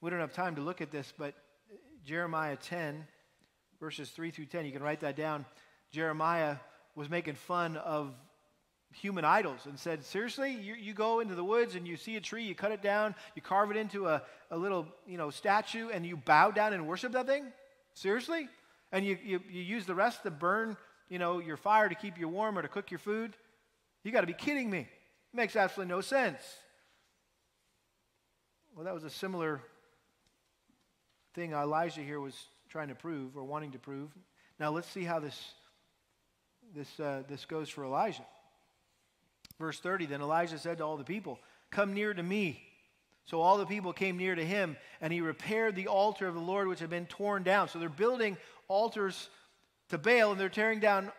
We 0.00 0.08
don't 0.08 0.20
have 0.20 0.32
time 0.32 0.56
to 0.56 0.62
look 0.62 0.80
at 0.80 0.90
this, 0.90 1.12
but 1.16 1.34
Jeremiah 2.06 2.56
10, 2.56 3.06
verses 3.78 4.08
3 4.08 4.30
through 4.30 4.46
10, 4.46 4.64
you 4.64 4.72
can 4.72 4.82
write 4.82 5.00
that 5.00 5.14
down. 5.14 5.44
Jeremiah 5.90 6.56
was 6.94 7.08
making 7.08 7.34
fun 7.34 7.76
of 7.76 8.12
human 8.92 9.24
idols 9.24 9.66
and 9.66 9.78
said, 9.78 10.04
Seriously, 10.04 10.52
you, 10.52 10.74
you 10.74 10.92
go 10.92 11.20
into 11.20 11.34
the 11.34 11.44
woods 11.44 11.74
and 11.74 11.86
you 11.86 11.96
see 11.96 12.16
a 12.16 12.20
tree, 12.20 12.44
you 12.44 12.54
cut 12.54 12.72
it 12.72 12.82
down, 12.82 13.14
you 13.34 13.42
carve 13.42 13.70
it 13.70 13.76
into 13.76 14.06
a, 14.06 14.22
a 14.50 14.56
little 14.56 14.86
you 15.06 15.16
know, 15.16 15.30
statue, 15.30 15.88
and 15.90 16.04
you 16.04 16.16
bow 16.16 16.50
down 16.50 16.72
and 16.72 16.86
worship 16.86 17.12
that 17.12 17.26
thing? 17.26 17.44
Seriously? 17.94 18.48
And 18.92 19.04
you, 19.04 19.16
you, 19.22 19.40
you 19.48 19.62
use 19.62 19.86
the 19.86 19.94
rest 19.94 20.22
to 20.24 20.30
burn 20.30 20.76
you 21.08 21.18
know, 21.18 21.38
your 21.38 21.56
fire 21.56 21.88
to 21.88 21.94
keep 21.94 22.18
you 22.18 22.28
warm 22.28 22.58
or 22.58 22.62
to 22.62 22.68
cook 22.68 22.90
your 22.90 22.98
food? 22.98 23.36
You 24.02 24.12
got 24.12 24.22
to 24.22 24.26
be 24.26 24.32
kidding 24.32 24.70
me. 24.70 24.80
It 24.80 25.36
makes 25.36 25.54
absolutely 25.56 25.94
no 25.94 26.00
sense. 26.00 26.40
Well, 28.74 28.84
that 28.84 28.94
was 28.94 29.04
a 29.04 29.10
similar 29.10 29.60
thing 31.34 31.52
Elijah 31.52 32.00
here 32.00 32.18
was 32.20 32.36
trying 32.68 32.88
to 32.88 32.94
prove 32.94 33.36
or 33.36 33.44
wanting 33.44 33.72
to 33.72 33.78
prove. 33.78 34.10
Now 34.58 34.70
let's 34.70 34.88
see 34.88 35.04
how 35.04 35.20
this 35.20 35.54
this, 36.74 37.00
uh, 37.00 37.22
this 37.28 37.44
goes 37.44 37.68
for 37.68 37.84
Elijah. 37.84 38.24
Verse 39.58 39.78
30 39.78 40.06
Then 40.06 40.20
Elijah 40.20 40.58
said 40.58 40.78
to 40.78 40.84
all 40.84 40.96
the 40.96 41.04
people, 41.04 41.38
Come 41.70 41.94
near 41.94 42.14
to 42.14 42.22
me. 42.22 42.62
So 43.26 43.40
all 43.40 43.58
the 43.58 43.66
people 43.66 43.92
came 43.92 44.16
near 44.16 44.34
to 44.34 44.44
him, 44.44 44.76
and 45.00 45.12
he 45.12 45.20
repaired 45.20 45.76
the 45.76 45.86
altar 45.86 46.26
of 46.26 46.34
the 46.34 46.40
Lord 46.40 46.66
which 46.66 46.80
had 46.80 46.90
been 46.90 47.06
torn 47.06 47.44
down. 47.44 47.68
So 47.68 47.78
they're 47.78 47.88
building 47.88 48.36
altars 48.66 49.28
to 49.90 49.98
Baal, 49.98 50.32
and 50.32 50.40
they're 50.40 50.48
tearing 50.48 50.80
down 50.80 51.12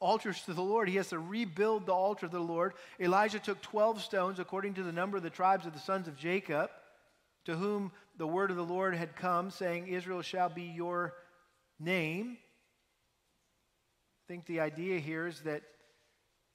altars 0.00 0.42
to 0.42 0.52
the 0.52 0.62
Lord. 0.62 0.88
He 0.88 0.96
has 0.96 1.08
to 1.08 1.18
rebuild 1.18 1.86
the 1.86 1.94
altar 1.94 2.26
of 2.26 2.32
the 2.32 2.40
Lord. 2.40 2.74
Elijah 3.00 3.38
took 3.38 3.62
12 3.62 4.02
stones, 4.02 4.38
according 4.38 4.74
to 4.74 4.82
the 4.82 4.92
number 4.92 5.16
of 5.16 5.22
the 5.22 5.30
tribes 5.30 5.64
of 5.64 5.72
the 5.72 5.78
sons 5.78 6.08
of 6.08 6.16
Jacob, 6.16 6.70
to 7.46 7.56
whom 7.56 7.90
the 8.18 8.26
word 8.26 8.50
of 8.50 8.56
the 8.56 8.64
Lord 8.64 8.94
had 8.94 9.16
come, 9.16 9.50
saying, 9.50 9.88
Israel 9.88 10.22
shall 10.22 10.48
be 10.48 10.64
your 10.64 11.14
name. 11.78 12.36
I 14.26 14.32
think 14.32 14.46
the 14.46 14.58
idea 14.58 14.98
here 14.98 15.28
is 15.28 15.38
that 15.42 15.62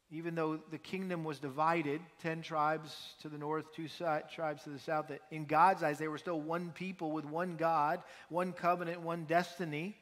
even 0.10 0.36
though 0.36 0.60
the 0.72 0.78
kingdom 0.78 1.24
was 1.24 1.40
divided 1.40 2.02
10 2.22 2.42
tribes 2.42 2.94
to 3.22 3.30
the 3.30 3.38
north, 3.38 3.64
two 3.74 3.88
tribes 3.88 4.64
to 4.64 4.72
the 4.72 4.80
south, 4.80 5.08
that 5.08 5.22
in 5.32 5.46
God's 5.46 5.82
eyes 5.82 5.98
they 5.98 6.10
were 6.10 6.18
still 6.18 6.40
one 6.42 6.72
people 6.72 7.14
with 7.14 7.24
one 7.24 7.56
God, 7.56 8.04
one 8.28 8.52
covenant, 8.52 9.00
one 9.00 9.24
destiny. 9.24 9.96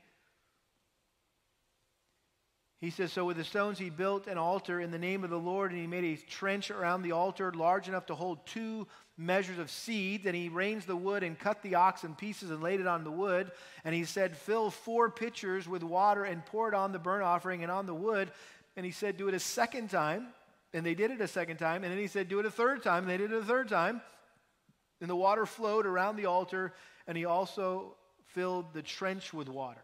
He 2.82 2.92
says, 2.92 3.12
So 3.12 3.26
with 3.26 3.38
the 3.38 3.44
stones 3.44 3.78
he 3.78 3.90
built 3.90 4.28
an 4.28 4.38
altar 4.38 4.80
in 4.80 4.92
the 4.92 4.98
name 4.98 5.24
of 5.24 5.30
the 5.30 5.40
Lord, 5.40 5.72
and 5.72 5.80
he 5.80 5.88
made 5.88 6.06
a 6.06 6.16
trench 6.16 6.72
around 6.72 7.02
the 7.02 7.12
altar 7.12 7.52
large 7.52 7.90
enough 7.90 8.06
to 8.06 8.16
hold 8.16 8.46
two 8.46 8.88
measures 9.18 9.60
of 9.60 9.70
seed. 9.70 10.24
Then 10.24 10.34
he 10.34 10.48
arranged 10.48 10.88
the 10.88 10.96
wood 10.96 11.24
and 11.24 11.38
cut 11.38 11.62
the 11.62 11.76
ox 11.76 12.06
in 12.06 12.16
pieces 12.16 12.52
and 12.52 12.64
laid 12.64 12.80
it 12.80 12.88
on 12.88 13.04
the 13.04 13.12
wood. 13.12 13.52
And 13.84 13.94
he 13.94 14.06
said, 14.06 14.38
Fill 14.38 14.72
four 14.72 15.10
pitchers 15.10 15.68
with 15.68 15.84
water 15.84 16.24
and 16.24 16.46
pour 16.46 16.70
it 16.70 16.74
on 16.74 16.94
the 16.94 17.00
burnt 17.00 17.24
offering 17.24 17.64
and 17.64 17.72
on 17.72 17.86
the 17.86 17.94
wood. 17.94 18.32
And 18.78 18.86
he 18.86 18.94
said, 18.94 19.18
Do 19.18 19.28
it 19.28 19.34
a 19.34 19.40
second 19.40 19.90
time. 19.90 20.28
And 20.74 20.86
they 20.86 20.94
did 20.94 21.12
it 21.12 21.20
a 21.20 21.28
second 21.28 21.58
time. 21.58 21.84
And 21.84 21.92
then 21.92 22.00
he 22.00 22.08
said, 22.08 22.30
Do 22.30 22.40
it 22.40 22.46
a 22.46 22.52
third 22.52 22.82
time. 22.82 23.04
And 23.04 23.10
they 23.10 23.18
did 23.18 23.34
it 23.34 23.42
a 23.42 23.46
third 23.46 23.68
time. 23.68 24.02
And 25.02 25.10
the 25.10 25.16
water 25.16 25.46
flowed 25.46 25.86
around 25.86 26.16
the 26.16 26.28
altar. 26.28 26.74
And 27.08 27.18
he 27.18 27.26
also 27.26 27.96
filled 28.28 28.74
the 28.74 28.82
trench 28.82 29.34
with 29.34 29.50
water. 29.50 29.82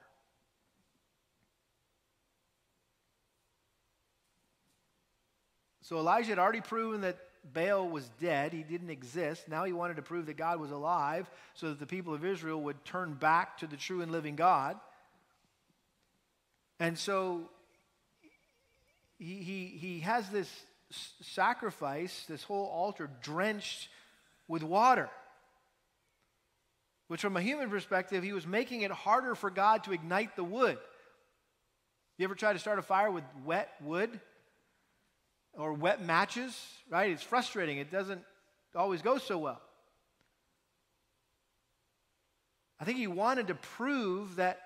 So 5.86 6.00
Elijah 6.00 6.30
had 6.30 6.40
already 6.40 6.62
proven 6.62 7.02
that 7.02 7.20
Baal 7.54 7.88
was 7.88 8.10
dead, 8.20 8.54
he 8.54 8.64
didn't 8.64 8.90
exist. 8.90 9.48
Now 9.48 9.66
he 9.66 9.72
wanted 9.72 9.98
to 9.98 10.02
prove 10.02 10.26
that 10.26 10.36
God 10.36 10.60
was 10.60 10.72
alive 10.72 11.30
so 11.54 11.70
that 11.70 11.80
the 11.80 11.86
people 11.86 12.12
of 12.16 12.26
Israel 12.26 12.60
would 12.64 12.84
turn 12.86 13.14
back 13.14 13.60
to 13.60 13.68
the 13.68 13.78
true 13.78 14.02
and 14.02 14.12
living 14.12 14.36
God. 14.36 14.80
And 16.80 16.98
so 16.98 17.52
he, 19.20 19.36
he, 19.36 19.66
he 19.78 20.00
has 20.00 20.28
this 20.30 20.50
sacrifice, 21.22 22.26
this 22.28 22.42
whole 22.42 22.66
altar 22.66 23.08
drenched 23.22 23.90
with 24.48 24.64
water. 24.64 25.08
Which, 27.10 27.22
from 27.22 27.38
a 27.38 27.42
human 27.42 27.70
perspective, 27.70 28.24
he 28.24 28.34
was 28.34 28.48
making 28.48 28.82
it 28.82 28.90
harder 28.90 29.36
for 29.36 29.52
God 29.52 29.84
to 29.84 29.92
ignite 29.92 30.36
the 30.36 30.44
wood. 30.44 30.80
You 32.18 32.24
ever 32.24 32.34
try 32.34 32.54
to 32.54 32.60
start 32.60 32.80
a 32.80 32.82
fire 32.82 33.12
with 33.12 33.24
wet 33.46 33.70
wood? 33.84 34.20
Or 35.58 35.74
wet 35.74 36.02
matches, 36.02 36.58
right? 36.90 37.12
It's 37.12 37.24
frustrating. 37.24 37.78
It 37.78 37.92
doesn't 37.92 38.22
always 38.76 39.02
go 39.02 39.18
so 39.18 39.38
well. 39.38 39.62
I 42.80 42.86
think 42.86 42.98
he 42.98 43.08
wanted 43.08 43.48
to 43.48 43.56
prove 43.56 44.36
that 44.36 44.60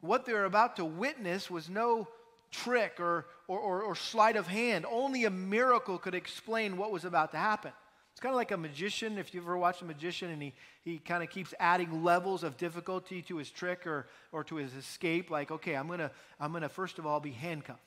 what 0.00 0.26
they 0.26 0.32
were 0.32 0.44
about 0.44 0.76
to 0.76 0.84
witness 0.84 1.50
was 1.50 1.70
no 1.70 2.08
trick 2.50 2.98
or, 2.98 3.26
or, 3.46 3.58
or, 3.58 3.82
or 3.82 3.94
sleight 3.94 4.36
of 4.36 4.46
hand. 4.46 4.84
Only 4.90 5.24
a 5.24 5.30
miracle 5.30 5.96
could 5.96 6.14
explain 6.14 6.76
what 6.76 6.90
was 6.90 7.04
about 7.04 7.30
to 7.32 7.38
happen. 7.38 7.72
It's 8.12 8.20
kind 8.20 8.32
of 8.32 8.36
like 8.36 8.50
a 8.50 8.56
magician. 8.56 9.16
If 9.16 9.32
you've 9.32 9.44
ever 9.44 9.56
watched 9.56 9.80
a 9.80 9.86
magician 9.86 10.30
and 10.30 10.42
he, 10.42 10.52
he 10.82 10.98
kind 10.98 11.22
of 11.22 11.30
keeps 11.30 11.54
adding 11.58 12.04
levels 12.04 12.42
of 12.42 12.56
difficulty 12.58 13.22
to 13.22 13.38
his 13.38 13.50
trick 13.50 13.86
or, 13.86 14.06
or 14.32 14.44
to 14.44 14.56
his 14.56 14.74
escape, 14.74 15.30
like, 15.30 15.50
okay, 15.50 15.74
I'm 15.74 15.86
going 15.86 16.00
to, 16.00 16.10
I'm 16.38 16.52
to 16.52 16.68
first 16.68 16.98
of 16.98 17.06
all 17.06 17.20
be 17.20 17.30
handcuffed. 17.30 17.80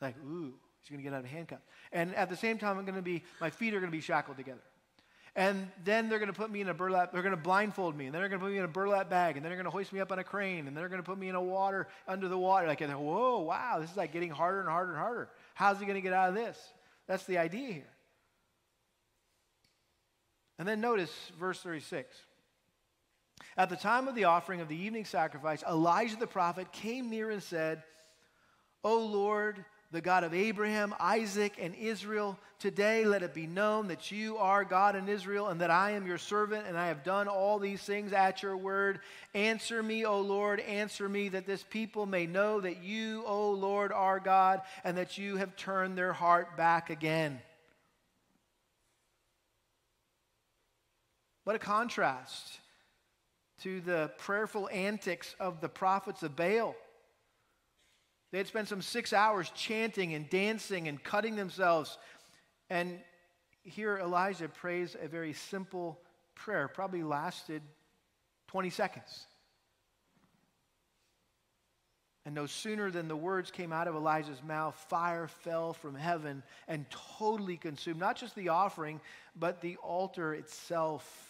Like, 0.00 0.16
ooh, 0.26 0.52
He's 0.80 0.90
going 0.90 1.02
to 1.02 1.04
get 1.04 1.14
out 1.14 1.24
of 1.24 1.30
handcuffs. 1.30 1.64
And 1.92 2.14
at 2.14 2.30
the 2.30 2.36
same 2.36 2.58
time, 2.58 2.78
I'm 2.78 2.84
going 2.84 2.96
to 2.96 3.02
be, 3.02 3.22
my 3.40 3.50
feet 3.50 3.74
are 3.74 3.80
going 3.80 3.90
to 3.90 3.96
be 3.96 4.02
shackled 4.02 4.36
together. 4.36 4.60
And 5.36 5.68
then 5.84 6.08
they're 6.08 6.18
going 6.18 6.32
to 6.32 6.36
put 6.36 6.50
me 6.50 6.60
in 6.60 6.68
a 6.68 6.74
burlap, 6.74 7.12
they're 7.12 7.22
going 7.22 7.34
to 7.34 7.40
blindfold 7.40 7.96
me, 7.96 8.06
and 8.06 8.14
then 8.14 8.20
they're 8.20 8.28
going 8.28 8.40
to 8.40 8.44
put 8.44 8.52
me 8.52 8.58
in 8.58 8.64
a 8.64 8.68
burlap 8.68 9.08
bag, 9.08 9.36
and 9.36 9.44
then 9.44 9.50
they're 9.50 9.56
going 9.56 9.64
to 9.64 9.70
hoist 9.70 9.92
me 9.92 10.00
up 10.00 10.10
on 10.10 10.18
a 10.18 10.24
crane, 10.24 10.66
and 10.66 10.68
then 10.68 10.74
they're 10.74 10.88
going 10.88 11.02
to 11.02 11.08
put 11.08 11.18
me 11.18 11.28
in 11.28 11.36
a 11.36 11.42
water, 11.42 11.86
under 12.08 12.26
the 12.26 12.38
water. 12.38 12.66
Like, 12.66 12.80
whoa, 12.80 13.40
wow, 13.40 13.78
this 13.80 13.90
is 13.90 13.96
like 13.96 14.12
getting 14.12 14.30
harder 14.30 14.60
and 14.60 14.68
harder 14.68 14.90
and 14.90 15.00
harder. 15.00 15.28
How's 15.54 15.78
he 15.78 15.86
going 15.86 15.94
to 15.94 16.00
get 16.00 16.12
out 16.12 16.30
of 16.30 16.34
this? 16.34 16.58
That's 17.06 17.24
the 17.26 17.38
idea 17.38 17.72
here. 17.72 17.90
And 20.58 20.66
then 20.66 20.80
notice 20.80 21.12
verse 21.38 21.60
36. 21.60 22.16
At 23.56 23.70
the 23.70 23.76
time 23.76 24.08
of 24.08 24.14
the 24.14 24.24
offering 24.24 24.60
of 24.60 24.68
the 24.68 24.76
evening 24.76 25.04
sacrifice, 25.04 25.62
Elijah 25.62 26.16
the 26.16 26.26
prophet 26.26 26.72
came 26.72 27.08
near 27.08 27.30
and 27.30 27.42
said, 27.42 27.82
O 28.84 28.98
Lord, 28.98 29.64
the 29.92 30.00
God 30.00 30.22
of 30.22 30.32
Abraham, 30.32 30.94
Isaac, 31.00 31.54
and 31.60 31.74
Israel. 31.74 32.38
Today 32.60 33.04
let 33.04 33.24
it 33.24 33.34
be 33.34 33.46
known 33.46 33.88
that 33.88 34.12
you 34.12 34.36
are 34.36 34.64
God 34.64 34.94
in 34.94 35.08
Israel 35.08 35.48
and 35.48 35.60
that 35.60 35.70
I 35.70 35.92
am 35.92 36.06
your 36.06 36.18
servant 36.18 36.66
and 36.68 36.78
I 36.78 36.88
have 36.88 37.02
done 37.02 37.26
all 37.26 37.58
these 37.58 37.82
things 37.82 38.12
at 38.12 38.42
your 38.42 38.56
word. 38.56 39.00
Answer 39.34 39.82
me, 39.82 40.04
O 40.04 40.20
Lord, 40.20 40.60
answer 40.60 41.08
me, 41.08 41.30
that 41.30 41.46
this 41.46 41.64
people 41.68 42.06
may 42.06 42.26
know 42.26 42.60
that 42.60 42.82
you, 42.84 43.24
O 43.26 43.50
Lord, 43.50 43.90
are 43.92 44.20
God 44.20 44.60
and 44.84 44.96
that 44.96 45.18
you 45.18 45.36
have 45.36 45.56
turned 45.56 45.98
their 45.98 46.12
heart 46.12 46.56
back 46.56 46.90
again. 46.90 47.40
What 51.44 51.56
a 51.56 51.58
contrast 51.58 52.60
to 53.62 53.80
the 53.80 54.12
prayerful 54.18 54.68
antics 54.72 55.34
of 55.40 55.60
the 55.60 55.68
prophets 55.68 56.22
of 56.22 56.36
Baal. 56.36 56.76
They 58.30 58.38
had 58.38 58.46
spent 58.46 58.68
some 58.68 58.82
six 58.82 59.12
hours 59.12 59.50
chanting 59.54 60.14
and 60.14 60.28
dancing 60.30 60.88
and 60.88 61.02
cutting 61.02 61.36
themselves. 61.36 61.98
And 62.68 63.00
here 63.62 63.98
Elijah 63.98 64.48
prays 64.48 64.96
a 65.00 65.08
very 65.08 65.32
simple 65.32 66.00
prayer, 66.34 66.68
probably 66.68 67.02
lasted 67.02 67.62
20 68.48 68.70
seconds. 68.70 69.26
And 72.26 72.34
no 72.34 72.46
sooner 72.46 72.90
than 72.90 73.08
the 73.08 73.16
words 73.16 73.50
came 73.50 73.72
out 73.72 73.88
of 73.88 73.94
Elijah's 73.94 74.42
mouth, 74.42 74.76
fire 74.88 75.26
fell 75.26 75.72
from 75.72 75.94
heaven 75.94 76.42
and 76.68 76.84
totally 76.90 77.56
consumed 77.56 77.98
not 77.98 78.16
just 78.16 78.34
the 78.36 78.50
offering, 78.50 79.00
but 79.34 79.60
the 79.60 79.76
altar 79.76 80.34
itself. 80.34 81.29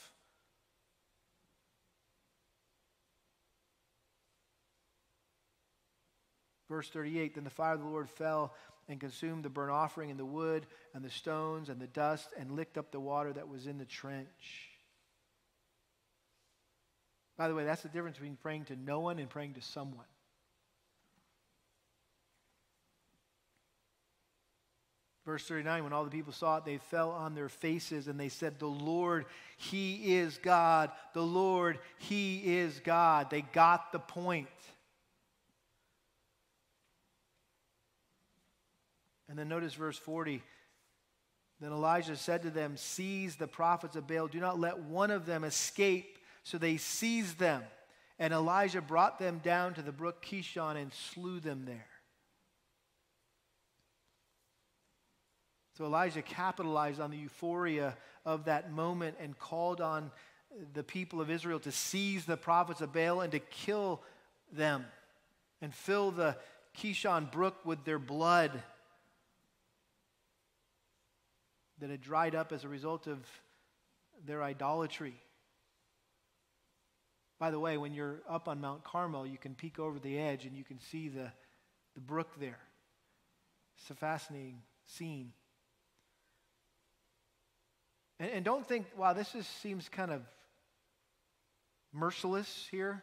Verse 6.70 6.88
38 6.88 7.34
Then 7.34 7.44
the 7.44 7.50
fire 7.50 7.74
of 7.74 7.80
the 7.80 7.86
Lord 7.86 8.08
fell 8.08 8.54
and 8.88 8.98
consumed 8.98 9.44
the 9.44 9.50
burnt 9.50 9.72
offering 9.72 10.10
and 10.10 10.18
the 10.18 10.24
wood 10.24 10.66
and 10.94 11.04
the 11.04 11.10
stones 11.10 11.68
and 11.68 11.80
the 11.80 11.88
dust 11.88 12.28
and 12.38 12.52
licked 12.52 12.78
up 12.78 12.90
the 12.92 13.00
water 13.00 13.32
that 13.32 13.48
was 13.48 13.66
in 13.66 13.76
the 13.76 13.84
trench. 13.84 14.70
By 17.36 17.48
the 17.48 17.54
way, 17.54 17.64
that's 17.64 17.82
the 17.82 17.88
difference 17.88 18.16
between 18.16 18.36
praying 18.36 18.66
to 18.66 18.76
no 18.76 19.00
one 19.00 19.18
and 19.18 19.28
praying 19.28 19.54
to 19.54 19.62
someone. 19.62 20.06
Verse 25.26 25.46
39 25.46 25.84
When 25.84 25.92
all 25.92 26.04
the 26.04 26.10
people 26.10 26.32
saw 26.32 26.58
it, 26.58 26.64
they 26.64 26.78
fell 26.78 27.10
on 27.10 27.34
their 27.34 27.48
faces 27.48 28.08
and 28.08 28.18
they 28.18 28.28
said, 28.28 28.58
The 28.58 28.66
Lord, 28.66 29.26
He 29.56 30.16
is 30.16 30.38
God. 30.38 30.90
The 31.14 31.22
Lord, 31.22 31.78
He 31.98 32.58
is 32.58 32.80
God. 32.80 33.30
They 33.30 33.42
got 33.42 33.92
the 33.92 33.98
point. 33.98 34.48
And 39.30 39.38
then 39.38 39.48
notice 39.48 39.74
verse 39.74 39.96
40. 39.96 40.42
Then 41.60 41.70
Elijah 41.70 42.16
said 42.16 42.42
to 42.42 42.50
them, 42.50 42.76
Seize 42.76 43.36
the 43.36 43.46
prophets 43.46 43.94
of 43.94 44.08
Baal. 44.08 44.26
Do 44.26 44.40
not 44.40 44.58
let 44.58 44.80
one 44.80 45.12
of 45.12 45.24
them 45.24 45.44
escape. 45.44 46.18
So 46.42 46.58
they 46.58 46.76
seized 46.78 47.38
them. 47.38 47.62
And 48.18 48.34
Elijah 48.34 48.80
brought 48.82 49.20
them 49.20 49.40
down 49.44 49.74
to 49.74 49.82
the 49.82 49.92
brook 49.92 50.24
Kishon 50.24 50.76
and 50.76 50.92
slew 50.92 51.38
them 51.38 51.62
there. 51.64 51.86
So 55.78 55.84
Elijah 55.84 56.22
capitalized 56.22 57.00
on 57.00 57.12
the 57.12 57.16
euphoria 57.16 57.96
of 58.26 58.46
that 58.46 58.72
moment 58.72 59.16
and 59.20 59.38
called 59.38 59.80
on 59.80 60.10
the 60.74 60.82
people 60.82 61.20
of 61.20 61.30
Israel 61.30 61.60
to 61.60 61.72
seize 61.72 62.24
the 62.24 62.36
prophets 62.36 62.80
of 62.80 62.92
Baal 62.92 63.20
and 63.20 63.30
to 63.30 63.38
kill 63.38 64.02
them 64.52 64.84
and 65.62 65.72
fill 65.72 66.10
the 66.10 66.36
Kishon 66.76 67.30
brook 67.30 67.54
with 67.64 67.84
their 67.84 68.00
blood 68.00 68.62
that 71.80 71.90
had 71.90 72.00
dried 72.00 72.34
up 72.34 72.52
as 72.52 72.64
a 72.64 72.68
result 72.68 73.06
of 73.06 73.18
their 74.26 74.42
idolatry. 74.42 75.14
By 77.38 77.50
the 77.50 77.58
way, 77.58 77.78
when 77.78 77.94
you're 77.94 78.20
up 78.28 78.48
on 78.48 78.60
Mount 78.60 78.84
Carmel, 78.84 79.26
you 79.26 79.38
can 79.38 79.54
peek 79.54 79.78
over 79.78 79.98
the 79.98 80.18
edge 80.18 80.44
and 80.44 80.54
you 80.54 80.64
can 80.64 80.78
see 80.78 81.08
the, 81.08 81.32
the 81.94 82.00
brook 82.00 82.28
there. 82.38 82.58
It's 83.78 83.90
a 83.90 83.94
fascinating 83.94 84.60
scene. 84.84 85.32
And, 88.18 88.30
and 88.30 88.44
don't 88.44 88.66
think, 88.66 88.86
wow, 88.96 89.14
this 89.14 89.32
just 89.32 89.62
seems 89.62 89.88
kind 89.88 90.10
of 90.10 90.20
merciless 91.92 92.68
here, 92.70 93.02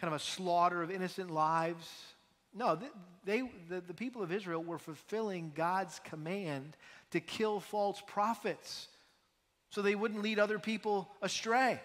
kind 0.00 0.12
of 0.12 0.20
a 0.20 0.24
slaughter 0.24 0.82
of 0.82 0.90
innocent 0.90 1.30
lives. 1.30 1.88
No, 2.52 2.78
they, 3.24 3.42
the, 3.68 3.80
the 3.80 3.94
people 3.94 4.22
of 4.22 4.32
Israel 4.32 4.62
were 4.62 4.78
fulfilling 4.78 5.52
God's 5.54 6.00
command 6.00 6.76
to 7.12 7.20
kill 7.20 7.60
false 7.60 8.02
prophets 8.06 8.88
so 9.70 9.82
they 9.82 9.94
wouldn't 9.94 10.22
lead 10.22 10.38
other 10.38 10.58
people 10.58 11.08
astray. 11.22 11.80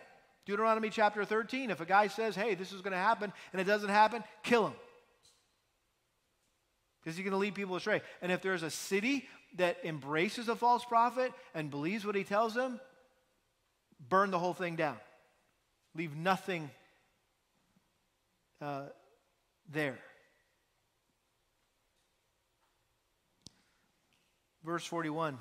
Deuteronomy 0.46 0.90
chapter 0.90 1.24
13 1.24 1.72
if 1.72 1.82
a 1.82 1.86
guy 1.86 2.08
says, 2.08 2.36
hey, 2.36 2.56
this 2.56 2.72
is 2.72 2.82
going 2.82 2.92
to 2.92 2.98
happen, 2.98 3.32
and 3.52 3.62
it 3.62 3.66
doesn't 3.66 3.90
happen, 3.90 4.24
kill 4.44 4.68
him. 4.68 4.74
because 7.02 7.16
he's 7.18 7.24
going 7.24 7.32
to 7.32 7.38
lead 7.38 7.56
people 7.56 7.76
astray. 7.76 8.02
And 8.22 8.32
if 8.32 8.42
there's 8.42 8.64
a 8.64 8.70
city 8.70 9.28
that 9.58 9.78
embraces 9.84 10.50
a 10.50 10.56
false 10.56 10.84
prophet 10.84 11.32
and 11.54 11.70
believes 11.70 12.06
what 12.06 12.16
he 12.16 12.24
tells 12.24 12.54
them, 12.54 12.80
burn 14.10 14.32
the 14.32 14.40
whole 14.40 14.54
thing 14.54 14.76
down. 14.76 14.98
Leave 15.96 16.16
nothing 16.16 16.70
uh, 18.62 18.84
there. 19.72 20.00
Verse 24.64 24.86
41. 24.86 25.38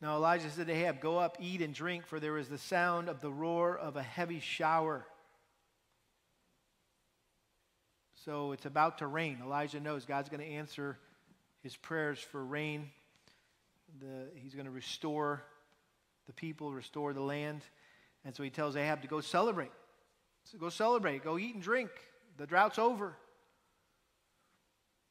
Now 0.00 0.16
Elijah 0.16 0.50
said 0.50 0.66
to 0.66 0.72
Ahab, 0.72 1.00
Go 1.00 1.18
up, 1.18 1.36
eat 1.40 1.62
and 1.62 1.72
drink, 1.72 2.06
for 2.06 2.18
there 2.20 2.36
is 2.36 2.48
the 2.48 2.58
sound 2.58 3.08
of 3.08 3.20
the 3.20 3.30
roar 3.30 3.76
of 3.76 3.96
a 3.96 4.02
heavy 4.02 4.40
shower. 4.40 5.06
So 8.24 8.52
it's 8.52 8.66
about 8.66 8.98
to 8.98 9.06
rain. 9.06 9.38
Elijah 9.42 9.80
knows 9.80 10.04
God's 10.04 10.28
going 10.28 10.40
to 10.40 10.46
answer 10.46 10.98
his 11.62 11.76
prayers 11.76 12.18
for 12.18 12.44
rain. 12.44 12.90
The, 14.00 14.30
he's 14.34 14.54
going 14.54 14.66
to 14.66 14.72
restore 14.72 15.42
the 16.26 16.32
people, 16.32 16.72
restore 16.72 17.12
the 17.12 17.20
land. 17.20 17.62
And 18.24 18.34
so 18.34 18.42
he 18.42 18.50
tells 18.50 18.76
Ahab 18.76 19.02
to 19.02 19.08
go 19.08 19.20
celebrate. 19.20 19.70
So 20.44 20.58
go 20.58 20.68
celebrate, 20.68 21.22
go 21.22 21.38
eat 21.38 21.54
and 21.54 21.62
drink. 21.62 21.90
The 22.36 22.46
drought's 22.46 22.78
over. 22.78 23.14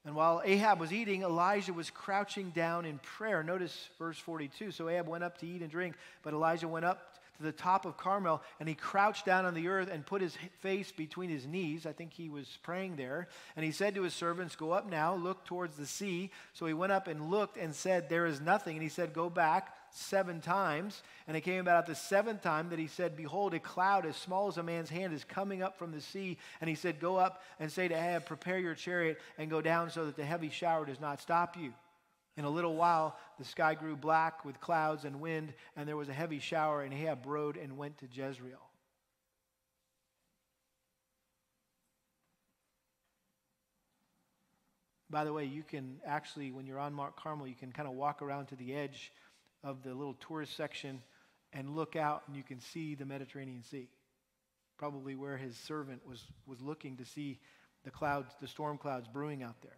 And 0.06 0.16
while 0.16 0.42
Ahab 0.44 0.80
was 0.80 0.92
eating, 0.92 1.24
Elijah 1.24 1.74
was 1.74 1.90
crouching 1.90 2.50
down 2.50 2.86
in 2.86 3.00
prayer. 3.00 3.42
Notice 3.42 3.90
verse 3.98 4.18
42. 4.18 4.72
So 4.72 4.90
Ahab 4.90 5.08
went 5.08 5.24
up 5.24 5.38
to 5.40 5.48
eat 5.48 5.62
and 5.62 5.72
drink, 5.72 5.96
but 6.24 6.34
Elijah 6.34 6.68
went 6.68 6.86
up 6.86 7.14
to 7.38 7.44
the 7.44 7.54
top 7.54 7.86
of 7.86 7.98
Carmel 7.98 8.42
and 8.60 8.68
he 8.68 8.76
crouched 8.76 9.26
down 9.26 9.46
on 9.46 9.54
the 9.54 9.68
earth 9.70 9.90
and 9.92 10.06
put 10.06 10.22
his 10.22 10.38
face 10.60 10.92
between 10.92 11.30
his 11.30 11.48
knees. 11.48 11.86
I 11.86 11.94
think 11.94 12.14
he 12.14 12.30
was 12.30 12.58
praying 12.64 12.98
there. 12.98 13.30
And 13.56 13.66
he 13.66 13.72
said 13.72 13.96
to 13.96 14.04
his 14.04 14.14
servants, 14.14 14.56
Go 14.58 14.72
up 14.72 14.90
now, 14.90 15.16
look 15.16 15.46
towards 15.46 15.78
the 15.78 15.86
sea. 15.86 16.32
So 16.54 16.66
he 16.66 16.74
went 16.74 16.92
up 16.92 17.08
and 17.08 17.32
looked 17.32 17.58
and 17.58 17.74
said, 17.74 18.10
There 18.10 18.26
is 18.26 18.42
nothing. 18.42 18.76
And 18.76 18.84
he 18.84 18.90
said, 18.90 19.14
Go 19.14 19.30
back 19.30 19.74
seven 19.94 20.42
times. 20.42 21.04
And 21.28 21.38
it 21.38 21.42
came 21.42 21.62
about 21.62 21.86
the 21.86 21.96
seventh 21.96 22.42
time 22.42 22.70
that 22.70 22.80
he 22.80 22.88
said, 22.88 23.16
Behold, 23.16 23.54
a 23.54 23.60
cloud 23.60 24.06
as 24.06 24.18
small 24.18 24.48
as 24.48 24.58
a 24.58 24.64
man's 24.64 24.90
hand 24.90 25.14
is 25.14 25.24
coming 25.24 25.64
up 25.64 25.78
from 25.78 25.92
the 25.92 26.02
sea. 26.02 26.38
And 26.60 26.70
he 26.70 26.76
said, 26.76 27.00
Go 27.00 27.16
up 27.18 27.42
and 27.60 27.72
say 27.72 27.88
to 27.88 27.94
Ahab, 27.94 28.26
Prepare 28.26 28.60
your 28.60 28.76
chariot 28.76 29.20
and 29.38 29.50
go 29.50 29.62
down 29.62 29.90
so 29.90 30.06
that 30.06 30.18
the 30.18 30.26
heavy 30.26 30.50
shower 30.50 30.86
does 30.86 31.00
not 31.00 31.22
stop 31.22 31.56
you. 31.56 31.74
In 32.36 32.46
a 32.46 32.50
little 32.50 32.76
while, 32.76 33.16
the 33.38 33.46
sky 33.46 33.76
grew 33.76 33.96
black 33.96 34.44
with 34.44 34.60
clouds 34.60 35.06
and 35.06 35.22
wind, 35.22 35.54
and 35.78 35.88
there 35.88 35.98
was 35.98 36.10
a 36.10 36.14
heavy 36.14 36.40
shower, 36.40 36.82
and 36.82 36.92
Ahab 36.92 37.28
rode 37.28 37.58
and 37.58 37.78
went 37.78 38.00
to 38.00 38.08
Jezreel. 38.12 38.58
By 45.12 45.26
the 45.26 45.32
way, 45.32 45.46
you 45.46 45.62
can 45.62 45.98
actually, 46.08 46.52
when 46.52 46.66
you're 46.66 46.80
on 46.80 46.96
Mount 46.96 47.16
Carmel, 47.16 47.46
you 47.46 47.54
can 47.54 47.72
kind 47.72 47.88
of 47.88 47.94
walk 47.94 48.24
around 48.24 48.48
to 48.48 48.56
the 48.56 48.74
edge 48.74 49.12
of 49.64 49.84
the 49.84 49.94
little 49.94 50.16
tourist 50.16 50.56
section 50.56 51.02
and 51.54 51.76
look 51.76 51.96
out 51.96 52.24
and 52.28 52.36
you 52.36 52.44
can 52.44 52.60
see 52.60 52.96
the 52.96 53.06
Mediterranean 53.06 53.64
Sea. 53.64 53.88
Probably 54.78 55.16
where 55.16 55.38
his 55.38 55.56
servant 55.56 56.02
was, 56.08 56.24
was 56.46 56.62
looking 56.62 56.98
to 56.98 57.06
see 57.06 57.40
the 57.84 57.92
clouds, 57.92 58.34
the 58.42 58.48
storm 58.48 58.78
clouds 58.78 59.08
brewing 59.08 59.44
out 59.44 59.62
there. 59.62 59.78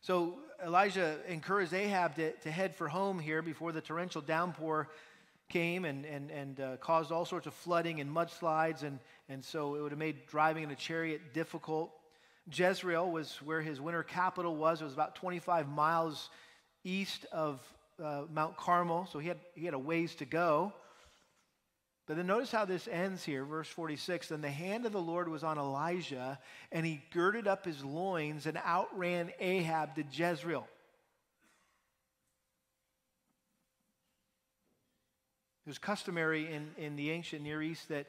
So 0.00 0.38
Elijah 0.64 1.16
encouraged 1.26 1.74
Ahab 1.74 2.14
to, 2.16 2.32
to 2.32 2.50
head 2.50 2.74
for 2.74 2.88
home 2.88 3.18
here 3.18 3.42
before 3.42 3.72
the 3.72 3.80
torrential 3.80 4.22
downpour 4.22 4.88
came 5.48 5.84
and, 5.84 6.04
and, 6.04 6.30
and 6.30 6.60
uh, 6.60 6.76
caused 6.76 7.10
all 7.10 7.24
sorts 7.24 7.46
of 7.46 7.54
flooding 7.54 8.00
and 8.00 8.10
mudslides, 8.10 8.82
and, 8.82 8.98
and 9.28 9.44
so 9.44 9.74
it 9.74 9.80
would 9.80 9.92
have 9.92 9.98
made 9.98 10.26
driving 10.26 10.62
in 10.62 10.70
a 10.70 10.76
chariot 10.76 11.32
difficult. 11.32 11.90
Jezreel 12.52 13.10
was 13.10 13.36
where 13.42 13.60
his 13.60 13.80
winter 13.80 14.02
capital 14.02 14.56
was. 14.56 14.80
It 14.80 14.84
was 14.84 14.94
about 14.94 15.14
25 15.16 15.68
miles 15.68 16.30
east 16.88 17.26
of 17.32 17.60
uh, 18.02 18.22
Mount 18.32 18.56
Carmel, 18.56 19.08
so 19.12 19.18
he 19.18 19.28
had, 19.28 19.38
he 19.54 19.64
had 19.64 19.74
a 19.74 19.78
ways 19.78 20.14
to 20.16 20.24
go. 20.24 20.72
But 22.06 22.16
then 22.16 22.26
notice 22.26 22.50
how 22.50 22.64
this 22.64 22.88
ends 22.90 23.22
here, 23.22 23.44
verse 23.44 23.68
46. 23.68 24.28
Then 24.28 24.40
the 24.40 24.50
hand 24.50 24.86
of 24.86 24.92
the 24.92 25.00
Lord 25.00 25.28
was 25.28 25.44
on 25.44 25.58
Elijah, 25.58 26.38
and 26.72 26.86
he 26.86 27.02
girded 27.12 27.46
up 27.46 27.66
his 27.66 27.84
loins 27.84 28.46
and 28.46 28.56
outran 28.64 29.30
Ahab 29.40 29.94
to 29.96 30.04
Jezreel. 30.10 30.66
It 35.66 35.68
was 35.68 35.78
customary 35.78 36.50
in, 36.50 36.70
in 36.78 36.96
the 36.96 37.10
ancient 37.10 37.42
Near 37.42 37.60
East 37.60 37.90
that 37.90 38.06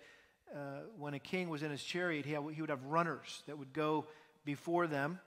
uh, 0.56 0.80
when 0.98 1.14
a 1.14 1.20
king 1.20 1.50
was 1.50 1.62
in 1.62 1.72
his 1.72 1.84
chariot, 1.84 2.26
he, 2.26 2.32
had, 2.32 2.44
he 2.54 2.62
would 2.62 2.70
have 2.70 2.86
runners 2.86 3.44
that 3.48 3.58
would 3.58 3.74
go 3.74 4.06
before 4.46 4.88
them. 4.88 5.20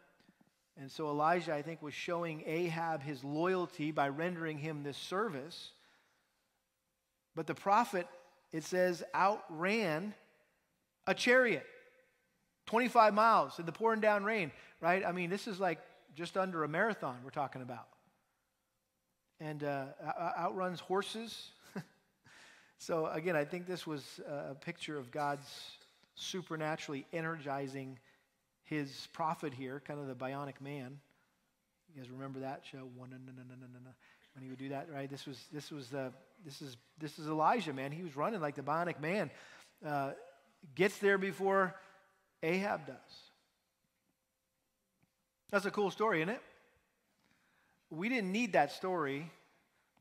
And 0.78 0.90
so 0.90 1.08
Elijah, 1.08 1.54
I 1.54 1.62
think, 1.62 1.82
was 1.82 1.94
showing 1.94 2.42
Ahab 2.46 3.02
his 3.02 3.22
loyalty 3.22 3.90
by 3.90 4.08
rendering 4.08 4.58
him 4.58 4.82
this 4.82 4.96
service. 4.96 5.72
But 7.34 7.46
the 7.46 7.54
prophet, 7.54 8.06
it 8.52 8.64
says, 8.64 9.02
outran 9.14 10.14
a 11.06 11.14
chariot 11.14 11.66
25 12.66 13.12
miles 13.12 13.58
in 13.58 13.66
the 13.66 13.72
pouring 13.72 14.00
down 14.00 14.24
rain, 14.24 14.50
right? 14.80 15.04
I 15.04 15.12
mean, 15.12 15.30
this 15.30 15.46
is 15.46 15.60
like 15.60 15.78
just 16.14 16.36
under 16.36 16.64
a 16.64 16.68
marathon 16.68 17.16
we're 17.24 17.30
talking 17.30 17.62
about. 17.62 17.88
And 19.40 19.64
uh, 19.64 19.86
outruns 20.38 20.80
horses. 20.80 21.50
so, 22.78 23.06
again, 23.06 23.34
I 23.34 23.44
think 23.44 23.66
this 23.66 23.86
was 23.86 24.20
a 24.26 24.54
picture 24.54 24.96
of 24.96 25.10
God's 25.10 25.48
supernaturally 26.14 27.06
energizing 27.12 27.98
his 28.72 29.08
prophet 29.12 29.52
here, 29.52 29.82
kind 29.86 30.00
of 30.00 30.06
the 30.06 30.14
bionic 30.14 30.60
man. 30.60 30.98
You 31.94 32.02
guys 32.02 32.10
remember 32.10 32.40
that 32.40 32.62
show? 32.70 32.88
When 32.96 33.10
he 34.40 34.48
would 34.48 34.58
do 34.58 34.70
that, 34.70 34.88
right? 34.90 35.10
This 35.10 35.26
was 35.26 35.38
this 35.52 35.70
was 35.70 35.88
the 35.88 36.10
this 36.44 36.62
is 36.62 36.78
this 36.98 37.18
is 37.18 37.26
Elijah, 37.26 37.74
man. 37.74 37.92
He 37.92 38.02
was 38.02 38.16
running 38.16 38.40
like 38.40 38.56
the 38.56 38.62
bionic 38.62 38.98
man. 38.98 39.30
Uh, 39.84 40.12
gets 40.74 40.96
there 40.98 41.18
before 41.18 41.74
Ahab 42.42 42.86
does. 42.86 42.96
That's 45.50 45.66
a 45.66 45.70
cool 45.70 45.90
story, 45.90 46.22
isn't 46.22 46.34
it? 46.34 46.40
We 47.90 48.08
didn't 48.08 48.32
need 48.32 48.54
that 48.54 48.72
story 48.72 49.30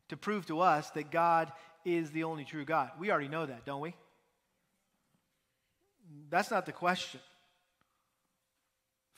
to 0.07 0.15
prove 0.15 0.45
to 0.45 0.61
us 0.61 0.89
that 0.91 1.11
God 1.11 1.51
is 1.83 2.11
the 2.11 2.23
only 2.23 2.45
true 2.45 2.63
God. 2.63 2.91
We 2.97 3.11
already 3.11 3.27
know 3.27 3.45
that, 3.45 3.65
don't 3.65 3.81
we? 3.81 3.95
That's 6.29 6.51
not 6.51 6.65
the 6.65 6.71
question. 6.71 7.19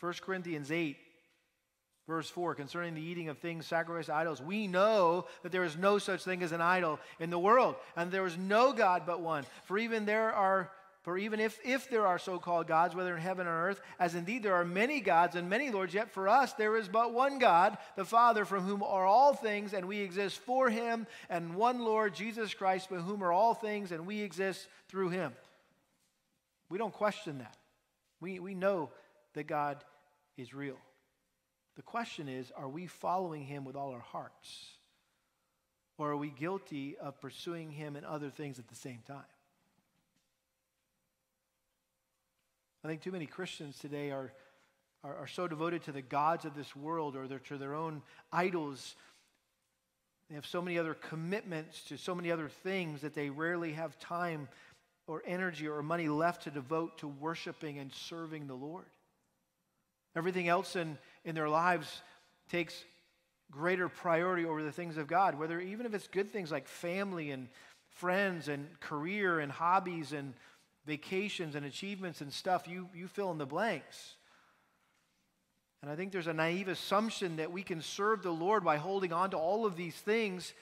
1 0.04 0.14
Corinthians 0.20 0.70
8, 0.70 0.98
verse 2.10 2.30
4, 2.30 2.56
concerning 2.56 2.94
the 2.94 3.02
eating 3.02 3.30
of 3.30 3.38
things 3.38 3.66
sacrificed 3.66 4.08
to 4.08 4.14
idols, 4.14 4.42
we 4.42 4.68
know 4.68 5.28
that 5.44 5.54
there 5.54 5.64
is 5.64 5.78
no 5.78 5.98
such 5.98 6.26
thing 6.26 6.44
as 6.44 6.52
an 6.52 6.60
idol 6.60 7.00
in 7.22 7.30
the 7.30 7.40
world, 7.40 7.78
and 7.96 8.12
there 8.12 8.26
is 8.26 8.38
no 8.38 8.74
God 8.74 9.04
but 9.06 9.22
one. 9.22 9.46
For 9.64 9.78
even 9.78 10.04
there 10.04 10.34
are 10.34 10.70
for 11.04 11.18
even 11.18 11.42
if, 11.42 11.60
if 11.66 11.90
there 11.90 12.08
are 12.08 12.18
so 12.18 12.40
called 12.40 12.68
gods, 12.68 12.96
whether 12.96 13.14
in 13.14 13.22
heaven 13.22 13.46
or 13.46 13.68
earth, 13.68 13.82
as 14.00 14.16
indeed 14.16 14.42
there 14.42 14.56
are 14.56 14.64
many 14.64 15.02
gods 15.02 15.36
and 15.36 15.50
many 15.50 15.70
lords, 15.70 15.94
yet 15.94 16.10
for 16.10 16.30
us 16.30 16.54
there 16.54 16.78
is 16.78 16.88
but 16.88 17.14
one 17.14 17.40
God, 17.40 17.78
the 17.98 18.06
Father, 18.06 18.46
from 18.46 18.64
whom 18.64 18.82
are 18.82 19.06
all 19.06 19.34
things, 19.34 19.74
and 19.74 19.86
we 19.86 20.00
exist 20.00 20.40
for 20.40 20.70
him, 20.70 21.06
and 21.30 21.56
one 21.56 21.80
Lord, 21.80 22.16
Jesus 22.16 22.54
Christ, 22.54 22.90
by 22.90 22.98
whom 22.98 23.22
are 23.22 23.34
all 23.34 23.54
things, 23.54 23.92
and 23.92 24.06
we 24.06 24.22
exist 24.22 24.66
through 24.88 25.10
him. 25.10 25.34
We 26.70 26.78
don't 26.78 26.94
question 26.94 27.40
that. 27.40 27.58
We, 28.22 28.40
we 28.40 28.56
know 28.56 28.90
that 29.34 29.48
God 29.48 29.84
is 30.38 30.54
real. 30.54 30.78
The 31.76 31.82
question 31.82 32.28
is 32.28 32.52
are 32.56 32.70
we 32.70 32.88
following 32.88 33.44
him 33.44 33.66
with 33.66 33.76
all 33.76 33.92
our 33.92 34.00
hearts? 34.00 34.68
Or 35.98 36.12
are 36.12 36.18
we 36.18 36.32
guilty 36.32 36.98
of 36.98 37.20
pursuing 37.22 37.70
him 37.70 37.96
and 37.96 38.06
other 38.06 38.30
things 38.30 38.58
at 38.58 38.68
the 38.68 38.76
same 38.76 39.00
time? 39.08 39.24
I 42.84 42.88
think 42.88 43.02
too 43.02 43.12
many 43.12 43.26
Christians 43.26 43.78
today 43.80 44.12
are, 44.12 44.34
are, 45.04 45.16
are 45.16 45.28
so 45.28 45.48
devoted 45.48 45.84
to 45.84 45.92
the 45.92 46.02
gods 46.02 46.46
of 46.46 46.56
this 46.56 46.76
world 46.76 47.16
or 47.16 47.28
to 47.28 47.58
their 47.58 47.76
own 47.76 48.02
idols. 48.32 48.96
They 50.30 50.36
have 50.36 50.46
so 50.46 50.62
many 50.62 50.78
other 50.78 50.96
commitments 50.96 51.84
to 51.86 51.98
so 51.98 52.14
many 52.14 52.32
other 52.32 52.50
things 52.50 53.02
that 53.02 53.14
they 53.14 53.30
rarely 53.30 53.74
have 53.74 53.98
time 54.00 54.50
or 55.08 55.22
energy 55.26 55.68
or 55.68 55.82
money 55.82 56.10
left 56.10 56.44
to 56.44 56.52
devote 56.52 56.98
to 56.98 57.08
worshiping 57.08 57.78
and 57.80 57.94
serving 57.94 58.48
the 58.48 58.56
Lord. 58.56 58.86
Everything 60.16 60.48
else 60.48 60.76
in, 60.76 60.98
in 61.26 61.36
their 61.36 61.50
lives 61.50 62.02
takes 62.50 62.84
greater 63.52 63.90
priority 63.90 64.46
over 64.46 64.64
the 64.64 64.72
things 64.72 64.98
of 64.98 65.08
God, 65.08 65.38
whether 65.38 65.60
even 65.60 65.86
if 65.86 65.94
it's 65.94 66.08
good 66.08 66.32
things 66.32 66.52
like 66.52 66.68
family 66.68 67.32
and 67.32 67.48
friends 67.90 68.48
and 68.48 68.68
career 68.80 69.40
and 69.40 69.52
hobbies 69.52 70.14
and 70.14 70.34
vacations 70.86 71.56
and 71.56 71.66
achievements 71.66 72.22
and 72.22 72.34
stuff, 72.34 72.68
you, 72.68 72.90
you 72.94 73.08
fill 73.08 73.32
in 73.32 73.38
the 73.38 73.46
blanks. 73.46 74.16
And 75.82 75.92
I 75.92 75.96
think 75.96 76.12
there's 76.12 76.28
a 76.28 76.34
naive 76.34 76.68
assumption 76.68 77.38
that 77.38 77.52
we 77.52 77.62
can 77.62 77.82
serve 77.82 78.24
the 78.24 78.32
Lord 78.32 78.64
by 78.64 78.78
holding 78.78 79.14
on 79.14 79.32
to 79.32 79.38
all 79.38 79.66
of 79.66 79.76
these 79.76 79.96
things 79.96 80.54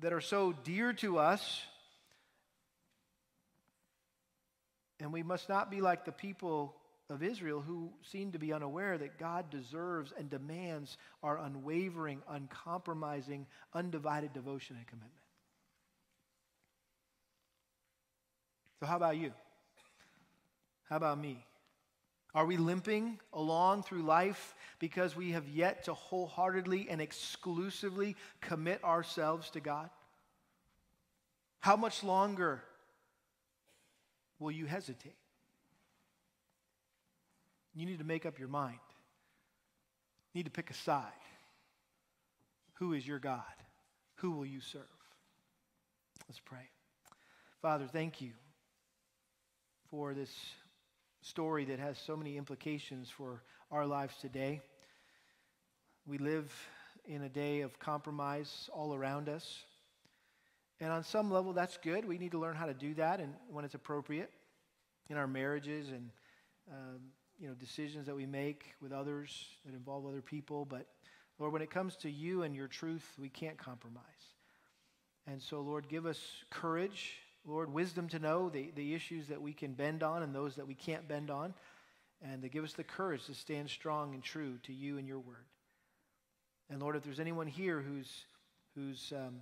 that 0.00 0.12
are 0.12 0.20
so 0.20 0.52
dear 0.64 0.92
to 0.94 1.18
us. 1.18 1.62
And 5.00 5.12
we 5.12 5.22
must 5.22 5.48
not 5.48 5.70
be 5.70 5.80
like 5.80 6.04
the 6.04 6.12
people 6.12 6.74
of 7.10 7.22
Israel 7.22 7.60
who 7.60 7.90
seem 8.02 8.32
to 8.32 8.38
be 8.38 8.52
unaware 8.52 8.96
that 8.96 9.18
God 9.18 9.50
deserves 9.50 10.12
and 10.18 10.30
demands 10.30 10.96
our 11.22 11.38
unwavering, 11.38 12.22
uncompromising, 12.28 13.46
undivided 13.74 14.32
devotion 14.32 14.76
and 14.76 14.86
commitment. 14.86 15.12
So, 18.80 18.86
how 18.86 18.96
about 18.96 19.16
you? 19.16 19.32
How 20.88 20.96
about 20.96 21.18
me? 21.18 21.44
Are 22.34 22.46
we 22.46 22.56
limping 22.56 23.20
along 23.32 23.84
through 23.84 24.02
life 24.02 24.54
because 24.78 25.14
we 25.14 25.32
have 25.32 25.48
yet 25.48 25.84
to 25.84 25.94
wholeheartedly 25.94 26.88
and 26.90 27.00
exclusively 27.00 28.16
commit 28.40 28.82
ourselves 28.82 29.50
to 29.50 29.60
God? 29.60 29.88
How 31.60 31.76
much 31.76 32.02
longer 32.02 32.62
will 34.38 34.50
you 34.50 34.66
hesitate? 34.66 35.14
You 37.74 37.86
need 37.86 37.98
to 37.98 38.04
make 38.04 38.24
up 38.24 38.38
your 38.38 38.48
mind. 38.48 38.78
You 40.32 40.38
need 40.38 40.44
to 40.44 40.50
pick 40.50 40.70
a 40.70 40.74
side. 40.74 41.10
Who 42.74 42.92
is 42.92 43.06
your 43.06 43.18
God? 43.18 43.42
Who 44.16 44.32
will 44.32 44.46
you 44.46 44.60
serve? 44.60 44.82
Let's 46.28 46.40
pray. 46.40 46.68
Father, 47.60 47.86
thank 47.86 48.20
you 48.20 48.30
for 49.90 50.14
this 50.14 50.30
story 51.22 51.64
that 51.64 51.78
has 51.78 51.98
so 51.98 52.16
many 52.16 52.36
implications 52.36 53.10
for 53.10 53.42
our 53.70 53.86
lives 53.86 54.14
today. 54.20 54.60
We 56.06 56.18
live 56.18 56.52
in 57.06 57.22
a 57.22 57.28
day 57.28 57.60
of 57.60 57.78
compromise 57.78 58.68
all 58.72 58.94
around 58.94 59.28
us. 59.28 59.64
And 60.80 60.90
on 60.90 61.04
some 61.04 61.30
level, 61.30 61.52
that's 61.52 61.78
good. 61.78 62.04
We 62.04 62.18
need 62.18 62.32
to 62.32 62.38
learn 62.38 62.56
how 62.56 62.66
to 62.66 62.74
do 62.74 62.94
that 62.94 63.20
and 63.20 63.34
when 63.50 63.64
it's 63.64 63.74
appropriate 63.74 64.30
in 65.08 65.16
our 65.16 65.26
marriages 65.26 65.88
and 65.88 66.10
um, 66.70 67.00
you 67.38 67.48
know 67.48 67.54
decisions 67.54 68.06
that 68.06 68.14
we 68.14 68.26
make 68.26 68.74
with 68.80 68.92
others 68.92 69.46
that 69.64 69.74
involve 69.74 70.06
other 70.06 70.22
people. 70.22 70.64
But 70.64 70.86
Lord, 71.38 71.52
when 71.52 71.62
it 71.62 71.70
comes 71.70 71.96
to 71.96 72.10
you 72.10 72.42
and 72.42 72.54
your 72.54 72.68
truth, 72.68 73.06
we 73.18 73.28
can't 73.28 73.58
compromise. 73.58 74.04
And 75.26 75.40
so, 75.40 75.60
Lord, 75.60 75.88
give 75.88 76.06
us 76.06 76.20
courage, 76.50 77.14
Lord, 77.46 77.72
wisdom 77.72 78.08
to 78.08 78.18
know 78.18 78.50
the, 78.50 78.70
the 78.74 78.94
issues 78.94 79.28
that 79.28 79.40
we 79.40 79.52
can 79.52 79.72
bend 79.72 80.02
on 80.02 80.22
and 80.22 80.34
those 80.34 80.56
that 80.56 80.66
we 80.66 80.74
can't 80.74 81.08
bend 81.08 81.30
on, 81.30 81.54
and 82.22 82.42
to 82.42 82.48
give 82.48 82.62
us 82.62 82.74
the 82.74 82.84
courage 82.84 83.24
to 83.26 83.34
stand 83.34 83.70
strong 83.70 84.14
and 84.14 84.22
true 84.22 84.58
to 84.64 84.72
you 84.72 84.98
and 84.98 85.08
your 85.08 85.18
word. 85.18 85.46
And 86.70 86.80
Lord, 86.80 86.96
if 86.96 87.02
there's 87.04 87.20
anyone 87.20 87.46
here 87.46 87.80
who's 87.80 88.24
who's 88.74 89.12
um, 89.14 89.40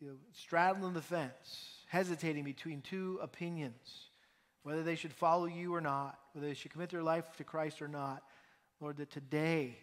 you 0.00 0.08
know, 0.08 0.14
straddling 0.32 0.94
the 0.94 1.02
fence, 1.02 1.84
hesitating 1.86 2.44
between 2.44 2.80
two 2.80 3.18
opinions, 3.22 4.08
whether 4.66 4.82
they 4.82 4.96
should 4.96 5.12
follow 5.12 5.44
you 5.44 5.72
or 5.72 5.80
not, 5.80 6.18
whether 6.32 6.48
they 6.48 6.54
should 6.54 6.72
commit 6.72 6.90
their 6.90 7.00
life 7.00 7.24
to 7.36 7.44
Christ 7.44 7.80
or 7.80 7.86
not, 7.86 8.24
Lord, 8.80 8.96
that 8.96 9.12
today 9.12 9.78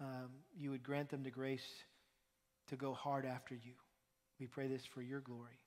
um, 0.00 0.30
you 0.58 0.70
would 0.70 0.82
grant 0.82 1.10
them 1.10 1.22
the 1.22 1.30
grace 1.30 1.68
to 2.68 2.76
go 2.76 2.94
hard 2.94 3.26
after 3.26 3.54
you. 3.54 3.72
We 4.40 4.46
pray 4.46 4.66
this 4.66 4.86
for 4.86 5.02
your 5.02 5.20
glory. 5.20 5.60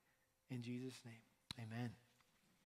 In 0.50 0.64
Jesus' 0.64 1.00
name, 1.06 1.68
amen. 1.68 1.92